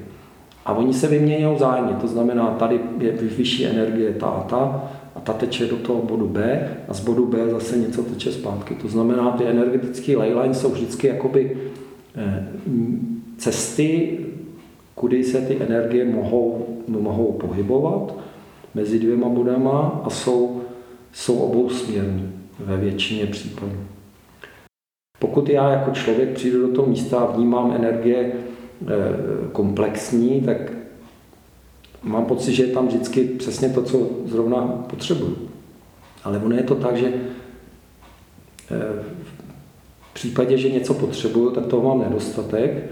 A 0.66 0.72
oni 0.72 0.94
se 0.94 1.08
vyměňují 1.08 1.58
zájemně, 1.58 1.92
to 2.00 2.08
znamená, 2.08 2.50
tady 2.50 2.80
je 2.98 3.12
vyšší 3.12 3.66
energie 3.66 4.12
ta 4.12 4.26
a 4.26 4.42
ta, 4.42 4.90
a 5.16 5.20
ta 5.20 5.32
teče 5.32 5.66
do 5.66 5.76
toho 5.76 6.02
bodu 6.02 6.28
B 6.28 6.68
a 6.88 6.94
z 6.94 7.00
bodu 7.00 7.26
B 7.26 7.50
zase 7.50 7.78
něco 7.78 8.02
teče 8.02 8.32
zpátky. 8.32 8.74
To 8.74 8.88
znamená, 8.88 9.30
ty 9.30 9.44
energetické 9.44 10.16
leyline 10.16 10.54
jsou 10.54 10.70
vždycky 10.70 11.06
jakoby 11.06 11.56
eh, 12.16 12.48
cesty, 13.36 14.18
kudy 14.94 15.24
se 15.24 15.40
ty 15.40 15.56
energie 15.62 16.04
mohou, 16.04 16.66
mohou 16.88 17.32
pohybovat 17.32 18.14
mezi 18.74 18.98
dvěma 18.98 19.28
bodama 19.28 20.00
a 20.04 20.10
jsou, 20.10 20.60
jsou 21.12 21.36
obousměrný 21.38 22.39
ve 22.64 22.76
většině 22.76 23.26
případů. 23.26 23.76
Pokud 25.18 25.48
já 25.48 25.70
jako 25.70 25.90
člověk 25.90 26.28
přijdu 26.34 26.66
do 26.66 26.74
toho 26.74 26.88
místa 26.88 27.18
a 27.18 27.36
vnímám 27.36 27.72
energie 27.72 28.32
eh, 28.32 28.86
komplexní, 29.52 30.40
tak 30.40 30.56
mám 32.02 32.24
pocit, 32.24 32.54
že 32.54 32.62
je 32.62 32.72
tam 32.72 32.86
vždycky 32.86 33.24
přesně 33.24 33.68
to, 33.68 33.82
co 33.82 34.10
zrovna 34.26 34.58
potřebuju. 34.90 35.36
Ale 36.24 36.38
ono 36.38 36.56
je 36.56 36.62
to 36.62 36.74
tak, 36.74 36.96
že 36.96 37.06
eh, 37.06 39.02
v 40.00 40.14
případě, 40.14 40.58
že 40.58 40.70
něco 40.70 40.94
potřebuju, 40.94 41.50
tak 41.50 41.66
toho 41.66 41.88
mám 41.88 42.10
nedostatek 42.10 42.90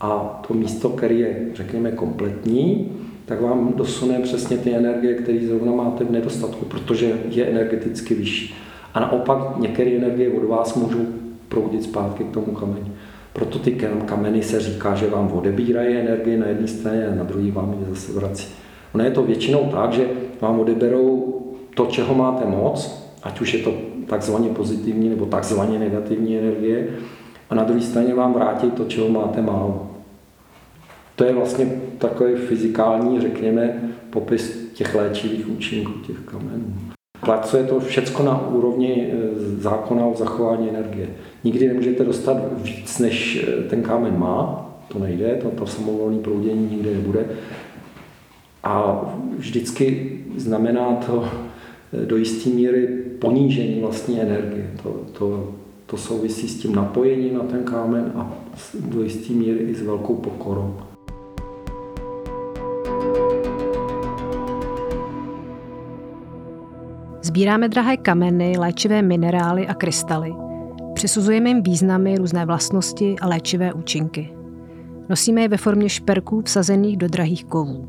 a 0.00 0.40
to 0.48 0.54
místo, 0.54 0.88
které 0.88 1.14
je, 1.14 1.50
řekněme, 1.54 1.92
kompletní, 1.92 2.92
tak 3.26 3.40
vám 3.40 3.72
dosune 3.76 4.20
přesně 4.20 4.58
ty 4.58 4.74
energie, 4.74 5.14
které 5.14 5.38
zrovna 5.46 5.72
máte 5.72 6.04
v 6.04 6.10
nedostatku, 6.10 6.64
protože 6.64 7.20
je 7.28 7.46
energeticky 7.46 8.14
vyšší. 8.14 8.54
A 8.98 9.00
naopak 9.00 9.56
některé 9.56 9.90
energie 9.90 10.30
od 10.30 10.44
vás 10.48 10.74
můžou 10.74 11.06
proudit 11.48 11.82
zpátky 11.82 12.24
k 12.24 12.30
tomu 12.30 12.52
kameni. 12.52 12.92
Proto 13.32 13.58
ty 13.58 13.72
kameny 14.06 14.42
se 14.42 14.60
říká, 14.60 14.94
že 14.94 15.10
vám 15.10 15.32
odebírají 15.32 15.96
energii 15.96 16.36
na 16.36 16.46
jedné 16.46 16.68
straně 16.68 17.08
a 17.08 17.14
na 17.14 17.24
druhé 17.24 17.50
vám 17.50 17.72
ji 17.72 17.94
zase 17.94 18.12
vrací. 18.12 18.48
Ono 18.94 19.04
je 19.04 19.10
to 19.10 19.22
většinou 19.22 19.68
tak, 19.72 19.92
že 19.92 20.06
vám 20.40 20.60
odeberou 20.60 21.34
to, 21.74 21.86
čeho 21.86 22.14
máte 22.14 22.46
moc, 22.46 23.08
ať 23.22 23.40
už 23.40 23.54
je 23.54 23.60
to 23.60 23.74
takzvaně 24.06 24.48
pozitivní 24.48 25.08
nebo 25.08 25.26
takzvaně 25.26 25.78
negativní 25.78 26.38
energie, 26.38 26.88
a 27.50 27.54
na 27.54 27.64
druhé 27.64 27.80
straně 27.80 28.14
vám 28.14 28.32
vrátí 28.32 28.70
to, 28.70 28.84
čeho 28.84 29.08
máte 29.08 29.42
málo. 29.42 29.90
To 31.16 31.24
je 31.24 31.34
vlastně 31.34 31.72
takový 31.98 32.34
fyzikální, 32.34 33.20
řekněme, 33.20 33.80
popis 34.10 34.70
těch 34.74 34.94
léčivých 34.94 35.48
účinků 35.48 35.92
těch 36.06 36.18
kamenů. 36.18 36.87
Pracuje 37.20 37.64
to 37.64 37.80
všechno 37.80 38.24
na 38.24 38.48
úrovni 38.48 39.12
e, 39.12 39.16
zákona 39.60 40.06
o 40.06 40.14
zachování 40.14 40.68
energie. 40.68 41.08
Nikdy 41.44 41.68
nemůžete 41.68 42.04
dostat 42.04 42.36
víc, 42.62 42.98
než 42.98 43.44
e, 43.48 43.62
ten 43.62 43.82
kámen 43.82 44.18
má, 44.18 44.70
to 44.88 44.98
nejde, 44.98 45.38
to, 45.42 45.50
to 45.50 45.66
samovolné 45.66 46.18
proudění 46.18 46.68
nikdy 46.70 46.94
nebude. 46.94 47.26
A 48.64 49.00
vždycky 49.36 50.18
znamená 50.36 50.94
to 51.06 51.28
e, 51.92 52.06
do 52.06 52.16
jisté 52.16 52.50
míry 52.50 52.86
ponížení 53.18 53.80
vlastní 53.80 54.20
energie. 54.20 54.70
To, 54.82 55.00
to, 55.18 55.54
to 55.86 55.96
souvisí 55.96 56.48
s 56.48 56.58
tím 56.58 56.74
napojením 56.74 57.34
na 57.34 57.44
ten 57.44 57.64
kámen 57.64 58.12
a 58.14 58.32
do 58.74 59.02
jisté 59.02 59.32
míry 59.32 59.58
i 59.58 59.74
s 59.74 59.82
velkou 59.82 60.14
pokorou. 60.14 60.74
Sbíráme 67.28 67.68
drahé 67.68 67.96
kameny, 67.96 68.58
léčivé 68.58 69.02
minerály 69.02 69.66
a 69.66 69.74
krystaly. 69.74 70.34
Přisuzujeme 70.94 71.48
jim 71.48 71.62
významy, 71.62 72.16
různé 72.16 72.46
vlastnosti 72.46 73.16
a 73.20 73.26
léčivé 73.26 73.72
účinky. 73.72 74.34
Nosíme 75.08 75.40
je 75.40 75.48
ve 75.48 75.56
formě 75.56 75.88
šperků 75.88 76.42
vsazených 76.42 76.96
do 76.96 77.08
drahých 77.08 77.44
kovů. 77.44 77.88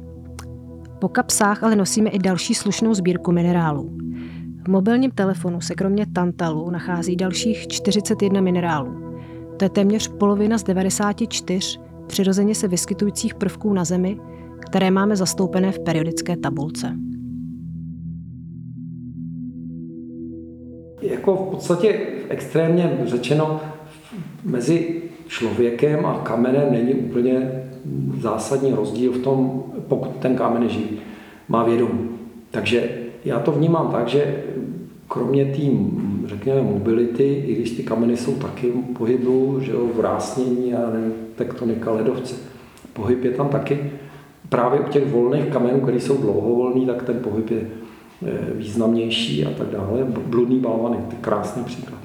Po 0.99 1.09
kapsách 1.09 1.63
ale 1.63 1.75
nosíme 1.75 2.09
i 2.09 2.19
další 2.19 2.55
slušnou 2.55 2.93
sbírku 2.93 3.31
minerálů. 3.31 3.97
V 4.65 4.67
mobilním 4.67 5.11
telefonu 5.11 5.61
se 5.61 5.75
kromě 5.75 6.05
tantalu 6.05 6.69
nachází 6.69 7.15
dalších 7.15 7.67
41 7.67 8.41
minerálů. 8.41 9.15
To 9.57 9.65
je 9.65 9.69
téměř 9.69 10.07
polovina 10.07 10.57
z 10.57 10.63
94 10.63 11.79
přirozeně 12.07 12.55
se 12.55 12.67
vyskytujících 12.67 13.35
prvků 13.35 13.73
na 13.73 13.85
Zemi, 13.85 14.19
které 14.59 14.91
máme 14.91 15.15
zastoupené 15.15 15.71
v 15.71 15.79
periodické 15.79 16.37
tabulce. 16.37 16.95
Jako 21.09 21.35
v 21.35 21.51
podstatě 21.51 21.99
extrémně 22.29 22.97
řečeno, 23.05 23.61
mezi 24.43 25.01
člověkem 25.27 26.05
a 26.05 26.13
kamenem 26.23 26.71
není 26.71 26.93
úplně 26.93 27.63
zásadní 28.19 28.73
rozdíl 28.73 29.11
v 29.11 29.23
tom, 29.23 29.63
pokud 29.87 30.15
ten 30.15 30.35
kámen 30.35 30.69
živý, 30.69 30.99
má 31.47 31.63
vědomí. 31.63 32.09
Takže 32.51 32.89
já 33.25 33.39
to 33.39 33.51
vnímám 33.51 33.91
tak, 33.91 34.07
že 34.07 34.43
kromě 35.07 35.45
té, 35.45 35.61
řekněme, 36.25 36.61
mobility, 36.61 37.43
i 37.47 37.55
když 37.55 37.71
ty 37.71 37.83
kameny 37.83 38.17
jsou 38.17 38.35
taky 38.35 38.71
pohybu, 38.97 39.59
že 39.61 39.71
jo, 39.71 39.87
vrásnění 39.95 40.73
a 40.73 40.89
nevím, 40.93 41.13
tektonika, 41.35 41.91
ledovce, 41.91 42.35
pohyb 42.93 43.23
je 43.23 43.31
tam 43.31 43.47
taky. 43.47 43.91
Právě 44.49 44.79
u 44.79 44.89
těch 44.89 45.11
volných 45.11 45.45
kamenů, 45.45 45.79
které 45.79 45.99
jsou 45.99 46.17
dlouhovolný, 46.17 46.85
tak 46.85 47.03
ten 47.03 47.19
pohyb 47.19 47.51
je 47.51 47.67
významnější 48.55 49.45
a 49.45 49.49
tak 49.49 49.67
dále. 49.67 50.03
Bludný 50.03 50.59
balvany, 50.59 50.97
to 50.97 51.11
je 51.11 51.21
krásný 51.21 51.63
příklad. 51.63 51.99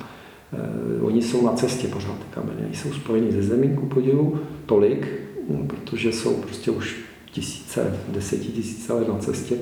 Eh, 0.52 1.02
oni 1.02 1.22
jsou 1.22 1.46
na 1.46 1.52
cestě 1.52 1.88
pořád, 1.88 2.18
ty 2.18 2.24
kameny. 2.30 2.74
Jsou 2.74 2.92
spojeni 2.92 3.32
ze 3.32 3.42
zemí, 3.42 3.76
ku 3.76 3.86
podivu, 3.86 4.38
tolik, 4.66 5.08
hm, 5.48 5.66
protože 5.66 6.12
jsou 6.12 6.34
prostě 6.34 6.70
už 6.70 6.96
tisíce, 7.32 7.98
desetitisíce 8.08 8.92
let 8.92 9.08
na 9.08 9.18
cestě. 9.18 9.56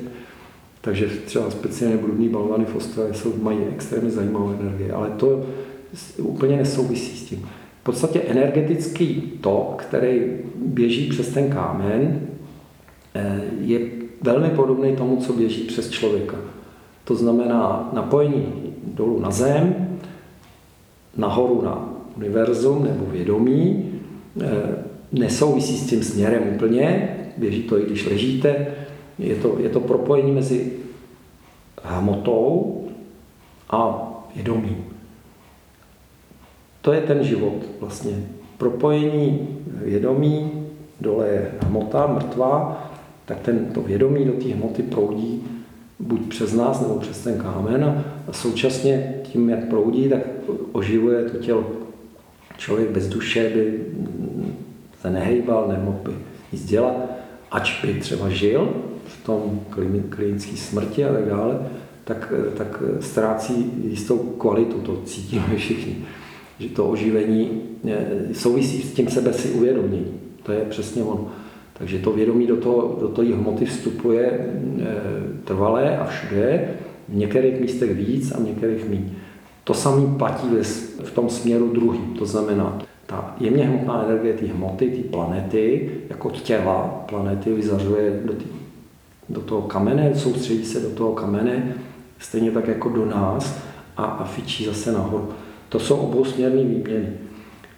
Takže 0.81 1.07
třeba 1.07 1.51
speciálně 1.51 1.97
bludný 1.97 2.29
balvany 2.29 2.65
v 2.65 2.77
Ostravě 2.77 3.15
jsou, 3.15 3.35
mají 3.43 3.59
extrémně 3.73 4.11
zajímavou 4.11 4.55
energii, 4.61 4.91
ale 4.91 5.11
to 5.11 5.47
úplně 6.19 6.57
nesouvisí 6.57 7.17
s 7.19 7.25
tím. 7.25 7.49
V 7.81 7.85
podstatě 7.85 8.21
energetický 8.21 9.33
tok, 9.41 9.83
který 9.89 10.23
běží 10.57 11.09
přes 11.09 11.29
ten 11.29 11.51
kámen, 11.51 12.21
eh, 13.15 13.41
je 13.61 14.02
velmi 14.23 14.51
podobný 14.51 14.97
tomu, 14.97 15.17
co 15.17 15.33
běží 15.33 15.63
přes 15.63 15.91
člověka. 15.91 16.37
To 17.05 17.15
znamená 17.15 17.91
napojení 17.93 18.53
dolů 18.95 19.21
na 19.21 19.31
zem, 19.31 19.99
nahoru 21.17 21.63
na 21.65 21.89
univerzum 22.17 22.85
nebo 22.85 23.07
vědomí, 23.07 23.93
eh, 24.41 24.85
nesouvisí 25.13 25.79
s 25.79 25.87
tím 25.87 26.03
směrem 26.03 26.43
úplně, 26.55 27.17
běží 27.37 27.63
to 27.63 27.79
i 27.79 27.87
když 27.87 28.07
ležíte, 28.07 28.67
je 29.19 29.37
to, 29.37 29.57
je 29.59 29.69
to 29.69 29.81
propojení 29.81 30.33
mezi 30.33 30.73
hmotou 31.85 32.83
a 33.71 34.09
vědomím. 34.35 34.85
To 36.81 36.93
je 36.93 37.01
ten 37.01 37.25
život 37.25 37.55
vlastně. 37.81 38.27
Propojení 38.59 39.49
vědomí, 39.67 40.51
dole 41.01 41.29
je 41.29 41.53
hmota, 41.61 42.07
mrtvá, 42.07 42.92
tak 43.25 43.41
ten, 43.41 43.67
to 43.75 43.81
vědomí 43.81 44.25
do 44.25 44.33
té 44.33 44.49
hmoty 44.49 44.83
proudí 44.83 45.45
buď 46.03 46.29
přes 46.29 46.53
nás 46.53 46.81
nebo 46.81 46.95
přes 46.95 47.19
ten 47.19 47.39
kámen 47.39 48.05
a 48.29 48.33
současně 48.33 49.15
tím, 49.23 49.51
jak 49.51 49.69
proudí, 49.69 50.09
tak 50.09 50.21
oživuje 50.73 51.25
to 51.25 51.37
tělo. 51.37 51.65
Člověk 52.57 52.91
bez 52.91 53.09
duše 53.09 53.51
by 53.55 53.87
se 55.01 55.11
nehejbal, 55.11 55.69
nemohl 55.69 55.99
by 56.05 56.13
nic 56.53 56.65
dělat, 56.65 56.95
ač 57.51 57.85
by 57.85 57.95
třeba 57.95 58.29
žil 58.29 58.75
v 59.07 59.27
tom 59.27 59.61
klinické 60.11 60.57
smrti 60.57 61.05
a 61.05 61.13
tak 61.13 61.25
dále, 61.25 61.59
tak, 62.05 62.33
tak 62.57 62.83
ztrácí 63.01 63.73
jistou 63.85 64.19
kvalitu, 64.19 64.79
to 64.79 65.03
cítíme 65.05 65.47
všichni. 65.57 65.97
Že 66.59 66.69
to 66.69 66.89
oživení 66.89 67.63
souvisí 68.33 68.83
s 68.83 68.93
tím 68.93 69.09
sebe 69.09 69.33
si 69.33 69.51
uvědomění. 69.51 70.21
To 70.43 70.53
je 70.53 70.61
přesně 70.61 71.03
ono. 71.03 71.31
Takže 71.83 71.99
to 71.99 72.13
vědomí 72.13 72.47
do, 72.47 72.57
toho, 72.57 72.97
do 73.01 73.09
té 73.09 73.23
hmoty 73.23 73.65
vstupuje 73.65 74.27
e, 74.27 74.47
trvalé 75.45 75.99
a 75.99 76.05
všude, 76.05 76.69
v 77.09 77.17
některých 77.17 77.61
místech 77.61 77.95
víc 77.95 78.33
a 78.33 78.39
v 78.41 78.45
některých 78.45 78.89
méně. 78.89 79.11
To 79.65 79.75
samé 79.75 80.19
platí 80.19 80.47
v 81.05 81.11
tom 81.11 81.29
směru 81.29 81.73
druhý. 81.75 81.99
To 82.19 82.27
znamená, 82.27 82.79
ta 83.07 83.37
jemně 83.41 83.65
hmotná 83.65 84.05
energie 84.05 84.35
té 84.35 84.47
hmoty, 84.47 84.91
té 84.91 85.09
planety, 85.09 85.91
jako 86.11 86.31
těla 86.31 87.05
planety 87.09 87.53
vyzařuje 87.53 88.21
do, 88.25 88.33
tý, 88.33 88.45
do 89.29 89.41
toho 89.41 89.63
kamene, 89.63 90.15
soustředí 90.15 90.65
se 90.65 90.81
do 90.81 90.91
toho 90.91 91.13
kamene, 91.13 91.75
stejně 92.19 92.51
tak 92.51 92.69
jako 92.69 92.89
do 92.89 93.07
nás 93.07 93.63
a, 93.97 94.05
a 94.05 94.25
fičí 94.25 94.65
zase 94.65 94.93
nahoru. 94.93 95.29
To 95.69 95.79
jsou 95.79 95.97
obousměrné 95.97 96.65
výměny. 96.65 97.09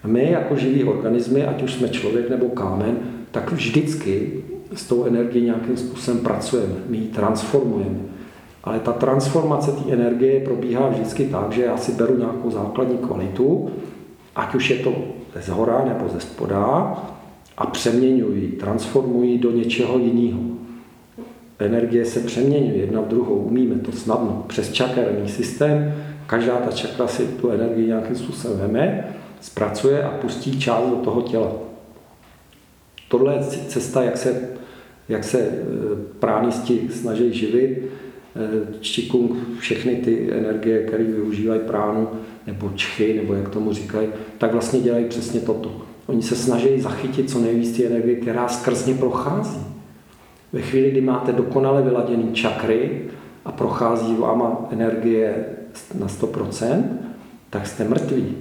My 0.07 0.31
jako 0.31 0.57
živí 0.57 0.85
organismy, 0.85 1.45
ať 1.45 1.63
už 1.63 1.75
jsme 1.75 1.89
člověk 1.89 2.31
nebo 2.31 2.49
kámen, 2.49 3.14
tak 3.35 3.53
vždycky 3.53 4.33
s 4.75 4.87
tou 4.87 5.05
energií 5.05 5.45
nějakým 5.45 5.77
způsobem 5.77 6.21
pracujeme, 6.21 6.75
my 6.89 6.97
ji 6.97 7.09
transformujeme. 7.09 7.99
Ale 8.65 8.81
ta 8.81 8.93
transformace 8.93 9.73
té 9.73 9.93
energie 9.93 10.41
probíhá 10.41 10.89
vždycky 10.89 11.25
tak, 11.25 11.53
že 11.53 11.65
já 11.65 11.77
si 11.77 11.93
beru 11.93 12.19
nějakou 12.19 12.51
základní 12.51 12.99
kvalitu, 12.99 13.71
ať 14.37 14.55
už 14.55 14.71
je 14.71 14.77
to 14.77 14.95
ze 15.35 15.43
zhora 15.43 15.85
nebo 15.85 16.09
ze 16.09 16.21
spoda, 16.21 16.95
a 17.57 17.67
přeměňuji, 17.67 18.49
transformuji 18.61 19.39
do 19.39 19.51
něčeho 19.51 19.99
jiného. 19.99 20.41
Energie 21.59 22.05
se 22.05 22.21
přeměňuje 22.21 22.77
jedna 22.77 23.01
v 23.01 23.09
druhou, 23.09 23.35
umíme 23.35 23.75
to 23.75 23.93
snadno. 23.93 24.45
Přes 24.47 24.73
čakerný 24.73 25.29
systém, 25.29 25.95
každá 26.27 26.57
ta 26.57 26.73
čakra 26.73 27.07
si 27.07 27.27
tu 27.27 27.51
energii 27.51 27.87
nějakým 27.87 28.17
způsobem 28.17 28.59
veme, 28.59 29.09
zpracuje 29.41 30.03
a 30.03 30.11
pustí 30.11 30.59
část 30.59 30.87
do 30.87 30.97
toho 30.97 31.23
těla 31.23 31.74
tohle 33.15 33.35
je 33.35 33.43
cesta, 33.69 34.03
jak 34.03 34.17
se, 34.17 34.49
jak 35.09 35.25
se 35.25 35.39
e, 35.41 35.53
pránisti 36.19 36.89
snaží 36.93 37.35
živit. 37.35 37.79
Čikung, 38.81 39.33
všechny 39.59 39.97
ty 39.97 40.33
energie, 40.33 40.87
které 40.87 41.05
využívají 41.05 41.61
pránu, 41.61 42.09
nebo 42.47 42.73
čchy, 42.75 43.15
nebo 43.17 43.35
jak 43.35 43.49
tomu 43.49 43.73
říkají, 43.73 44.09
tak 44.39 44.53
vlastně 44.53 44.81
dělají 44.81 45.05
přesně 45.05 45.41
toto. 45.41 45.83
Oni 46.07 46.23
se 46.23 46.37
snaží 46.37 46.81
zachytit 46.81 47.31
co 47.31 47.39
nejvíc 47.39 47.77
ty 47.77 47.87
energie, 47.87 48.17
která 48.17 48.49
skrz 48.49 48.87
ně 48.87 48.95
prochází. 48.95 49.61
Ve 50.53 50.61
chvíli, 50.61 50.91
kdy 50.91 51.01
máte 51.01 51.33
dokonale 51.33 51.83
vyladěný 51.83 52.33
čakry 52.33 53.01
a 53.45 53.53
prochází 53.53 54.17
váma 54.19 54.69
energie 54.71 55.45
na 55.99 56.07
100%, 56.07 56.83
tak 57.51 57.67
jste 57.67 57.85
mrtví. 57.85 58.37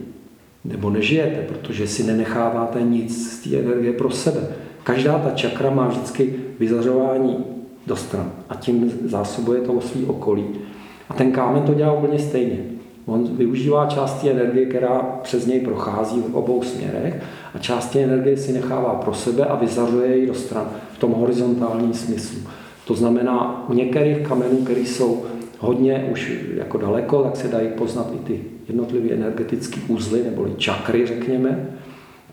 Nebo 0.66 0.90
nežijete, 0.90 1.46
protože 1.48 1.88
si 1.88 2.04
nenecháváte 2.04 2.82
nic 2.82 3.32
z 3.32 3.44
té 3.44 3.58
energie 3.58 3.94
pro 3.94 4.10
sebe. 4.12 4.63
Každá 4.84 5.20
ta 5.20 5.32
čakra 5.32 5.70
má 5.70 5.88
vždycky 5.88 6.36
vyzařování 6.60 7.46
do 7.88 7.96
stran 7.96 8.32
a 8.50 8.56
tím 8.56 8.92
zásobuje 9.06 9.62
to 9.62 9.82
svý 9.82 10.06
okolí. 10.06 10.46
A 11.10 11.14
ten 11.14 11.32
kámen 11.32 11.64
to 11.64 11.74
dělá 11.74 11.94
úplně 11.94 12.20
stejně. 12.20 12.58
On 13.06 13.38
využívá 13.38 13.86
část 13.86 14.22
té 14.22 14.30
energie, 14.30 14.66
která 14.66 15.20
přes 15.24 15.46
něj 15.46 15.60
prochází 15.60 16.22
v 16.22 16.36
obou 16.36 16.64
směrech 16.64 17.24
a 17.54 17.58
část 17.58 17.86
té 17.86 18.00
energie 18.00 18.38
si 18.38 18.54
nechává 18.54 18.94
pro 18.94 19.14
sebe 19.14 19.46
a 19.46 19.56
vyzařuje 19.56 20.18
ji 20.18 20.28
do 20.28 20.34
stran 20.34 20.70
v 20.94 20.98
tom 20.98 21.12
horizontálním 21.12 21.94
smyslu. 21.94 22.40
To 22.88 22.94
znamená, 22.94 23.66
u 23.70 23.74
některých 23.74 24.28
kamenů, 24.28 24.58
které 24.58 24.80
jsou 24.80 25.26
hodně 25.60 26.10
už 26.12 26.32
jako 26.56 26.78
daleko, 26.78 27.24
tak 27.24 27.36
se 27.36 27.48
dají 27.48 27.68
poznat 27.68 28.08
i 28.16 28.18
ty 28.18 28.44
jednotlivé 28.68 29.10
energetické 29.10 29.80
úzly, 29.88 30.24
neboli 30.24 30.52
čakry, 30.58 31.08
řekněme, 31.08 31.68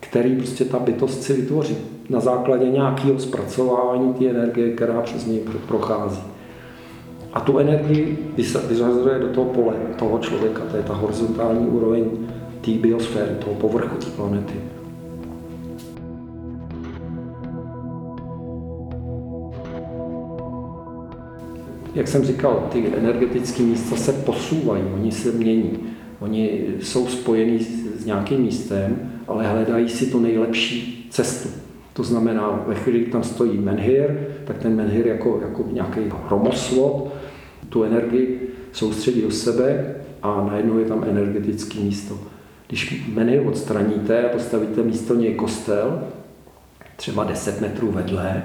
který 0.01 0.37
prostě 0.37 0.65
ta 0.65 0.79
bytost 0.79 1.23
si 1.23 1.33
vytvoří 1.33 1.77
na 2.11 2.21
základě 2.21 2.71
nějakého 2.71 3.19
zpracování 3.19 4.15
té 4.15 4.27
energie, 4.27 4.75
která 4.75 5.01
přes 5.01 5.27
něj 5.27 5.41
prochází. 5.69 6.23
A 7.33 7.41
tu 7.41 7.59
energii 7.59 8.19
vyřazuje 8.69 9.19
do 9.19 9.29
toho 9.29 9.47
pole 9.47 9.75
toho 9.99 10.19
člověka, 10.19 10.63
to 10.71 10.77
je 10.77 10.83
ta 10.83 10.95
horizontální 10.95 11.67
úroveň 11.67 12.05
té 12.61 12.71
biosféry, 12.71 13.35
toho 13.45 13.55
povrchu 13.55 13.97
té 13.97 14.07
planety. 14.07 14.55
Jak 21.95 22.09
jsem 22.09 22.25
říkal, 22.25 22.69
ty 22.73 22.93
energetické 22.97 23.63
místa 23.63 23.97
se 23.97 24.13
posouvají, 24.13 24.83
oni 24.95 25.13
se 25.13 25.33
mění. 25.33 25.79
Oni 26.21 26.61
jsou 26.81 27.07
spojení 27.07 27.59
s 27.99 28.05
nějakým 28.05 28.41
místem, 28.41 29.13
ale 29.29 29.47
hledají 29.47 29.89
si 29.89 30.07
to 30.07 30.21
nejlepší 30.21 31.07
cestu. 31.11 31.60
To 32.01 32.05
znamená, 32.05 32.63
ve 32.67 32.75
chvíli, 32.75 33.01
kdy 33.01 33.13
tam 33.13 33.23
stojí 33.23 33.59
menhir, 33.59 34.27
tak 34.45 34.59
ten 34.59 34.77
menhir 34.77 35.07
jako, 35.07 35.41
jako 35.43 35.65
nějaký 35.73 36.01
hromosvod 36.27 37.13
tu 37.69 37.83
energii 37.85 38.55
soustředí 38.73 39.23
do 39.23 39.31
sebe 39.31 39.95
a 40.23 40.47
najednou 40.51 40.79
je 40.79 40.85
tam 40.85 41.05
energetické 41.09 41.81
místo. 41.81 42.19
Když 42.69 43.05
menhir 43.15 43.47
odstraníte 43.47 44.25
a 44.25 44.29
postavíte 44.29 44.83
místo 44.83 45.15
něj 45.15 45.35
kostel, 45.35 46.03
třeba 46.97 47.25
10 47.25 47.61
metrů 47.61 47.93
vedle, 47.93 48.43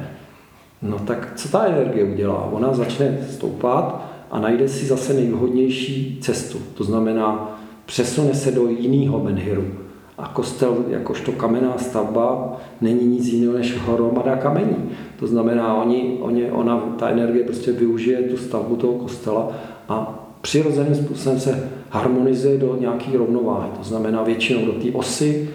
no 0.81 0.99
tak 0.99 1.33
co 1.35 1.49
ta 1.49 1.65
energie 1.65 2.03
udělá? 2.03 2.49
Ona 2.51 2.73
začne 2.73 3.17
stoupat 3.29 4.11
a 4.31 4.39
najde 4.39 4.67
si 4.67 4.85
zase 4.85 5.13
nejvhodnější 5.13 6.19
cestu. 6.21 6.57
To 6.73 6.83
znamená, 6.83 7.59
přesune 7.85 8.33
se 8.33 8.51
do 8.51 8.67
jiného 8.67 9.23
menhiru. 9.23 9.84
A 10.17 10.27
kostel, 10.27 10.85
jakožto 10.89 11.31
kamenná 11.31 11.77
stavba, 11.77 12.57
není 12.81 13.05
nic 13.05 13.25
jiného 13.27 13.53
než 13.53 13.77
hromada 13.77 14.35
kamení. 14.35 14.89
To 15.19 15.27
znamená, 15.27 15.75
oni, 15.75 16.17
oni, 16.21 16.51
ona, 16.51 16.79
ta 16.79 17.09
energie 17.09 17.43
prostě 17.43 17.71
využije 17.71 18.21
tu 18.21 18.37
stavbu 18.37 18.75
toho 18.75 18.93
kostela 18.93 19.51
a 19.89 20.25
přirozeným 20.41 20.95
způsobem 20.95 21.39
se 21.39 21.69
harmonizuje 21.89 22.57
do 22.57 22.77
nějaké 22.79 23.17
rovnováhy. 23.17 23.69
To 23.77 23.83
znamená 23.83 24.23
většinou 24.23 24.65
do 24.65 24.71
té 24.71 24.91
osy 24.93 25.49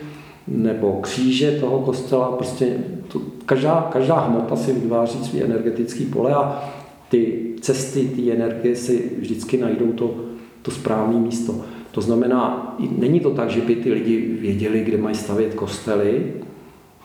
nebo 0.48 0.98
kříže 1.02 1.50
toho 1.60 1.78
kostela. 1.78 2.32
Prostě 2.32 2.76
to, 3.08 3.20
každá, 3.46 3.88
každá 3.92 4.20
hmota 4.20 4.56
si 4.56 4.72
vytváří 4.72 5.24
svý 5.24 5.42
energetický 5.42 6.04
pole 6.04 6.34
a 6.34 6.70
ty 7.08 7.50
cesty 7.60 8.08
ty 8.16 8.32
energie 8.32 8.76
si 8.76 9.12
vždycky 9.18 9.56
najdou 9.56 9.92
to, 9.92 10.14
to 10.62 10.70
správné 10.70 11.20
místo. 11.20 11.54
To 11.92 12.00
znamená, 12.00 12.74
není 12.98 13.20
to 13.20 13.30
tak, 13.30 13.50
že 13.50 13.60
by 13.60 13.76
ty 13.76 13.92
lidi 13.92 14.36
věděli, 14.40 14.84
kde 14.84 14.96
mají 14.96 15.14
stavět 15.14 15.54
kostely. 15.54 16.32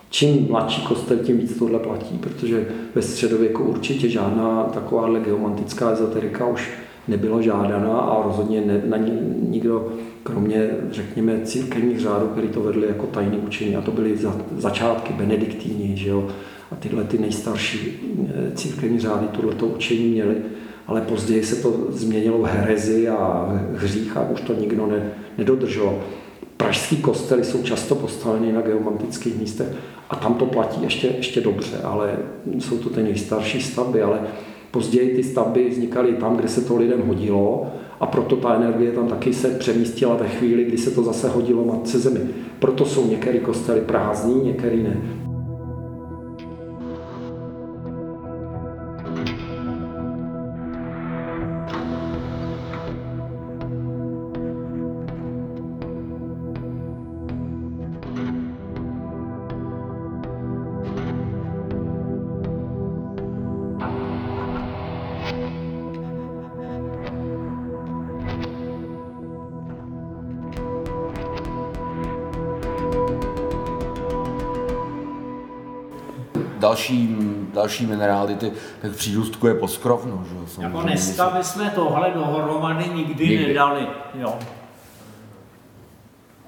Čím 0.10 0.48
mladší 0.50 0.82
kostel, 0.82 1.18
tím 1.18 1.38
víc 1.38 1.58
tohle 1.58 1.80
platí, 1.80 2.18
protože 2.18 2.68
ve 2.96 3.02
středověku 3.02 3.64
určitě 3.64 4.10
žádná 4.10 4.64
taková 4.64 5.20
geomantická 5.20 5.92
ezoterika 5.92 6.48
už 6.48 6.70
nebyla 7.08 7.42
žádaná 7.42 8.00
a 8.00 8.24
rozhodně 8.24 8.62
ne, 8.62 8.82
na 8.86 8.98
ní 8.98 9.12
nikdo, 9.50 9.88
kromě, 10.24 10.70
řekněme, 10.92 11.40
církevních 11.44 12.00
řádů, 12.00 12.28
který 12.28 12.48
to 12.48 12.62
vedli 12.62 12.88
jako 12.88 13.06
tajné 13.06 13.38
učení, 13.38 13.76
a 13.76 13.82
to 13.82 13.92
byly 13.92 14.18
za, 14.18 14.36
začátky 14.58 15.14
benediktíni, 15.14 15.98
že 15.98 16.10
jo, 16.10 16.28
a 16.72 16.76
tyhle 16.76 17.04
ty 17.04 17.18
nejstarší 17.18 17.80
eh, 18.30 18.52
církevní 18.56 19.00
řády 19.00 19.28
tohleto 19.28 19.66
učení 19.66 20.06
měly, 20.06 20.36
ale 20.88 21.02
později 21.02 21.44
se 21.44 21.56
to 21.56 21.74
změnilo 21.90 22.38
v 22.38 22.46
herezi 22.46 23.10
a 23.10 23.50
hřích 23.76 24.18
a 24.18 24.30
už 24.30 24.42
to 24.42 24.54
nikdo 24.54 24.88
ne, 24.88 25.12
nedodržoval. 25.38 25.96
Pražský 26.58 26.98
kostely 26.98 27.44
jsou 27.44 27.64
často 27.64 27.96
postaveny 27.96 28.52
na 28.52 28.62
geomantických 28.62 29.40
místech 29.40 29.68
a 30.10 30.16
tam 30.16 30.34
to 30.34 30.46
platí 30.46 30.84
ještě, 30.84 31.08
ještě 31.08 31.42
dobře, 31.42 31.78
ale 31.84 32.18
jsou 32.60 32.78
to 32.78 32.90
ty 32.90 33.04
nejstarší 33.04 33.62
stavby, 33.62 34.02
ale 34.02 34.20
později 34.72 35.16
ty 35.16 35.24
stavby 35.24 35.70
vznikaly 35.70 36.14
tam, 36.14 36.38
kde 36.38 36.48
se 36.48 36.62
to 36.62 36.78
lidem 36.78 37.02
hodilo 37.08 37.68
a 38.00 38.06
proto 38.06 38.36
ta 38.36 38.56
energie 38.56 38.92
tam 38.92 39.08
taky 39.08 39.34
se 39.34 39.50
přemístila 39.50 40.16
ve 40.16 40.28
chvíli, 40.28 40.64
kdy 40.64 40.78
se 40.78 40.92
to 40.92 41.04
zase 41.04 41.30
hodilo 41.30 41.66
matce 41.66 42.00
zemi. 42.00 42.20
Proto 42.60 42.86
jsou 42.86 43.08
některé 43.08 43.40
kostely 43.40 43.82
prázdní, 43.82 44.44
některé 44.44 44.76
ne. 44.76 45.25
Další, 76.66 77.16
další 77.54 77.86
minerály, 77.86 78.36
ty, 78.36 78.52
tak 78.82 78.92
v 78.92 78.98
přídustku 78.98 79.48
je 79.48 79.54
poskrovno. 79.54 80.26
Že? 80.30 80.62
Jako 80.62 80.82
dneska 80.82 81.30
bychom 81.30 81.70
tohle 81.70 82.12
dohromady 82.12 82.90
nikdy, 82.90 83.28
nikdy. 83.28 83.48
nedali. 83.48 83.88
Jo. 84.14 84.40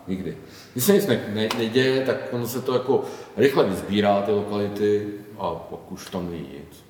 Nikdy. 0.08 0.38
Když 0.74 0.84
se 0.84 0.94
nic 0.94 1.08
ne, 1.08 1.20
ne, 1.34 1.50
neděje, 1.58 2.06
tak 2.06 2.16
ono 2.32 2.48
se 2.48 2.62
to 2.62 2.74
jako 2.74 3.04
rychle 3.38 3.64
vyzbírá 3.64 4.22
ty 4.22 4.32
lokality 4.32 5.08
a 5.40 5.50
pak 5.50 5.92
už 5.92 6.10
tam 6.10 6.26
není 6.26 6.48
nic. 6.54 6.86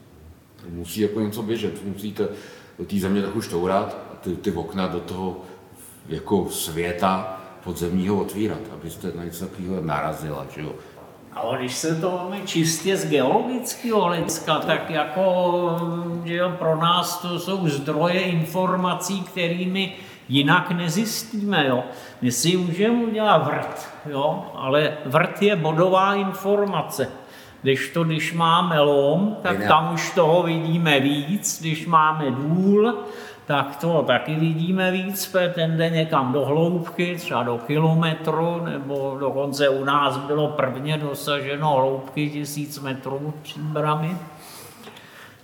Musí 0.70 1.02
jako 1.02 1.20
něco 1.20 1.44
běžet, 1.44 1.86
musíte 1.86 2.28
do 2.80 2.86
té 2.86 2.96
země 2.96 3.22
trochu 3.22 3.42
štourat 3.42 3.98
a 4.14 4.16
ty, 4.16 4.36
ty 4.36 4.52
okna 4.52 4.88
do 4.88 5.00
toho 5.00 5.38
jako 6.10 6.50
světa 6.50 7.42
podzemního 7.64 8.22
otvírat, 8.22 8.62
abyste 8.74 9.12
na 9.16 9.24
něco 9.24 9.46
takového 9.46 9.82
narazila. 9.82 10.46
Že 10.56 10.62
jo? 10.62 10.74
Ale 11.44 11.58
když 11.58 11.76
se 11.76 11.96
to 11.96 12.12
máme 12.12 12.42
čistě 12.46 12.98
z 12.98 13.10
geologického 13.10 14.02
hlediska, 14.02 14.60
tak 14.60 14.90
jako 14.90 15.78
že 16.26 16.36
jo, 16.36 16.50
pro 16.60 16.76
nás 16.76 17.22
to 17.22 17.40
jsou 17.40 17.68
zdroje 17.68 18.20
informací, 18.20 19.22
kterými 19.22 19.94
jinak 20.30 20.72
nezjistíme. 20.72 21.68
Jo. 21.68 21.84
My 22.22 22.32
si 22.32 22.58
můžeme 22.58 23.04
udělat 23.04 23.48
vrt, 23.48 23.90
jo, 24.10 24.46
ale 24.56 24.98
vrt 25.06 25.42
je 25.42 25.56
bodová 25.56 26.14
informace. 26.14 27.10
Když 27.62 27.90
to, 27.94 28.04
když 28.04 28.34
máme 28.34 28.80
lom, 28.80 29.38
tak 29.42 29.68
tam 29.68 29.94
už 29.94 30.12
toho 30.12 30.44
vidíme 30.44 31.00
víc, 31.00 31.60
když 31.62 31.88
máme 31.88 32.32
důl, 32.32 32.98
tak 33.48 33.76
to 33.76 34.04
taky 34.08 34.36
vidíme 34.36 34.91
víc, 34.91 35.36
ten 35.54 35.78
jde 35.78 35.89
někam 35.89 36.34
do 36.34 36.45
hloubky, 36.45 37.16
třeba 37.16 37.43
do 37.43 37.58
kilometru, 37.58 38.62
nebo 38.66 39.18
dokonce 39.20 39.70
u 39.70 39.84
nás 39.84 40.18
bylo 40.18 40.48
prvně 40.48 40.98
dosaženo 40.98 41.76
hloubky 41.76 42.30
tisíc 42.30 42.80
metrů 42.80 43.34
příbrami. 43.41 44.18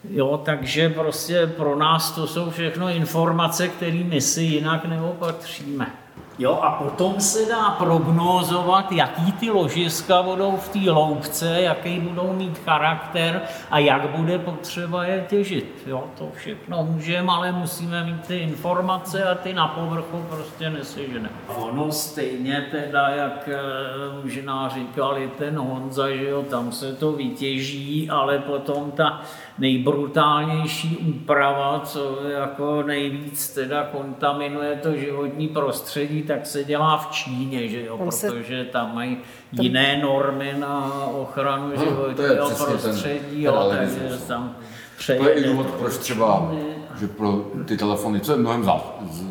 Jo, 0.09 0.41
takže 0.45 0.89
prostě 0.89 1.47
pro 1.47 1.75
nás 1.75 2.11
to 2.11 2.27
jsou 2.27 2.49
všechno 2.49 2.89
informace, 2.89 3.67
kterými 3.67 4.21
si 4.21 4.41
jinak 4.41 4.85
neopatříme. 4.85 6.02
Jo, 6.39 6.59
a 6.61 6.71
potom 6.71 7.19
se 7.19 7.45
dá 7.45 7.69
prognózovat, 7.69 8.91
jaký 8.91 9.31
ty 9.31 9.49
ložiska 9.49 10.23
budou 10.23 10.57
v 10.57 10.69
té 10.69 10.79
hloubce, 10.79 11.61
jaký 11.61 11.99
budou 11.99 12.33
mít 12.33 12.57
charakter 12.57 13.41
a 13.71 13.79
jak 13.79 14.09
bude 14.09 14.39
potřeba 14.39 15.03
je 15.05 15.25
těžit. 15.29 15.83
Jo, 15.87 16.03
to 16.17 16.29
všechno 16.35 16.83
můžeme, 16.83 17.31
ale 17.31 17.51
musíme 17.51 18.03
mít 18.03 18.27
ty 18.27 18.37
informace 18.37 19.23
a 19.23 19.35
ty 19.35 19.53
na 19.53 19.67
povrchu 19.67 20.25
prostě 20.29 20.69
neseženeme. 20.69 21.29
Ono 21.55 21.91
stejně 21.91 22.67
teda, 22.71 23.09
jak 23.09 23.49
eh, 23.53 23.59
možná 24.23 24.69
říkali 24.69 25.31
ten 25.37 25.57
Honza, 25.57 26.09
že 26.09 26.29
jo, 26.29 26.43
tam 26.43 26.71
se 26.71 26.93
to 26.93 27.11
vytěží, 27.11 28.09
ale 28.09 28.39
potom 28.39 28.91
ta 28.91 29.21
nejbrutálnější 29.57 30.97
úprava, 30.97 31.81
co 31.85 32.17
jako 32.29 32.83
nejvíc 32.83 33.53
teda 33.53 33.83
kontaminuje 33.83 34.75
to 34.75 34.95
životní 34.95 35.47
prostředí, 35.47 36.21
tak 36.23 36.45
se 36.45 36.63
dělá 36.63 36.97
v 36.97 37.11
Číně, 37.11 37.67
že 37.67 37.85
jo, 37.85 38.11
se... 38.11 38.31
protože 38.31 38.65
tam 38.65 38.95
mají 38.95 39.17
jiné 39.51 40.01
normy 40.01 40.55
na 40.59 41.05
ochranu 41.05 41.69
no, 41.69 41.83
životního 41.85 42.49
prostředí, 42.49 43.19
ten, 43.19 43.41
jo, 43.41 43.71
takže 43.77 44.17
tam 44.27 44.55
přejede. 44.97 45.23
To 45.23 45.29
je 45.29 45.35
i 45.35 45.43
důvod, 45.43 45.67
proč 45.67 45.97
třeba, 45.97 46.51
že 46.99 47.07
pro 47.07 47.45
ty 47.65 47.77
telefony, 47.77 48.19
co 48.19 48.31
je 48.31 48.37
mnohem, 48.37 48.63
zá, 48.63 48.81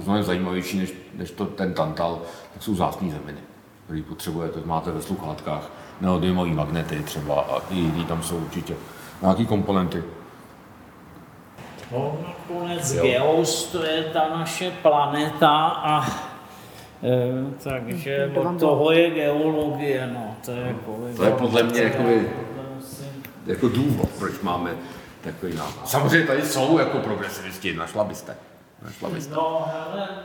mnohem 0.04 0.22
zajímavější 0.22 0.78
než, 0.78 0.92
než 1.14 1.30
to, 1.30 1.46
ten 1.46 1.74
tantal, 1.74 2.22
tak 2.52 2.62
jsou 2.62 2.74
zásný 2.74 3.10
zeminy, 3.10 3.38
který 3.84 4.02
potřebujete, 4.02 4.60
máte 4.64 4.90
ve 4.90 5.02
sluchátkách, 5.02 5.70
neodjemový 6.00 6.52
magnety 6.52 7.02
třeba 7.02 7.40
a 7.40 7.58
i 7.70 7.74
jiný 7.74 8.04
tam 8.04 8.22
jsou 8.22 8.36
určitě 8.36 8.74
nějaký 9.22 9.46
komponenty. 9.46 10.02
No, 11.92 12.18
nakonec 12.26 12.92
Geos, 12.92 13.64
to 13.64 13.84
je 13.84 14.02
ta 14.02 14.28
naše 14.38 14.70
planeta 14.70 15.66
a 15.66 16.06
e, 17.02 17.64
takže 17.64 18.32
od 18.34 18.60
toho 18.60 18.92
je 18.92 19.10
geologie, 19.10 20.10
no, 20.14 20.36
to 20.44 20.50
je 20.50 20.60
jako... 20.60 20.98
To 21.16 21.24
je 21.24 21.30
podle 21.30 21.62
mě 21.62 21.82
jakoby, 21.82 22.30
jako 23.46 23.68
důvod, 23.68 24.08
proč 24.18 24.40
máme 24.40 24.70
takový 25.20 25.54
nápad. 25.54 25.88
Samozřejmě 25.88 26.26
tady 26.26 26.42
jsou 26.42 26.78
jako 26.78 26.98
progresivisti, 26.98 27.74
našla 27.74 28.04
byste. 28.04 28.36
Našla 28.82 29.10
byste. 29.10 29.34
No, 29.34 29.68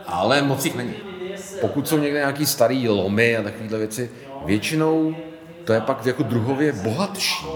ale 0.06 0.42
moc 0.42 0.64
jich 0.64 0.76
není. 0.76 0.94
Pokud 1.60 1.88
jsou 1.88 1.98
někde 1.98 2.18
nějaký 2.18 2.46
starý 2.46 2.88
lomy 2.88 3.36
a 3.36 3.42
takovéhle 3.42 3.78
věci, 3.78 4.10
většinou 4.44 5.14
to 5.64 5.72
je 5.72 5.80
pak 5.80 6.06
jako 6.06 6.22
druhově 6.22 6.72
bohatší 6.72 7.46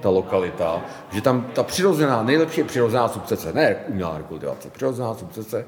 ta 0.00 0.08
lokalita, 0.10 0.82
že 1.10 1.20
tam 1.20 1.46
ta 1.54 1.62
přirozená, 1.62 2.22
nejlepší 2.22 2.60
je 2.60 2.64
přirozená 2.64 3.08
subcese, 3.08 3.52
ne 3.52 3.76
umělá 3.88 4.18
rekultivace, 4.18 4.70
přirozená 4.70 5.14
subcese, 5.14 5.66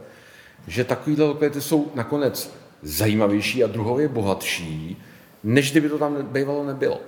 že 0.67 0.85
takovéhle 0.85 1.25
lokality 1.25 1.61
jsou 1.61 1.87
nakonec 1.95 2.55
zajímavější 2.83 3.65
a 3.65 3.67
druhově 3.67 4.09
bohatší, 4.09 5.03
než 5.45 5.71
kdyby 5.71 5.89
to 5.89 5.99
tam 5.99 6.17
bývalo 6.23 6.65
nebylo. 6.65 7.01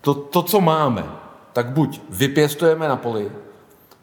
To, 0.00 0.14
to, 0.14 0.42
co 0.42 0.60
máme, 0.60 1.04
tak 1.52 1.66
buď 1.66 2.00
vypěstujeme 2.10 2.88
na 2.88 2.96
poli, 2.96 3.32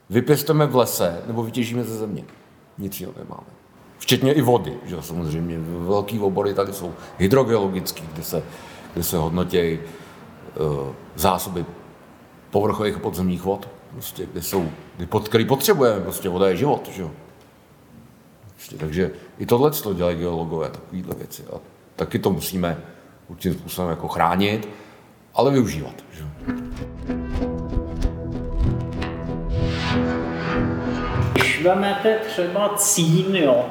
vypěstujeme 0.10 0.66
v 0.66 0.76
lese, 0.76 1.22
nebo 1.28 1.44
vytěžíme 1.44 1.84
ze 1.84 1.98
země. 1.98 2.24
Nic 2.78 3.00
jiného 3.00 3.20
nemáme. 3.20 3.48
Včetně 3.98 4.34
i 4.34 4.42
vody, 4.42 4.78
že 4.86 5.02
samozřejmě. 5.02 5.60
Velký 5.60 6.20
obory 6.20 6.54
tady 6.54 6.74
jsou 6.74 6.94
hydrogeologický, 7.18 8.04
kde 8.14 8.24
se, 8.24 8.44
kde 8.94 9.04
se 9.04 9.18
hodnotí 9.18 9.80
uh, 9.80 10.88
zásoby 11.16 11.66
povrchových 12.52 12.98
podzemních 12.98 13.42
vod, 13.42 13.70
prostě, 13.92 14.26
kde 14.32 14.42
jsou, 14.42 14.70
kde 14.98 15.08
pod, 15.08 15.30
který 15.30 15.46
potřebujeme, 15.46 16.02
prostě 16.02 16.30
voda 16.30 16.50
je 16.50 16.58
život, 16.58 16.90
že. 16.92 17.04
Prostě, 18.56 18.78
takže 18.78 19.12
i 19.40 19.46
tohle 19.46 19.72
to 19.72 19.94
dělají 19.94 20.18
geologové, 20.18 20.70
takovéhle 20.70 21.16
věci. 21.16 21.44
A 21.54 21.60
taky 21.96 22.20
to 22.20 22.32
musíme 22.32 22.78
určitým 23.28 23.54
způsobem 23.60 23.90
jako 23.90 24.08
chránit, 24.08 24.70
ale 25.34 25.52
využívat. 25.52 25.94
Že? 26.12 26.24
Když 31.34 31.64
vezmete 31.64 32.20
třeba 32.28 32.74
cín, 32.78 33.36
jo, 33.36 33.66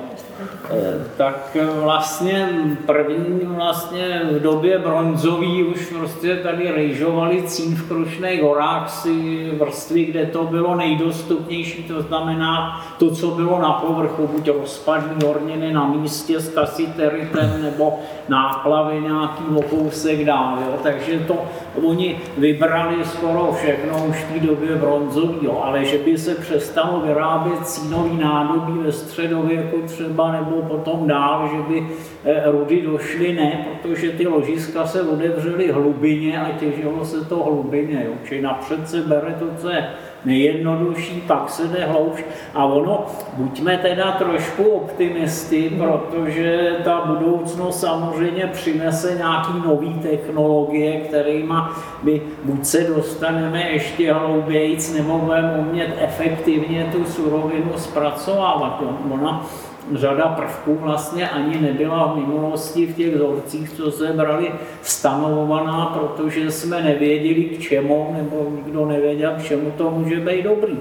tak 1.16 1.56
vlastně 1.82 2.48
první 2.86 3.40
vlastně 3.42 4.20
v 4.30 4.42
době 4.42 4.78
bronzový 4.78 5.64
už 5.64 5.86
prostě 5.86 6.36
tady 6.36 6.70
rejžovali 6.70 7.42
cín 7.42 7.74
v 7.74 7.88
Krušných 7.88 8.42
horách 8.42 8.90
si 8.90 9.50
vrstvy, 9.58 10.04
kde 10.04 10.26
to 10.26 10.44
bylo 10.44 10.74
nejdostupnější, 10.74 11.82
to 11.82 12.02
znamená 12.02 12.80
to, 12.98 13.10
co 13.10 13.30
bylo 13.30 13.60
na 13.60 13.72
povrchu, 13.72 14.26
buď 14.26 14.48
rozpadní 14.48 15.26
horniny 15.26 15.72
na 15.72 15.88
místě 15.88 16.40
s 16.40 16.48
kasteritem 16.48 17.62
nebo 17.62 17.98
náplavy 18.28 19.00
nějaký 19.00 19.44
o 19.56 19.62
kousek 19.62 20.24
dál. 20.24 20.58
Jo. 20.66 20.78
Takže 20.82 21.18
to 21.18 21.44
oni 21.84 22.18
vybrali 22.38 23.04
skoro 23.04 23.52
všechno 23.52 24.06
už 24.06 24.16
v 24.16 24.32
té 24.32 24.46
době 24.46 24.76
bronzový, 24.76 25.38
jo. 25.42 25.60
ale 25.64 25.84
že 25.84 25.98
by 25.98 26.18
se 26.18 26.34
přestalo 26.34 27.00
vyrábět 27.00 27.66
cínový 27.66 28.16
nádobí 28.16 28.78
ve 28.78 28.92
středověku 28.92 29.82
třeba 29.86 30.32
nebo 30.32 30.62
potom 30.62 31.06
dál, 31.06 31.50
že 31.56 31.62
by 31.62 31.86
eh, 32.24 32.50
rudy 32.50 32.82
došly, 32.82 33.32
ne, 33.32 33.66
protože 33.82 34.10
ty 34.10 34.26
ložiska 34.26 34.86
se 34.86 35.02
otevřely 35.02 35.72
hlubině 35.72 36.40
a 36.40 36.50
těžilo 36.50 37.04
se 37.04 37.24
to 37.24 37.36
hlubině. 37.36 38.02
Jo. 38.06 38.12
Čili 38.28 38.42
napřed 38.42 38.88
se 38.88 39.00
bere 39.00 39.36
to, 39.38 39.46
co 39.56 39.68
je 39.68 39.88
nejjednodušší, 40.24 41.20
pak 41.26 41.50
se 41.50 41.68
jde 41.68 41.86
hloubš. 41.86 42.24
A 42.54 42.64
ono, 42.64 43.06
buďme 43.34 43.78
teda 43.78 44.12
trošku 44.12 44.64
optimisty, 44.64 45.70
protože 45.78 46.76
ta 46.84 47.02
budoucnost 47.06 47.80
samozřejmě 47.80 48.46
přinese 48.46 49.14
nějaký 49.14 49.52
nový 49.66 49.94
technologie, 49.94 51.00
kterými 51.00 51.54
by 52.02 52.22
buď 52.44 52.64
se 52.64 52.84
dostaneme 52.84 53.70
ještě 53.70 54.12
hloubějíc, 54.12 54.94
nebo 54.94 55.18
budeme 55.18 55.54
umět 55.58 55.94
efektivně 56.00 56.88
tu 56.92 57.04
surovinu 57.04 57.72
zpracovávat. 57.76 58.82
Ona 59.10 59.46
řada 59.94 60.28
prvků 60.28 60.74
vlastně 60.74 61.28
ani 61.28 61.60
nebyla 61.60 62.12
v 62.12 62.16
minulosti 62.16 62.86
v 62.86 62.96
těch 62.96 63.14
vzorcích, 63.14 63.70
co 63.70 63.90
se 63.90 64.12
brali, 64.12 64.52
stanovovaná, 64.82 65.86
protože 65.86 66.50
jsme 66.50 66.82
nevěděli 66.82 67.44
k 67.44 67.60
čemu, 67.60 68.14
nebo 68.16 68.52
nikdo 68.56 68.86
nevěděl, 68.86 69.34
k 69.38 69.42
čemu 69.42 69.70
to 69.70 69.90
může 69.90 70.20
být 70.20 70.42
dobrý. 70.42 70.76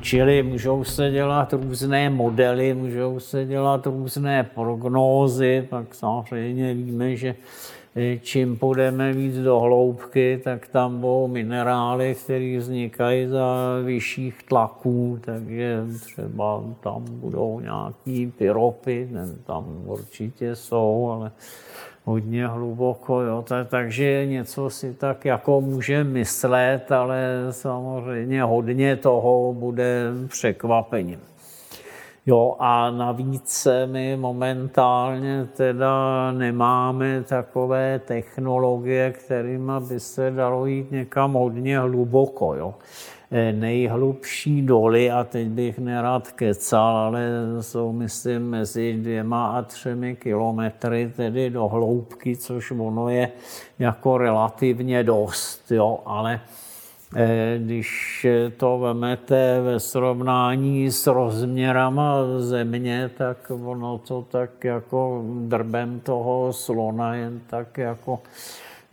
Čili 0.00 0.42
můžou 0.42 0.84
se 0.84 1.10
dělat 1.10 1.52
různé 1.52 2.10
modely, 2.10 2.74
můžou 2.74 3.20
se 3.20 3.44
dělat 3.44 3.86
různé 3.86 4.50
prognózy, 4.54 5.66
pak 5.70 5.94
samozřejmě 5.94 6.74
víme, 6.74 7.16
že 7.16 7.34
čím 8.20 8.56
půjdeme 8.56 9.12
víc 9.12 9.36
do 9.36 9.60
hloubky, 9.60 10.40
tak 10.44 10.66
tam 10.66 11.00
budou 11.00 11.28
minerály, 11.28 12.16
které 12.24 12.56
vznikají 12.58 13.26
za 13.26 13.76
vyšších 13.84 14.42
tlaků, 14.42 15.18
takže 15.20 15.84
třeba 16.00 16.64
tam 16.80 17.04
budou 17.08 17.60
nějaký 17.60 18.32
pyropy, 18.38 19.08
tam 19.46 19.64
určitě 19.84 20.56
jsou, 20.56 21.10
ale 21.10 21.30
hodně 22.04 22.46
hluboko, 22.46 23.20
jo, 23.20 23.44
takže 23.68 24.26
něco 24.26 24.70
si 24.70 24.94
tak 24.94 25.24
jako 25.24 25.60
může 25.60 26.04
myslet, 26.04 26.92
ale 26.92 27.46
samozřejmě 27.50 28.42
hodně 28.42 28.96
toho 28.96 29.52
bude 29.52 30.06
překvapením. 30.28 31.18
Jo, 32.26 32.56
a 32.58 32.90
navíc 32.90 33.68
my 33.86 34.16
momentálně 34.16 35.48
teda 35.56 36.32
nemáme 36.32 37.22
takové 37.22 37.98
technologie, 37.98 39.12
kterými 39.12 39.72
by 39.88 40.00
se 40.00 40.30
dalo 40.30 40.66
jít 40.66 40.90
někam 40.90 41.32
hodně 41.32 41.78
hluboko. 41.78 42.54
Jo. 42.54 42.74
E, 43.30 43.52
nejhlubší 43.52 44.62
doly, 44.62 45.10
a 45.10 45.24
teď 45.24 45.48
bych 45.48 45.78
nerad 45.78 46.32
kecal, 46.32 46.96
ale 46.96 47.28
jsou, 47.60 47.92
myslím, 47.92 48.50
mezi 48.50 48.92
dvěma 48.92 49.58
a 49.58 49.62
třemi 49.62 50.16
kilometry, 50.16 51.12
tedy 51.16 51.50
do 51.50 51.68
hloubky, 51.68 52.36
což 52.36 52.70
ono 52.70 53.08
je 53.08 53.32
jako 53.78 54.18
relativně 54.18 55.04
dost, 55.04 55.70
jo, 55.70 55.98
ale 56.06 56.40
Eh, 56.44 56.71
když 57.58 58.26
to 58.56 58.78
vemete 58.78 59.60
ve 59.60 59.80
srovnání 59.80 60.90
s 60.90 61.06
rozměrama 61.06 62.16
země, 62.38 63.10
tak 63.18 63.50
ono 63.64 63.98
to 63.98 64.26
tak 64.30 64.64
jako 64.64 65.24
drbem 65.26 66.00
toho 66.00 66.52
slona 66.52 67.14
jen 67.14 67.40
tak 67.46 67.78
jako 67.78 68.20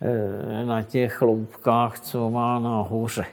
eh, 0.00 0.64
na 0.64 0.82
těch 0.82 1.12
chloupkách, 1.12 2.00
co 2.00 2.30
má 2.30 2.58
nahoře. 2.58 3.24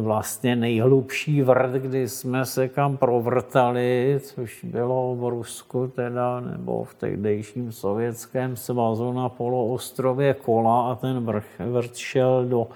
vlastně 0.00 0.56
nejhlubší 0.56 1.42
vrt, 1.42 1.72
kdy 1.72 2.08
jsme 2.08 2.46
se 2.46 2.68
kam 2.68 2.96
provrtali, 2.96 4.20
což 4.22 4.64
bylo 4.64 5.16
v 5.16 5.28
Rusku 5.28 5.92
teda, 5.96 6.40
nebo 6.40 6.84
v 6.84 6.94
tehdejším 6.94 7.72
sovětském 7.72 8.56
svazu 8.56 9.12
na 9.12 9.28
poloostrově 9.28 10.34
Kola 10.34 10.92
a 10.92 10.94
ten 10.94 11.24
vrch, 11.24 11.46
vrt 11.58 11.96
šel 11.96 12.44
do 12.44 12.66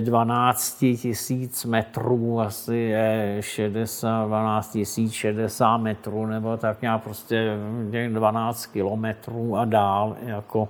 12 0.00 0.82
eh, 0.82 0.96
tisíc 0.96 1.64
metrů, 1.64 2.40
asi 2.40 2.76
je 2.76 3.36
60, 3.40 4.26
12 4.26 4.72
tisíc 4.72 5.12
60 5.12 5.76
metrů, 5.76 6.26
nebo 6.26 6.56
tak 6.56 6.82
nějak 6.82 7.02
prostě 7.02 7.56
12 8.08 8.66
kilometrů 8.66 9.56
a 9.56 9.64
dál, 9.64 10.16
jako 10.22 10.68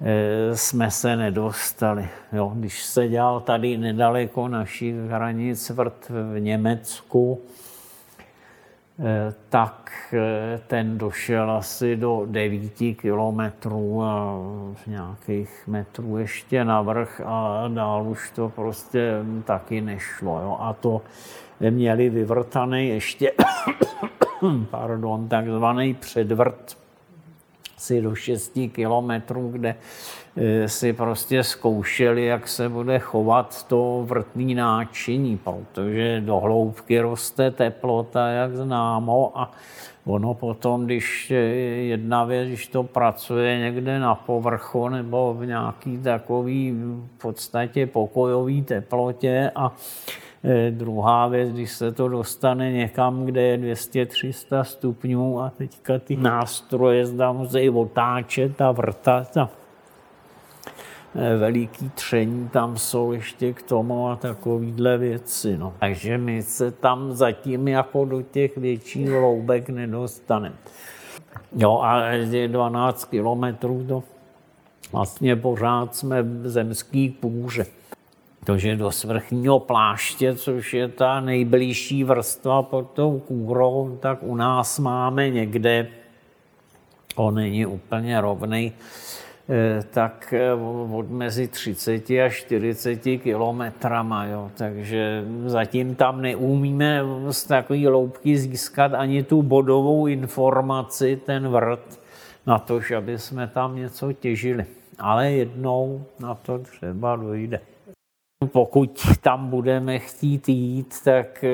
Eh, 0.00 0.56
jsme 0.56 0.90
se 0.90 1.16
nedostali. 1.16 2.08
Jo, 2.32 2.52
když 2.54 2.82
se 2.82 3.08
dělal 3.08 3.40
tady 3.40 3.76
nedaleko 3.76 4.48
našich 4.48 4.94
hranic 4.94 5.70
vrt 5.70 6.08
v 6.08 6.40
Německu, 6.40 7.40
tak 9.48 9.90
eh, 10.12 10.60
ten 10.66 10.98
došel 10.98 11.50
asi 11.50 11.96
do 11.96 12.22
9 12.26 12.72
kilometrů 12.96 14.02
a 14.02 14.38
nějakých 14.86 15.62
metrů 15.66 16.18
ještě 16.18 16.64
navrch 16.64 17.20
a 17.24 17.64
dál 17.68 18.06
už 18.08 18.30
to 18.30 18.48
prostě 18.48 19.12
taky 19.44 19.80
nešlo. 19.80 20.40
Jo. 20.40 20.56
A 20.60 20.72
to 20.72 21.02
měli 21.70 22.10
vyvrtaný 22.10 22.88
ještě, 22.88 23.32
pardon, 24.70 25.28
takzvaný 25.28 25.94
předvrt 25.94 26.83
asi 27.84 28.00
do 28.00 28.14
6 28.14 28.58
kilometrů, 28.72 29.48
kde 29.48 29.74
eh, 30.36 30.68
si 30.68 30.92
prostě 30.92 31.44
zkoušeli, 31.44 32.24
jak 32.24 32.48
se 32.48 32.68
bude 32.68 32.98
chovat 32.98 33.66
to 33.66 34.04
vrtný 34.08 34.54
náčiní, 34.54 35.36
protože 35.36 36.20
do 36.20 36.40
hloubky 36.40 37.00
roste 37.00 37.50
teplota, 37.50 38.28
jak 38.28 38.56
známo, 38.56 39.32
a 39.34 39.52
ono 40.04 40.34
potom, 40.34 40.84
když 40.84 41.30
eh, 41.30 41.34
jedna 41.92 42.24
věc, 42.24 42.48
když 42.48 42.66
to 42.66 42.82
pracuje 42.82 43.58
někde 43.58 43.98
na 43.98 44.14
povrchu 44.14 44.88
nebo 44.88 45.34
v 45.34 45.46
nějaký 45.46 45.98
takový 45.98 46.72
v 46.72 47.22
podstatě 47.22 47.86
pokojový 47.86 48.62
teplotě 48.62 49.50
a 49.54 49.72
druhá 50.70 51.28
věc, 51.28 51.52
když 51.52 51.70
se 51.70 51.92
to 51.92 52.08
dostane 52.08 52.72
někam, 52.72 53.24
kde 53.24 53.42
je 53.42 53.58
200-300 53.58 54.62
stupňů 54.62 55.40
a 55.40 55.50
teďka 55.50 55.98
ty 55.98 56.16
nástroje 56.16 57.06
zda 57.06 57.32
musí 57.32 57.70
otáčet 57.70 58.60
a 58.60 58.72
vrtat 58.72 59.36
a 59.36 59.50
eh, 61.14 61.36
veliký 61.36 61.90
tření 61.90 62.48
tam 62.48 62.78
jsou 62.78 63.12
ještě 63.12 63.52
k 63.52 63.62
tomu 63.62 64.08
a 64.08 64.16
takovýhle 64.16 64.98
věci. 64.98 65.58
No. 65.58 65.74
Takže 65.80 66.18
my 66.18 66.42
se 66.42 66.70
tam 66.70 67.12
zatím 67.12 67.68
jako 67.68 68.04
do 68.04 68.22
těch 68.22 68.56
větších 68.56 69.10
loubek 69.10 69.68
nedostaneme. 69.68 70.56
Jo 71.56 71.80
a 71.82 72.02
12 72.46 73.04
kilometrů 73.04 73.84
to 73.88 74.02
vlastně 74.92 75.36
pořád 75.36 75.96
jsme 75.96 76.22
v 76.22 76.48
zemský 76.48 77.08
půře 77.08 77.66
protože 78.44 78.76
do 78.76 78.90
svrchního 78.90 79.60
pláště, 79.60 80.34
což 80.34 80.74
je 80.74 80.88
ta 80.88 81.20
nejbližší 81.20 82.04
vrstva 82.04 82.62
pod 82.62 82.90
tou 82.90 83.18
kůrou, 83.18 83.98
tak 84.02 84.18
u 84.22 84.36
nás 84.36 84.78
máme 84.78 85.30
někde, 85.30 85.88
on 87.16 87.34
není 87.34 87.66
úplně 87.66 88.20
rovný, 88.20 88.72
eh, 89.48 89.82
tak 89.90 90.34
eh, 90.36 90.52
od 90.92 91.10
mezi 91.10 91.48
30 91.48 92.10
a 92.10 92.28
40 92.28 93.18
kilometrama, 93.18 94.26
jo. 94.26 94.50
takže 94.54 95.24
zatím 95.46 95.94
tam 95.94 96.22
neumíme 96.22 97.00
z 97.30 97.44
takové 97.44 97.88
loupky 97.88 98.36
získat 98.38 98.94
ani 98.94 99.22
tu 99.22 99.42
bodovou 99.42 100.06
informaci, 100.06 101.20
ten 101.26 101.48
vrt, 101.48 102.00
na 102.46 102.58
to, 102.58 102.80
aby 102.98 103.18
jsme 103.18 103.46
tam 103.46 103.76
něco 103.76 104.12
těžili. 104.12 104.66
Ale 104.98 105.32
jednou 105.32 106.04
na 106.20 106.34
to 106.34 106.58
třeba 106.58 107.16
dojde. 107.16 107.60
Pokud 108.46 109.00
tam 109.20 109.50
budeme 109.50 109.98
chtít 109.98 110.48
jít, 110.48 110.94
tak 111.04 111.44
eh, 111.44 111.50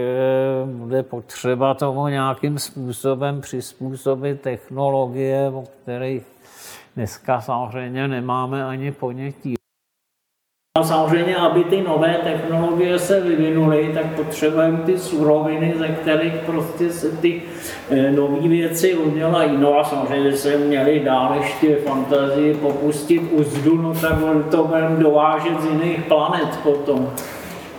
bude 0.66 1.02
potřeba 1.02 1.74
tomu 1.74 2.08
nějakým 2.08 2.58
způsobem 2.58 3.40
přizpůsobit 3.40 4.40
technologie, 4.40 5.48
o 5.54 5.62
kterých 5.62 6.22
dneska 6.96 7.40
samozřejmě 7.40 8.08
nemáme 8.08 8.64
ani 8.64 8.92
ponětí. 8.92 9.59
A 10.80 10.84
samozřejmě, 10.84 11.36
aby 11.36 11.64
ty 11.64 11.82
nové 11.82 12.16
technologie 12.24 12.98
se 12.98 13.20
vyvinuly, 13.20 13.90
tak 13.94 14.06
potřebujeme 14.06 14.78
ty 14.78 14.98
suroviny, 14.98 15.74
ze 15.78 15.88
kterých 15.88 16.32
prostě 16.32 16.90
se 16.90 17.10
ty 17.10 17.42
eh, 17.90 18.10
nové 18.12 18.48
věci 18.48 18.94
udělají. 18.94 19.56
No 19.56 19.78
a 19.78 19.84
samozřejmě 19.84 20.32
se 20.32 20.56
měli 20.56 21.00
dál 21.00 21.34
ještě 21.40 21.76
fantazii 21.76 22.54
popustit 22.54 23.22
uzdu, 23.32 23.82
no 23.82 23.94
tak 23.94 24.14
to 24.50 24.64
budeme 24.64 24.96
dovážet 24.96 25.60
z 25.60 25.64
jiných 25.64 26.04
planet 26.04 26.58
potom 26.62 27.10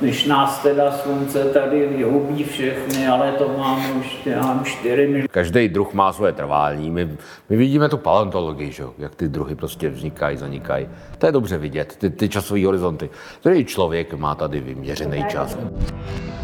než 0.02 0.26
nás 0.26 0.62
teda 0.62 0.92
slunce 0.92 1.44
tady 1.46 1.88
vyhubí 1.88 2.44
všechny, 2.44 3.08
ale 3.08 3.32
to 3.32 3.56
máme 3.58 3.92
už 3.92 4.18
já 4.26 4.62
4 4.64 4.96
miliony. 4.96 5.28
Každý 5.28 5.70
druh 5.70 5.94
má 5.94 6.14
svoje 6.14 6.34
trvání. 6.34 6.90
My, 6.92 7.10
my 7.50 7.58
vidíme 7.58 7.90
tu 7.90 7.98
paleontologii, 7.98 8.72
že? 8.72 8.84
jak 8.98 9.16
ty 9.16 9.28
druhy 9.28 9.56
prostě 9.56 9.90
vznikají, 9.90 10.38
zanikají. 10.38 10.88
To 11.18 11.26
je 11.26 11.32
dobře 11.32 11.58
vidět, 11.58 11.96
ty, 11.98 12.10
ty 12.10 12.30
časové 12.30 12.66
horizonty. 12.66 13.10
Který 13.40 13.66
člověk 13.66 14.14
má 14.14 14.36
tady 14.36 14.60
vyměřený 14.60 15.26
čas. 15.30 15.58
Já 15.58 16.41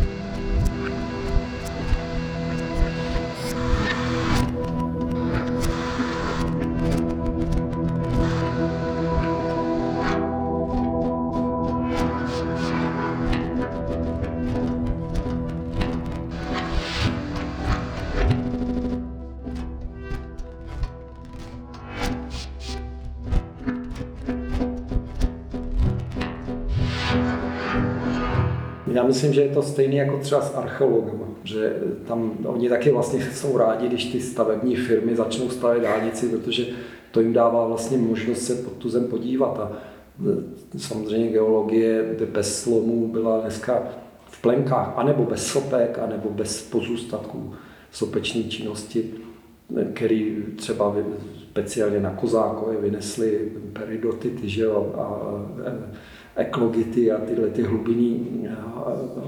myslím, 29.08 29.34
že 29.34 29.42
je 29.42 29.50
to 29.50 29.62
stejné 29.62 29.96
jako 29.96 30.18
třeba 30.18 30.42
s 30.42 30.56
archeologama, 30.56 31.26
že 31.44 31.78
tam 32.08 32.32
oni 32.46 32.70
taky 32.70 32.92
vlastně 32.92 33.28
jsou 33.34 33.58
rádi, 33.58 33.88
když 33.88 34.06
ty 34.06 34.22
stavební 34.22 34.76
firmy 34.76 35.16
začnou 35.16 35.50
stavět 35.50 35.82
dálnici, 35.82 36.30
protože 36.30 36.66
to 37.12 37.22
jim 37.22 37.34
dává 37.34 37.68
vlastně 37.68 37.98
možnost 37.98 38.46
se 38.46 38.56
pod 38.56 38.74
tu 38.74 38.90
zem 38.90 39.08
podívat. 39.08 39.60
A 39.60 39.72
e, 40.76 40.80
samozřejmě 40.80 41.30
geologie 41.30 42.16
bez 42.32 42.62
slomů 42.62 43.08
byla 43.08 43.42
dneska 43.42 43.84
v 44.26 44.42
plenkách, 44.42 44.94
anebo 44.96 45.24
bez 45.24 45.48
sopek, 45.48 46.00
anebo 46.00 46.30
bez 46.30 46.62
pozůstatků 46.62 47.54
sopeční 47.92 48.50
činnosti, 48.50 49.12
který 49.94 50.44
třeba 50.56 50.96
speciálně 51.52 52.00
na 52.00 52.10
Kozákově 52.10 52.82
vynesli 52.82 53.52
peridotity 53.74 54.50
že 54.50 54.62
jo, 54.62 54.94
a, 54.98 55.02
a 55.02 55.74
eklogity 56.38 57.12
a 57.12 57.18
tyhle 57.18 57.48
ty 57.48 57.64
hlubinní 57.64 58.48
eh, 58.50 58.56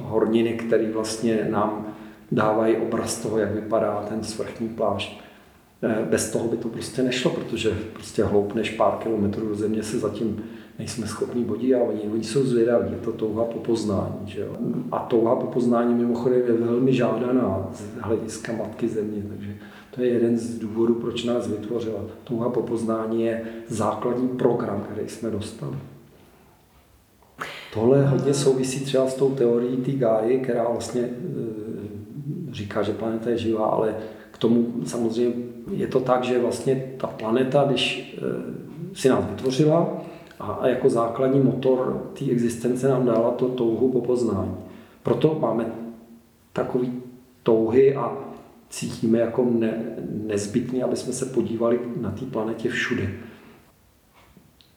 horniny, 0.01 0.53
které 0.53 0.91
vlastně 0.91 1.47
nám 1.49 1.87
dávají 2.31 2.77
obraz 2.77 3.21
toho, 3.21 3.37
jak 3.37 3.55
vypadá 3.55 4.05
ten 4.09 4.23
svrchní 4.23 4.69
plášť. 4.69 5.19
Eh, 5.83 6.05
bez 6.09 6.31
toho 6.31 6.47
by 6.47 6.57
to 6.57 6.67
prostě 6.67 7.03
nešlo, 7.03 7.31
protože 7.31 7.71
prostě 7.93 8.23
hloupneš 8.23 8.69
pár 8.69 8.93
kilometrů 8.93 9.47
do 9.47 9.55
země 9.55 9.83
se 9.83 9.99
zatím 9.99 10.43
nejsme 10.79 11.07
schopní 11.07 11.43
bodí 11.43 11.75
a 11.75 11.83
oni, 11.83 11.99
oni 12.13 12.23
jsou 12.23 12.43
zvědaví, 12.43 12.91
je 12.91 12.97
to 12.97 13.11
touha 13.11 13.45
po 13.45 13.59
poznání. 13.59 14.19
Že 14.25 14.41
jo? 14.41 14.55
A 14.91 14.99
touha 14.99 15.35
po 15.35 15.47
poznání 15.47 15.93
mimochodem 15.93 16.41
je 16.47 16.53
velmi 16.53 16.93
žádaná 16.93 17.69
z 17.73 17.83
hlediska 18.01 18.53
matky 18.53 18.87
země, 18.87 19.23
takže 19.29 19.55
to 19.95 20.01
je 20.01 20.09
jeden 20.09 20.37
z 20.37 20.59
důvodů, 20.59 20.93
proč 20.93 21.23
nás 21.23 21.47
vytvořila. 21.47 21.99
Touha 22.23 22.49
po 22.49 22.61
poznání 22.61 23.23
je 23.23 23.41
základní 23.67 24.27
program, 24.27 24.85
který 24.91 25.09
jsme 25.09 25.29
dostali. 25.29 25.75
Tohle 27.73 28.07
hodně 28.07 28.33
souvisí 28.33 28.85
třeba 28.85 29.07
s 29.07 29.15
tou 29.15 29.35
teorií 29.35 29.77
té 29.77 29.91
Gáji, 29.91 30.39
která 30.39 30.69
vlastně 30.69 31.01
e, 31.01 31.09
říká, 32.51 32.83
že 32.83 32.93
planeta 32.93 33.29
je 33.29 33.37
živá, 33.37 33.65
ale 33.65 33.95
k 34.31 34.37
tomu 34.37 34.73
samozřejmě 34.85 35.35
je 35.71 35.87
to 35.87 35.99
tak, 35.99 36.23
že 36.23 36.41
vlastně 36.41 36.93
ta 36.97 37.07
planeta, 37.07 37.63
když 37.63 38.17
e, 38.17 38.95
si 38.95 39.09
nás 39.09 39.25
vytvořila 39.29 40.01
a 40.39 40.67
jako 40.67 40.89
základní 40.89 41.39
motor 41.39 42.11
té 42.19 42.25
existence 42.31 42.87
nám 42.87 43.05
dala 43.05 43.31
to 43.31 43.47
touhu 43.47 43.91
po 43.91 44.01
poznání. 44.01 44.55
Proto 45.03 45.37
máme 45.41 45.65
takový 46.53 46.93
touhy 47.43 47.95
a 47.95 48.17
cítíme 48.69 49.19
jako 49.19 49.47
ne, 49.51 49.95
nezbytně, 50.25 50.83
aby 50.83 50.95
jsme 50.95 51.13
se 51.13 51.25
podívali 51.25 51.79
na 52.01 52.11
té 52.11 52.25
planetě 52.25 52.69
všude. 52.69 53.09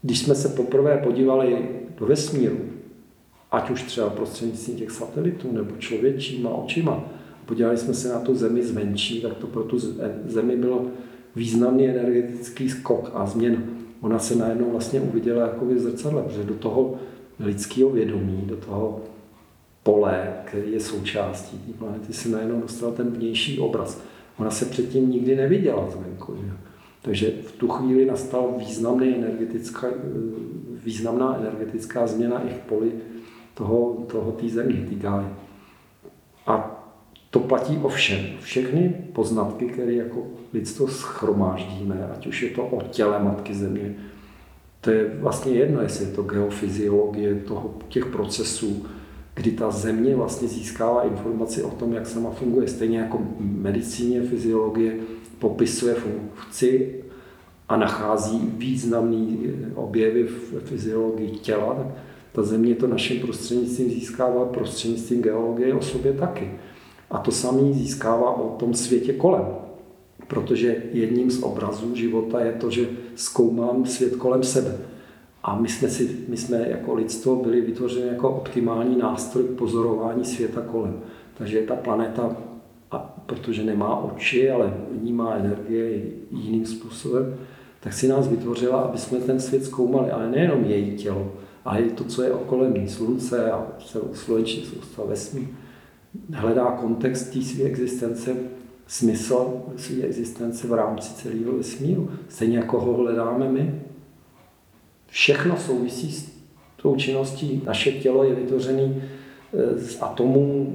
Když 0.03 0.19
jsme 0.19 0.35
se 0.35 0.49
poprvé 0.49 0.97
podívali 0.97 1.69
do 1.99 2.07
vesmíru, 2.07 2.59
ať 3.53 3.71
už 3.71 3.83
třeba 3.83 4.11
prostřednictvím 4.11 4.77
těch 4.77 4.91
satelitů 4.91 5.53
nebo 5.53 5.77
člověčíma 5.79 6.51
očima, 6.51 7.05
podívali 7.47 7.77
jsme 7.77 7.95
se 7.95 8.09
na 8.09 8.21
tu 8.21 8.35
zemi 8.35 8.63
zvenčí, 8.63 9.21
tak 9.21 9.35
to 9.35 9.47
pro 9.47 9.63
tu 9.63 9.79
zemi 10.27 10.57
bylo 10.57 10.87
významný 11.37 11.89
energetický 11.89 12.69
skok 12.69 13.11
a 13.15 13.27
změna. 13.27 13.59
Ona 14.01 14.19
se 14.19 14.35
najednou 14.35 14.71
vlastně 14.71 15.01
uviděla 15.01 15.43
jako 15.43 15.65
v 15.65 15.79
zrcadle, 15.79 16.23
protože 16.23 16.45
do 16.45 16.55
toho 16.55 16.95
lidského 17.41 17.91
vědomí, 17.91 18.43
do 18.47 18.57
toho 18.57 19.01
pole, 19.83 20.33
který 20.45 20.73
je 20.73 20.81
součástí 20.81 21.59
té 21.59 21.73
planety, 21.73 22.13
se 22.13 22.29
najednou 22.29 22.61
dostal 22.61 22.93
ten 22.93 23.11
vnější 23.11 23.59
obraz. 23.59 24.03
Ona 24.39 24.51
se 24.51 24.65
předtím 24.65 25.11
nikdy 25.11 25.37
neviděla 25.37 25.91
zvenku. 25.91 26.35
Že? 26.37 26.53
Takže 27.03 27.33
v 27.47 27.53
tu 27.53 27.69
chvíli 27.69 28.07
nastala 28.07 28.47
významný 28.59 29.17
energetická, 29.17 29.89
významná 30.85 31.37
energetická 31.41 32.07
změna 32.07 32.43
i 32.43 32.49
v 32.49 32.59
poli 32.59 32.93
toho, 33.55 33.97
toho 34.07 34.33
té 34.33 34.49
země, 34.49 34.87
té 34.89 34.95
gáje. 34.95 35.29
A 36.47 36.79
to 37.31 37.41
platí 37.41 37.79
o 37.83 37.89
všem. 37.89 38.27
Všechny 38.41 38.95
poznatky, 39.13 39.67
které 39.67 39.93
jako 39.93 40.27
lidstvo 40.53 40.89
schromáždíme, 40.89 42.09
ať 42.17 42.27
už 42.27 42.43
je 42.43 42.51
to 42.51 42.67
o 42.67 42.83
těle 42.83 43.19
Matky 43.19 43.55
Země, 43.55 43.95
to 44.81 44.91
je 44.91 45.17
vlastně 45.21 45.53
jedno, 45.53 45.83
jestli 45.83 46.05
je 46.05 46.11
to 46.11 46.23
geofyziologie 46.23 47.35
toho, 47.35 47.75
těch 47.89 48.07
procesů, 48.07 48.87
kdy 49.35 49.51
ta 49.51 49.71
země 49.71 50.17
vlastně 50.17 50.49
získává 50.49 51.03
informaci 51.03 51.63
o 51.63 51.71
tom, 51.71 51.93
jak 51.93 52.07
sama 52.07 52.31
funguje. 52.31 52.69
Stejně 52.69 52.99
jako 52.99 53.23
medicíně, 53.41 54.23
fyziologie 54.23 54.97
popisuje 55.39 55.95
funkci 55.95 56.95
a 57.69 57.77
nachází 57.77 58.53
významné 58.57 59.37
objevy 59.75 60.23
v 60.23 60.61
fyziologii 60.65 61.31
těla, 61.31 61.75
tak 61.75 61.87
ta 62.33 62.43
země 62.43 62.75
to 62.75 62.87
naším 62.87 63.21
prostřednictvím 63.21 63.91
získává 63.91 64.45
prostřednictvím 64.45 65.23
geologie 65.23 65.75
o 65.75 65.83
sobě 65.83 66.13
taky. 66.13 66.51
A 67.11 67.19
to 67.19 67.31
samé 67.31 67.73
získává 67.73 68.37
o 68.37 68.57
tom 68.57 68.75
světě 68.75 69.13
kolem. 69.13 69.45
Protože 70.29 70.83
jedním 70.93 71.31
z 71.31 71.43
obrazů 71.43 71.97
života 71.97 72.41
je 72.41 72.53
to, 72.53 72.71
že 72.71 72.89
zkoumám 73.15 73.87
svět 73.87 74.17
kolem 74.17 74.43
sebe. 74.43 74.77
A 75.43 75.57
my 75.61 75.69
jsme, 75.69 75.89
si, 75.89 76.17
my 76.29 76.37
jsme 76.37 76.69
jako 76.69 76.95
lidstvo 76.95 77.37
byli 77.37 77.61
vytvořeni 77.61 78.09
jako 78.09 78.31
optimální 78.31 78.99
nástroj 78.99 79.45
k 79.45 79.59
pozorování 79.59 80.25
světa 80.25 80.61
kolem. 80.61 81.01
Takže 81.39 81.63
ta 81.63 81.77
planeta, 81.77 82.37
a 82.91 82.99
protože 83.27 83.65
nemá 83.65 83.97
oči, 83.97 84.51
ale 84.51 84.75
vnímá 84.91 85.35
energie 85.35 86.03
jiným 86.31 86.67
způsobem, 86.67 87.37
tak 87.81 87.93
si 87.93 88.09
nás 88.09 88.29
vytvořila, 88.29 88.81
aby 88.81 88.99
jsme 88.99 89.19
ten 89.19 89.41
svět 89.41 89.65
zkoumali, 89.65 90.11
ale 90.11 90.31
nejenom 90.31 90.65
její 90.65 90.97
tělo, 90.97 91.33
ale 91.65 91.81
i 91.81 91.91
to, 91.91 92.05
co 92.05 92.23
je 92.23 92.33
okolo 92.33 92.69
ní, 92.69 92.89
slunce 92.89 93.53
a 93.53 93.67
sluneční 94.13 94.63
soustava 94.63 95.09
vesmír 95.09 95.49
hledá 96.33 96.65
kontext 96.65 97.33
té 97.33 97.43
své 97.43 97.65
existence, 97.65 98.37
smysl 98.87 99.63
své 99.77 100.03
existence 100.03 100.67
v 100.67 100.73
rámci 100.73 101.15
celého 101.15 101.57
vesmíru. 101.57 102.11
Stejně 102.29 102.59
jako 102.59 102.81
ho 102.81 102.95
hledáme 102.95 103.49
my. 103.49 103.83
Všechno 105.07 105.57
souvisí 105.57 106.13
s 106.13 106.33
tou 106.77 106.97
činností. 106.97 107.63
Naše 107.67 107.93
tělo 107.93 108.25
je 108.25 108.35
vytvořené 108.35 108.83
eh, 108.93 109.79
z 109.79 110.03
atomů, 110.03 110.73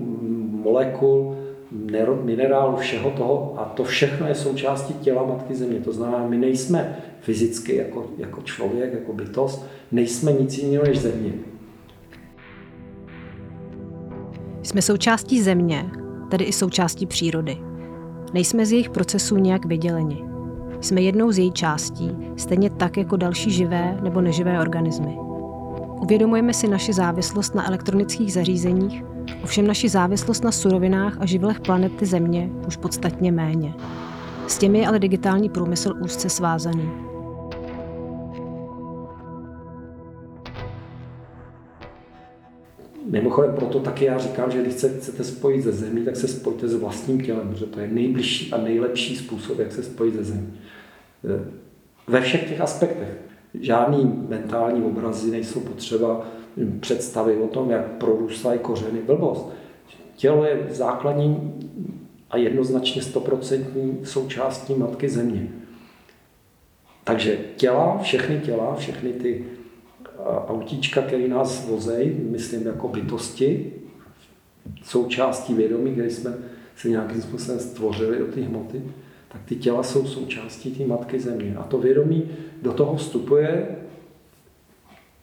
molekul, 0.63 1.36
minerálu, 2.23 2.77
všeho 2.77 3.11
toho 3.11 3.53
a 3.57 3.65
to 3.65 3.83
všechno 3.83 4.27
je 4.27 4.35
součástí 4.35 4.93
těla 4.93 5.25
Matky 5.25 5.55
Země. 5.55 5.79
To 5.79 5.93
znamená, 5.93 6.27
my 6.27 6.37
nejsme 6.37 6.97
fyzicky 7.21 7.75
jako, 7.75 8.05
jako 8.17 8.41
člověk, 8.41 8.93
jako 8.93 9.13
bytost, 9.13 9.65
nejsme 9.91 10.31
nic 10.31 10.57
jiného 10.57 10.83
než 10.83 10.99
Země. 10.99 11.31
Jsme 14.63 14.81
součástí 14.81 15.41
země, 15.41 15.89
tedy 16.29 16.45
i 16.45 16.51
součástí 16.51 17.05
přírody. 17.05 17.57
Nejsme 18.33 18.65
z 18.65 18.71
jejich 18.71 18.89
procesů 18.89 19.37
nějak 19.37 19.65
vyděleni. 19.65 20.23
Jsme 20.81 21.01
jednou 21.01 21.31
z 21.31 21.37
její 21.37 21.51
částí, 21.51 22.11
stejně 22.37 22.69
tak 22.69 22.97
jako 22.97 23.17
další 23.17 23.51
živé 23.51 23.99
nebo 24.03 24.21
neživé 24.21 24.61
organismy. 24.61 25.17
Uvědomujeme 26.01 26.53
si 26.53 26.67
naši 26.67 26.93
závislost 26.93 27.55
na 27.55 27.67
elektronických 27.67 28.33
zařízeních, 28.33 29.03
ovšem 29.43 29.67
naši 29.67 29.89
závislost 29.89 30.43
na 30.43 30.51
surovinách 30.51 31.17
a 31.19 31.25
živlech 31.25 31.59
planety 31.59 32.05
Země 32.05 32.49
už 32.67 32.77
podstatně 32.77 33.31
méně. 33.31 33.73
S 34.47 34.57
těmi 34.57 34.79
je 34.79 34.87
ale 34.87 34.99
digitální 34.99 35.49
průmysl 35.49 35.93
úzce 36.03 36.29
svázaný. 36.29 36.89
Mimochodem 43.09 43.55
proto 43.55 43.79
taky 43.79 44.05
já 44.05 44.17
říkám, 44.17 44.51
že 44.51 44.61
když 44.61 44.73
se 44.73 44.89
chcete 44.89 45.23
spojit 45.23 45.61
ze 45.61 45.71
zemí, 45.71 46.05
tak 46.05 46.15
se 46.15 46.27
spojte 46.27 46.67
s 46.67 46.75
vlastním 46.75 47.21
tělem, 47.21 47.49
protože 47.49 47.65
to 47.65 47.79
je 47.79 47.87
nejbližší 47.87 48.53
a 48.53 48.57
nejlepší 48.57 49.15
způsob, 49.15 49.59
jak 49.59 49.71
se 49.71 49.83
spojit 49.83 50.15
ze 50.15 50.23
zemí. 50.23 50.53
Ve 52.07 52.21
všech 52.21 52.49
těch 52.49 52.61
aspektech. 52.61 53.17
Žádný 53.53 54.25
mentální 54.29 54.83
obrazy 54.83 55.31
nejsou 55.31 55.59
potřeba 55.59 56.25
představy 56.79 57.37
o 57.37 57.47
tom, 57.47 57.69
jak 57.69 57.85
prorůstají 57.85 58.59
kořeny 58.59 59.01
blbost. 59.01 59.49
Tělo 60.15 60.45
je 60.45 60.67
základní 60.69 61.53
a 62.29 62.37
jednoznačně 62.37 63.01
stoprocentní 63.01 63.97
součástí 64.03 64.73
matky 64.73 65.09
země. 65.09 65.47
Takže 67.03 67.37
těla, 67.55 67.97
všechny 68.01 68.39
těla, 68.39 68.75
všechny 68.75 69.13
ty 69.13 69.45
autíčka, 70.47 71.01
který 71.01 71.27
nás 71.27 71.67
vozejí, 71.67 72.11
myslím 72.29 72.67
jako 72.67 72.87
bytosti, 72.87 73.73
součástí 74.83 75.53
vědomí, 75.53 75.91
kde 75.91 76.09
jsme 76.09 76.33
se 76.75 76.89
nějakým 76.89 77.21
způsobem 77.21 77.59
stvořili 77.59 78.19
do 78.19 78.25
té 78.25 78.41
hmoty, 78.41 78.81
tak 79.31 79.41
ty 79.45 79.55
těla 79.55 79.83
jsou 79.83 80.05
součástí 80.05 80.71
té 80.71 80.85
matky 80.85 81.19
země. 81.19 81.55
A 81.57 81.63
to 81.63 81.77
vědomí 81.77 82.29
do 82.61 82.73
toho 82.73 82.95
vstupuje 82.95 83.67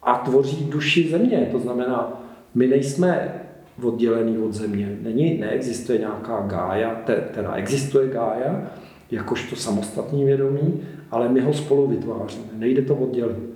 a 0.04 0.14
tvoří 0.14 0.64
duši 0.70 1.08
země. 1.10 1.48
To 1.52 1.58
znamená, 1.58 2.22
my 2.54 2.66
nejsme 2.66 3.40
oddělený 3.82 4.38
od 4.38 4.52
země. 4.52 4.98
Není, 5.02 5.38
neexistuje 5.38 5.98
nějaká 5.98 6.46
gája, 6.46 7.02
teda 7.34 7.54
existuje 7.54 8.08
gája, 8.08 8.70
jakožto 9.10 9.56
samostatný 9.56 10.24
vědomí, 10.24 10.82
ale 11.10 11.28
my 11.28 11.40
ho 11.40 11.52
spolu 11.52 11.86
vytváříme. 11.86 12.46
Nejde 12.54 12.82
to 12.82 12.94
oddělit. 12.94 13.54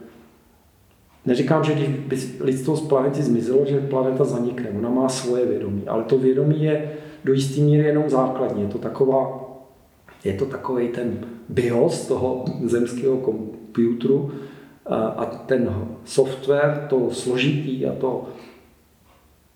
Neříkám, 1.26 1.64
že 1.64 1.74
když 1.74 1.88
by 1.88 2.16
lidstvo 2.40 2.76
z 2.76 2.88
planety 2.88 3.22
zmizelo, 3.22 3.66
že 3.66 3.80
planeta 3.80 4.24
zanikne. 4.24 4.70
Ona 4.78 4.90
má 4.90 5.09
svoje 5.09 5.46
vědomí, 5.46 5.82
ale 5.86 6.05
to 6.05 6.18
vědomí 6.18 6.64
je 6.64 6.92
do 7.24 7.32
jisté 7.32 7.61
míry 7.61 7.84
jenom 7.84 8.11
základní. 8.11 8.62
Je 8.62 8.68
to, 8.68 8.78
taková, 8.78 9.49
je 10.24 10.32
to 10.32 10.46
takový 10.46 10.88
ten 10.88 11.18
BIOS 11.49 12.07
toho 12.07 12.44
zemského 12.64 13.16
komputeru 13.16 14.30
a 14.95 15.24
ten 15.26 15.86
software, 16.05 16.86
to 16.89 17.11
složitý 17.11 17.86
a 17.86 17.93
to 17.93 18.28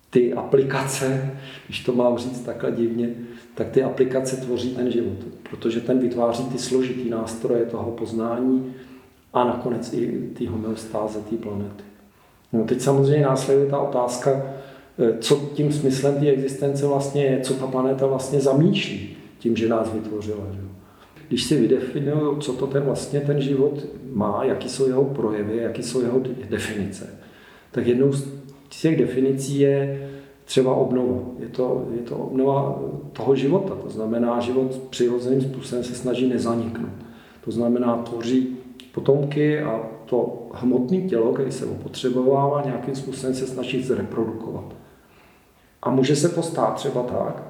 ty 0.09 0.33
aplikace, 0.33 1.31
když 1.65 1.79
to 1.79 1.93
mám 1.93 2.17
říct 2.17 2.41
takhle 2.41 2.71
divně, 2.71 3.09
tak 3.55 3.69
ty 3.69 3.83
aplikace 3.83 4.37
tvoří 4.37 4.75
ten 4.75 4.91
život, 4.91 5.17
protože 5.49 5.81
ten 5.81 5.99
vytváří 5.99 6.43
ty 6.43 6.57
složitý 6.57 7.09
nástroje 7.09 7.65
toho 7.65 7.91
poznání, 7.91 8.73
a 9.33 9.43
nakonec 9.43 9.93
i 9.93 10.29
ty 10.33 10.45
homeostáze 10.45 11.19
té 11.19 11.35
planety. 11.35 11.83
No 12.53 12.63
teď 12.63 12.81
samozřejmě 12.81 13.25
následuje 13.25 13.69
ta 13.69 13.79
otázka, 13.79 14.31
eh, 14.99 15.17
co 15.19 15.35
tím 15.35 15.73
smyslem 15.73 16.19
té 16.19 16.29
existence 16.29 16.87
vlastně 16.87 17.25
je, 17.25 17.41
co 17.41 17.53
ta 17.53 17.67
planeta 17.67 18.05
vlastně 18.05 18.39
zamýšlí 18.39 19.09
tím, 19.39 19.55
že 19.55 19.69
nás 19.69 19.93
vytvořila. 19.93 20.43
Že? 20.53 20.72
Když 21.27 21.43
si 21.43 21.59
vydefinuju, 21.61 22.35
co 22.35 22.53
to 22.53 22.67
ten 22.67 22.83
vlastně 22.83 23.19
ten 23.19 23.41
život 23.41 23.85
má, 24.13 24.43
jaký 24.43 24.69
jsou 24.69 24.87
jeho 24.87 25.03
projevy, 25.03 25.57
jaký 25.57 25.83
jsou 25.83 26.01
jeho 26.01 26.21
definice, 26.49 27.19
tak 27.71 27.87
jednou 27.87 28.13
z 28.13 28.27
těch 28.81 28.99
definicí 28.99 29.59
je 29.59 30.09
třeba 30.45 30.75
obnova. 30.75 31.19
Je 31.39 31.47
to, 31.47 31.87
je 31.95 32.01
to 32.01 32.15
obnova 32.15 32.81
toho 33.13 33.35
života. 33.35 33.75
To 33.83 33.89
znamená, 33.89 34.39
život 34.39 34.81
přirozeným 34.89 35.41
způsobem 35.41 35.83
se 35.83 35.95
snaží 35.95 36.29
nezaniknout. 36.29 36.91
To 37.45 37.51
znamená, 37.51 37.95
tvoří 37.97 38.57
potomky 38.91 39.59
a 39.59 39.81
to 40.05 40.47
hmotné 40.53 41.01
tělo, 41.01 41.33
které 41.33 41.51
se 41.51 41.65
opotřebovává, 41.65 42.61
nějakým 42.65 42.95
způsobem 42.95 43.35
se 43.35 43.47
snaží 43.47 43.83
zreprodukovat. 43.83 44.65
A 45.81 45.89
může 45.89 46.15
se 46.15 46.29
to 46.29 46.41
stát 46.43 46.75
třeba 46.75 47.03
tak, 47.03 47.43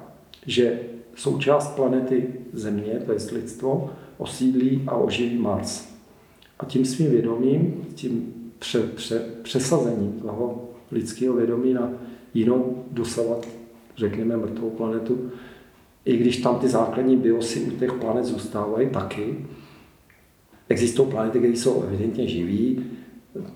že 0.46 0.78
součást 1.16 1.68
planety 1.76 2.26
Země, 2.52 3.02
to 3.06 3.12
je 3.12 3.18
lidstvo, 3.32 3.90
osídlí 4.18 4.84
a 4.86 4.96
oživí 4.96 5.38
Mars. 5.38 5.94
A 6.58 6.64
tím 6.64 6.84
svým 6.84 7.10
vědomím, 7.10 7.86
tím 7.94 8.34
pře, 8.58 8.82
pře, 8.82 9.26
přesazením 9.42 10.12
toho 10.12 10.68
lidského 10.92 11.34
vědomí 11.34 11.74
na 11.74 11.92
jinou 12.34 12.84
dosavat, 12.90 13.48
řekněme, 13.96 14.36
mrtvou 14.36 14.70
planetu, 14.70 15.30
i 16.04 16.16
když 16.16 16.36
tam 16.36 16.58
ty 16.58 16.68
základní 16.68 17.16
biosy 17.16 17.60
u 17.60 17.70
těch 17.70 17.92
planet 17.92 18.24
zůstávají 18.24 18.88
taky, 18.90 19.36
Existují 20.68 21.10
planety, 21.10 21.38
které 21.38 21.52
jsou 21.52 21.82
evidentně 21.82 22.28
živí, 22.28 22.84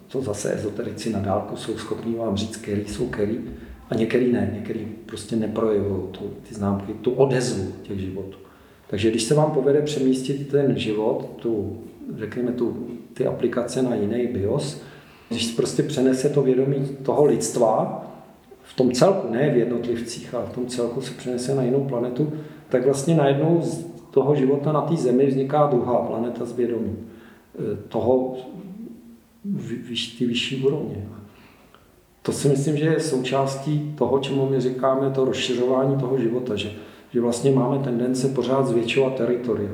to 0.09 0.23
zase 0.23 0.55
ezoterici 0.55 1.11
na 1.11 1.19
dálku 1.19 1.57
jsou 1.57 1.79
schopní 1.79 2.15
vám 2.15 2.37
říct, 2.37 2.57
který 2.57 2.85
jsou 2.85 3.09
který, 3.09 3.41
a 3.91 3.95
některý 3.95 4.33
ne, 4.33 4.51
některý 4.55 4.87
prostě 5.07 5.37
neprojevují 5.37 6.03
tu, 6.11 6.31
ty 6.49 6.55
známky, 6.55 6.93
tu 6.93 7.11
odezvu 7.11 7.73
těch 7.83 8.01
životů. 8.01 8.39
Takže 8.91 9.11
když 9.11 9.23
se 9.23 9.35
vám 9.35 9.51
povede 9.51 9.83
přemístit 9.83 10.49
ten 10.49 10.79
život, 10.79 11.31
tu, 11.37 11.79
řekněme, 12.19 12.53
tu, 12.53 12.89
ty 13.15 13.27
aplikace 13.27 13.83
na 13.83 13.95
jiný 13.95 14.27
BIOS, 14.27 14.83
když 15.29 15.51
prostě 15.51 15.83
přenese 15.83 16.29
to 16.29 16.43
vědomí 16.43 16.89
toho 17.03 17.25
lidstva, 17.25 18.05
v 18.63 18.77
tom 18.77 18.93
celku, 18.93 19.33
ne 19.33 19.51
v 19.51 19.57
jednotlivcích, 19.57 20.35
ale 20.35 20.47
v 20.47 20.55
tom 20.55 20.67
celku 20.67 21.01
se 21.01 21.15
přenese 21.15 21.55
na 21.55 21.63
jinou 21.63 21.85
planetu, 21.85 22.33
tak 22.69 22.85
vlastně 22.85 23.15
najednou 23.15 23.61
z 23.63 23.87
toho 24.11 24.35
života 24.35 24.73
na 24.73 24.81
té 24.81 24.97
Zemi 24.97 25.27
vzniká 25.27 25.67
druhá 25.67 25.99
planeta 25.99 26.45
s 26.45 26.53
vědomím. 26.53 26.97
E, 27.59 27.77
toho, 27.89 28.37
ty 30.19 30.27
vyšší 30.27 30.65
úrovně. 30.65 31.07
To 32.29 32.33
si 32.33 32.49
myslím, 32.49 32.77
že 32.77 32.85
je 32.85 33.01
součástí 33.01 33.95
toho, 33.99 34.19
čemu 34.19 34.49
my 34.51 34.61
říkáme 34.61 35.11
to 35.11 35.25
rozšiřování 35.25 35.97
toho 35.97 36.19
života, 36.19 36.57
že, 36.57 36.71
že 37.13 37.21
vlastně 37.21 37.51
máme 37.51 37.79
tendence 37.79 38.29
pořád 38.29 38.67
zvětšovat 38.67 39.15
teritoria. 39.15 39.71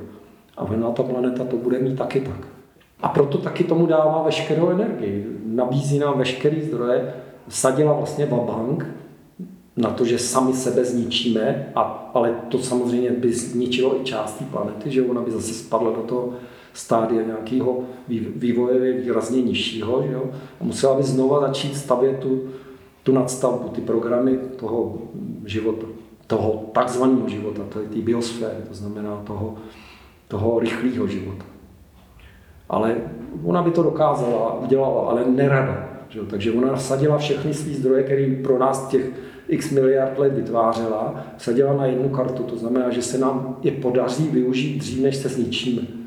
A 0.56 0.62
ona 0.62 0.90
ta 0.90 1.02
planeta 1.02 1.44
to 1.44 1.56
bude 1.56 1.78
mít 1.78 1.98
taky 1.98 2.20
tak. 2.20 2.48
A 3.02 3.08
proto 3.08 3.38
taky 3.38 3.64
tomu 3.64 3.86
dává 3.86 4.22
veškerou 4.22 4.68
energii. 4.68 5.26
Nabízí 5.46 5.98
nám 5.98 6.18
veškerý 6.18 6.62
zdroje, 6.62 7.14
sadila 7.48 7.92
vlastně 7.92 8.26
babank 8.26 8.86
na 9.76 9.90
to, 9.90 10.04
že 10.04 10.18
sami 10.18 10.52
sebe 10.52 10.84
zničíme, 10.84 11.72
a, 11.74 12.10
ale 12.14 12.34
to 12.48 12.58
samozřejmě 12.58 13.10
by 13.10 13.32
zničilo 13.32 14.00
i 14.00 14.04
část 14.04 14.32
té 14.32 14.44
planety, 14.44 14.90
že 14.90 15.02
ona 15.02 15.20
by 15.20 15.30
zase 15.30 15.54
spadla 15.54 15.90
do 15.90 16.02
toho 16.02 16.32
stádia 16.74 17.22
nějakého 17.22 17.78
vývoje 18.36 18.92
výrazně 18.92 19.42
nižšího. 19.42 20.02
Že 20.06 20.12
jo? 20.12 20.24
A 20.60 20.64
musela 20.64 20.96
by 20.96 21.02
znova 21.02 21.40
začít 21.40 21.76
stavět 21.76 22.18
tu, 22.18 22.42
tu 23.02 23.12
nadstavbu, 23.12 23.68
ty 23.68 23.80
programy 23.80 24.38
toho 24.56 24.98
života, 25.44 25.86
toho 26.26 26.64
takzvaného 26.72 27.28
života, 27.28 27.62
té 27.72 27.98
biosféry, 28.02 28.62
to 28.68 28.74
znamená 28.74 29.22
toho, 29.26 29.54
toho 30.28 30.58
rychlého 30.58 31.06
života. 31.06 31.44
Ale 32.68 32.96
ona 33.44 33.62
by 33.62 33.70
to 33.70 33.82
dokázala, 33.82 34.60
udělala, 34.60 35.10
ale 35.10 35.24
nerada. 35.24 35.88
Že 36.08 36.18
jo? 36.18 36.24
Takže 36.30 36.52
ona 36.52 36.74
vsadila 36.74 37.18
všechny 37.18 37.54
své 37.54 37.72
zdroje, 37.72 38.02
které 38.02 38.36
pro 38.42 38.58
nás 38.58 38.88
těch 38.88 39.10
x 39.48 39.70
miliard 39.70 40.18
let 40.18 40.32
vytvářela, 40.34 41.24
vsadila 41.36 41.72
na 41.72 41.86
jednu 41.86 42.08
kartu. 42.08 42.42
To 42.42 42.56
znamená, 42.56 42.90
že 42.90 43.02
se 43.02 43.18
nám 43.18 43.56
je 43.62 43.72
podaří 43.72 44.28
využít 44.28 44.78
dřív, 44.78 45.02
než 45.02 45.16
se 45.16 45.28
zničíme. 45.28 46.03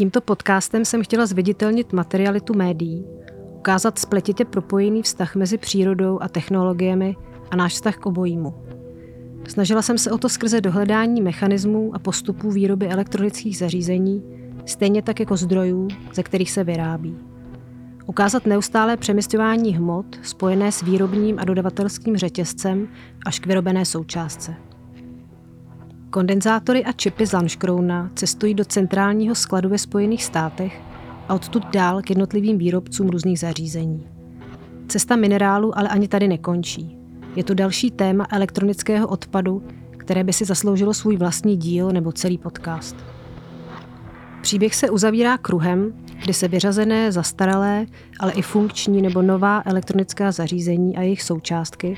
Tímto 0.00 0.20
podcastem 0.20 0.84
jsem 0.84 1.02
chtěla 1.02 1.26
zviditelnit 1.26 1.92
materialitu 1.92 2.54
médií, 2.54 3.04
ukázat 3.54 3.98
spletitě 3.98 4.44
propojený 4.44 5.02
vztah 5.02 5.36
mezi 5.36 5.58
přírodou 5.58 6.22
a 6.22 6.28
technologiemi 6.28 7.16
a 7.50 7.56
náš 7.56 7.72
vztah 7.72 7.96
k 7.96 8.06
obojímu. 8.06 8.54
Snažila 9.48 9.82
jsem 9.82 9.98
se 9.98 10.10
o 10.10 10.18
to 10.18 10.28
skrze 10.28 10.60
dohledání 10.60 11.22
mechanismů 11.22 11.90
a 11.94 11.98
postupů 11.98 12.50
výroby 12.50 12.88
elektronických 12.88 13.58
zařízení, 13.58 14.22
stejně 14.66 15.02
tak 15.02 15.20
jako 15.20 15.36
zdrojů, 15.36 15.88
ze 16.14 16.22
kterých 16.22 16.50
se 16.50 16.64
vyrábí. 16.64 17.16
Ukázat 18.06 18.46
neustálé 18.46 18.96
přemysťování 18.96 19.76
hmot 19.76 20.06
spojené 20.22 20.72
s 20.72 20.82
výrobním 20.82 21.38
a 21.38 21.44
dodavatelským 21.44 22.16
řetězcem 22.16 22.88
až 23.26 23.38
k 23.38 23.46
vyrobené 23.46 23.84
součástce. 23.84 24.69
Kondenzátory 26.10 26.84
a 26.84 26.92
čipy 26.92 27.26
z 27.26 27.32
Lanškrouna 27.32 28.10
cestují 28.14 28.54
do 28.54 28.64
centrálního 28.64 29.34
skladu 29.34 29.68
ve 29.68 29.78
Spojených 29.78 30.24
státech 30.24 30.80
a 31.28 31.34
odtud 31.34 31.66
dál 31.72 32.02
k 32.02 32.10
jednotlivým 32.10 32.58
výrobcům 32.58 33.08
různých 33.08 33.38
zařízení. 33.38 34.06
Cesta 34.88 35.16
minerálu 35.16 35.78
ale 35.78 35.88
ani 35.88 36.08
tady 36.08 36.28
nekončí. 36.28 36.96
Je 37.36 37.44
to 37.44 37.54
další 37.54 37.90
téma 37.90 38.26
elektronického 38.30 39.08
odpadu, 39.08 39.62
které 39.96 40.24
by 40.24 40.32
si 40.32 40.44
zasloužilo 40.44 40.94
svůj 40.94 41.16
vlastní 41.16 41.56
díl 41.56 41.90
nebo 41.90 42.12
celý 42.12 42.38
podcast. 42.38 42.96
Příběh 44.42 44.74
se 44.74 44.90
uzavírá 44.90 45.38
kruhem, 45.38 45.92
kdy 46.22 46.34
se 46.34 46.48
vyřazené, 46.48 47.12
zastaralé, 47.12 47.86
ale 48.20 48.32
i 48.32 48.42
funkční 48.42 49.02
nebo 49.02 49.22
nová 49.22 49.62
elektronická 49.66 50.32
zařízení 50.32 50.96
a 50.96 51.02
jejich 51.02 51.22
součástky 51.22 51.96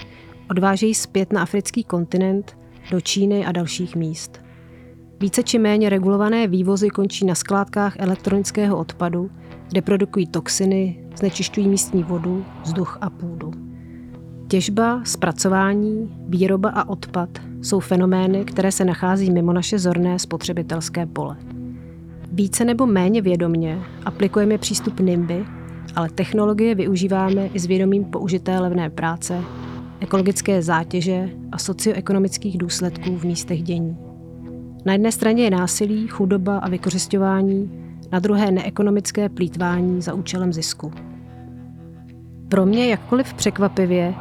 odvážejí 0.51 0.94
zpět 0.94 1.32
na 1.32 1.43
africký 1.43 1.84
kontinent, 1.84 2.61
do 2.93 3.01
Číny 3.01 3.47
a 3.47 3.52
dalších 3.52 3.97
míst. 3.97 4.40
Více 5.20 5.43
či 5.43 5.59
méně 5.59 5.89
regulované 5.89 6.47
vývozy 6.47 6.89
končí 6.89 7.27
na 7.27 7.35
skládkách 7.35 7.97
elektronického 7.98 8.78
odpadu, 8.78 9.31
kde 9.69 9.82
produkují 9.82 10.27
toxiny, 10.27 11.05
znečišťují 11.19 11.69
místní 11.69 12.02
vodu, 12.02 12.44
vzduch 12.62 12.98
a 13.01 13.10
půdu. 13.10 13.52
Těžba, 14.48 15.01
zpracování, 15.05 16.16
výroba 16.28 16.70
a 16.70 16.89
odpad 16.89 17.28
jsou 17.62 17.81
fenomény, 17.81 18.44
které 18.44 18.73
se 18.73 18.85
nachází 18.85 19.31
mimo 19.31 19.52
naše 19.52 19.78
zorné 19.78 20.19
spotřebitelské 20.19 21.06
pole. 21.06 21.36
Více 22.32 22.64
nebo 22.64 22.86
méně 22.86 23.23
vědomně 23.23 23.78
aplikujeme 24.05 24.59
přístup 24.59 25.01
NIMBY, 25.01 25.44
ale 25.97 26.10
technologie 26.10 26.74
využíváme 26.74 27.47
i 27.47 27.59
s 27.59 27.66
vědomím 27.66 28.05
použité 28.05 28.59
levné 28.59 28.90
práce, 28.90 29.40
ekologické 30.03 30.62
zátěže 30.62 31.31
a 31.53 31.59
socioekonomických 31.59 32.59
důsledků 32.59 33.16
v 33.16 33.24
místech 33.24 33.62
dění. 33.62 33.97
Na 34.85 34.93
jedné 34.93 35.12
straně 35.12 35.45
je 35.45 35.51
násilí, 35.51 36.07
chudoba 36.09 36.59
a 36.59 36.69
vykořišťování, 36.69 37.70
na 38.12 38.19
druhé 38.19 38.51
neekonomické 38.51 39.29
plítvání 39.29 40.03
za 40.03 40.15
účelem 40.15 40.53
zisku. 40.53 40.93
Pro 42.49 42.66
mě, 42.66 42.87
jakkoliv 42.87 43.35
překvapivě, 43.35 44.15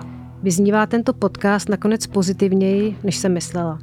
vyznívá 0.43 0.85
tento 0.85 1.13
podcast 1.13 1.69
nakonec 1.69 2.07
pozitivněji, 2.07 2.97
než 3.03 3.17
jsem 3.17 3.33
myslela. 3.33 3.79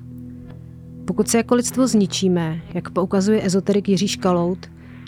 Pokud 1.05 1.29
se 1.29 1.37
jako 1.37 1.55
lidstvo 1.55 1.87
zničíme, 1.87 2.61
jak 2.75 2.91
poukazuje 2.91 3.47
ezoterik 3.47 3.89
Jiří 3.89 4.09
Škalout, 4.09 4.67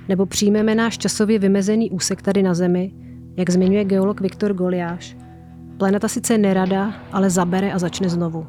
nebo 0.09 0.27
přijmeme 0.27 0.75
náš 0.75 0.99
časově 0.99 1.39
vymezený 1.39 1.91
úsek 1.91 2.23
tady 2.23 2.43
na 2.43 2.55
Zemi, 2.55 2.93
jak 3.37 3.51
zmiňuje 3.51 3.85
geolog 3.85 4.21
Viktor 4.21 4.55
Goliáš, 4.55 5.17
planeta 5.81 6.09
sice 6.09 6.39
nerada, 6.39 6.93
ale 7.12 7.31
zabere 7.31 7.73
a 7.73 7.78
začne 7.78 8.09
znovu. 8.09 8.47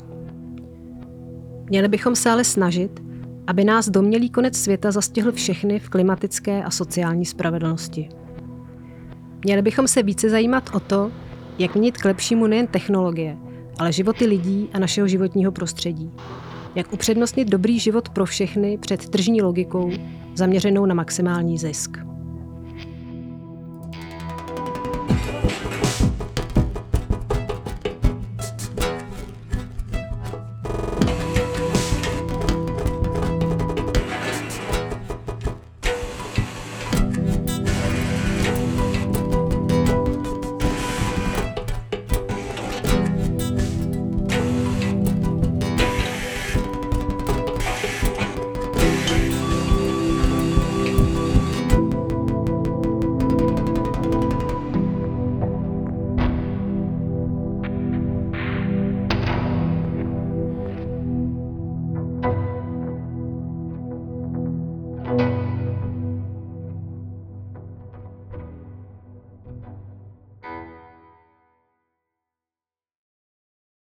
Měli 1.70 1.88
bychom 1.88 2.16
se 2.16 2.30
ale 2.30 2.44
snažit, 2.44 3.02
aby 3.48 3.64
nás 3.64 3.90
domělý 3.90 4.30
konec 4.30 4.58
světa 4.58 4.92
zastihl 4.92 5.32
všechny 5.32 5.80
v 5.80 5.90
klimatické 5.90 6.64
a 6.64 6.72
sociální 6.72 7.26
spravedlnosti. 7.26 8.10
Měli 9.46 9.62
bychom 9.62 9.88
se 9.88 10.04
více 10.04 10.30
zajímat 10.30 10.70
o 10.74 10.80
to, 10.80 11.12
jak 11.60 11.76
měnit 11.76 11.98
k 11.98 12.06
lepšímu 12.06 12.48
nejen 12.48 12.68
technologie, 12.68 13.38
ale 13.80 13.92
životy 13.92 14.26
lidí 14.26 14.70
a 14.74 14.80
našeho 14.80 15.08
životního 15.08 15.52
prostředí. 15.52 16.12
Jak 16.76 16.94
upřednostnit 16.94 17.50
dobrý 17.50 17.80
život 17.80 18.10
pro 18.10 18.26
všechny 18.26 18.78
před 18.78 19.10
tržní 19.10 19.42
logikou, 19.42 19.92
zaměřenou 20.36 20.86
na 20.86 20.96
maximální 20.96 21.58
zisk. 21.58 22.11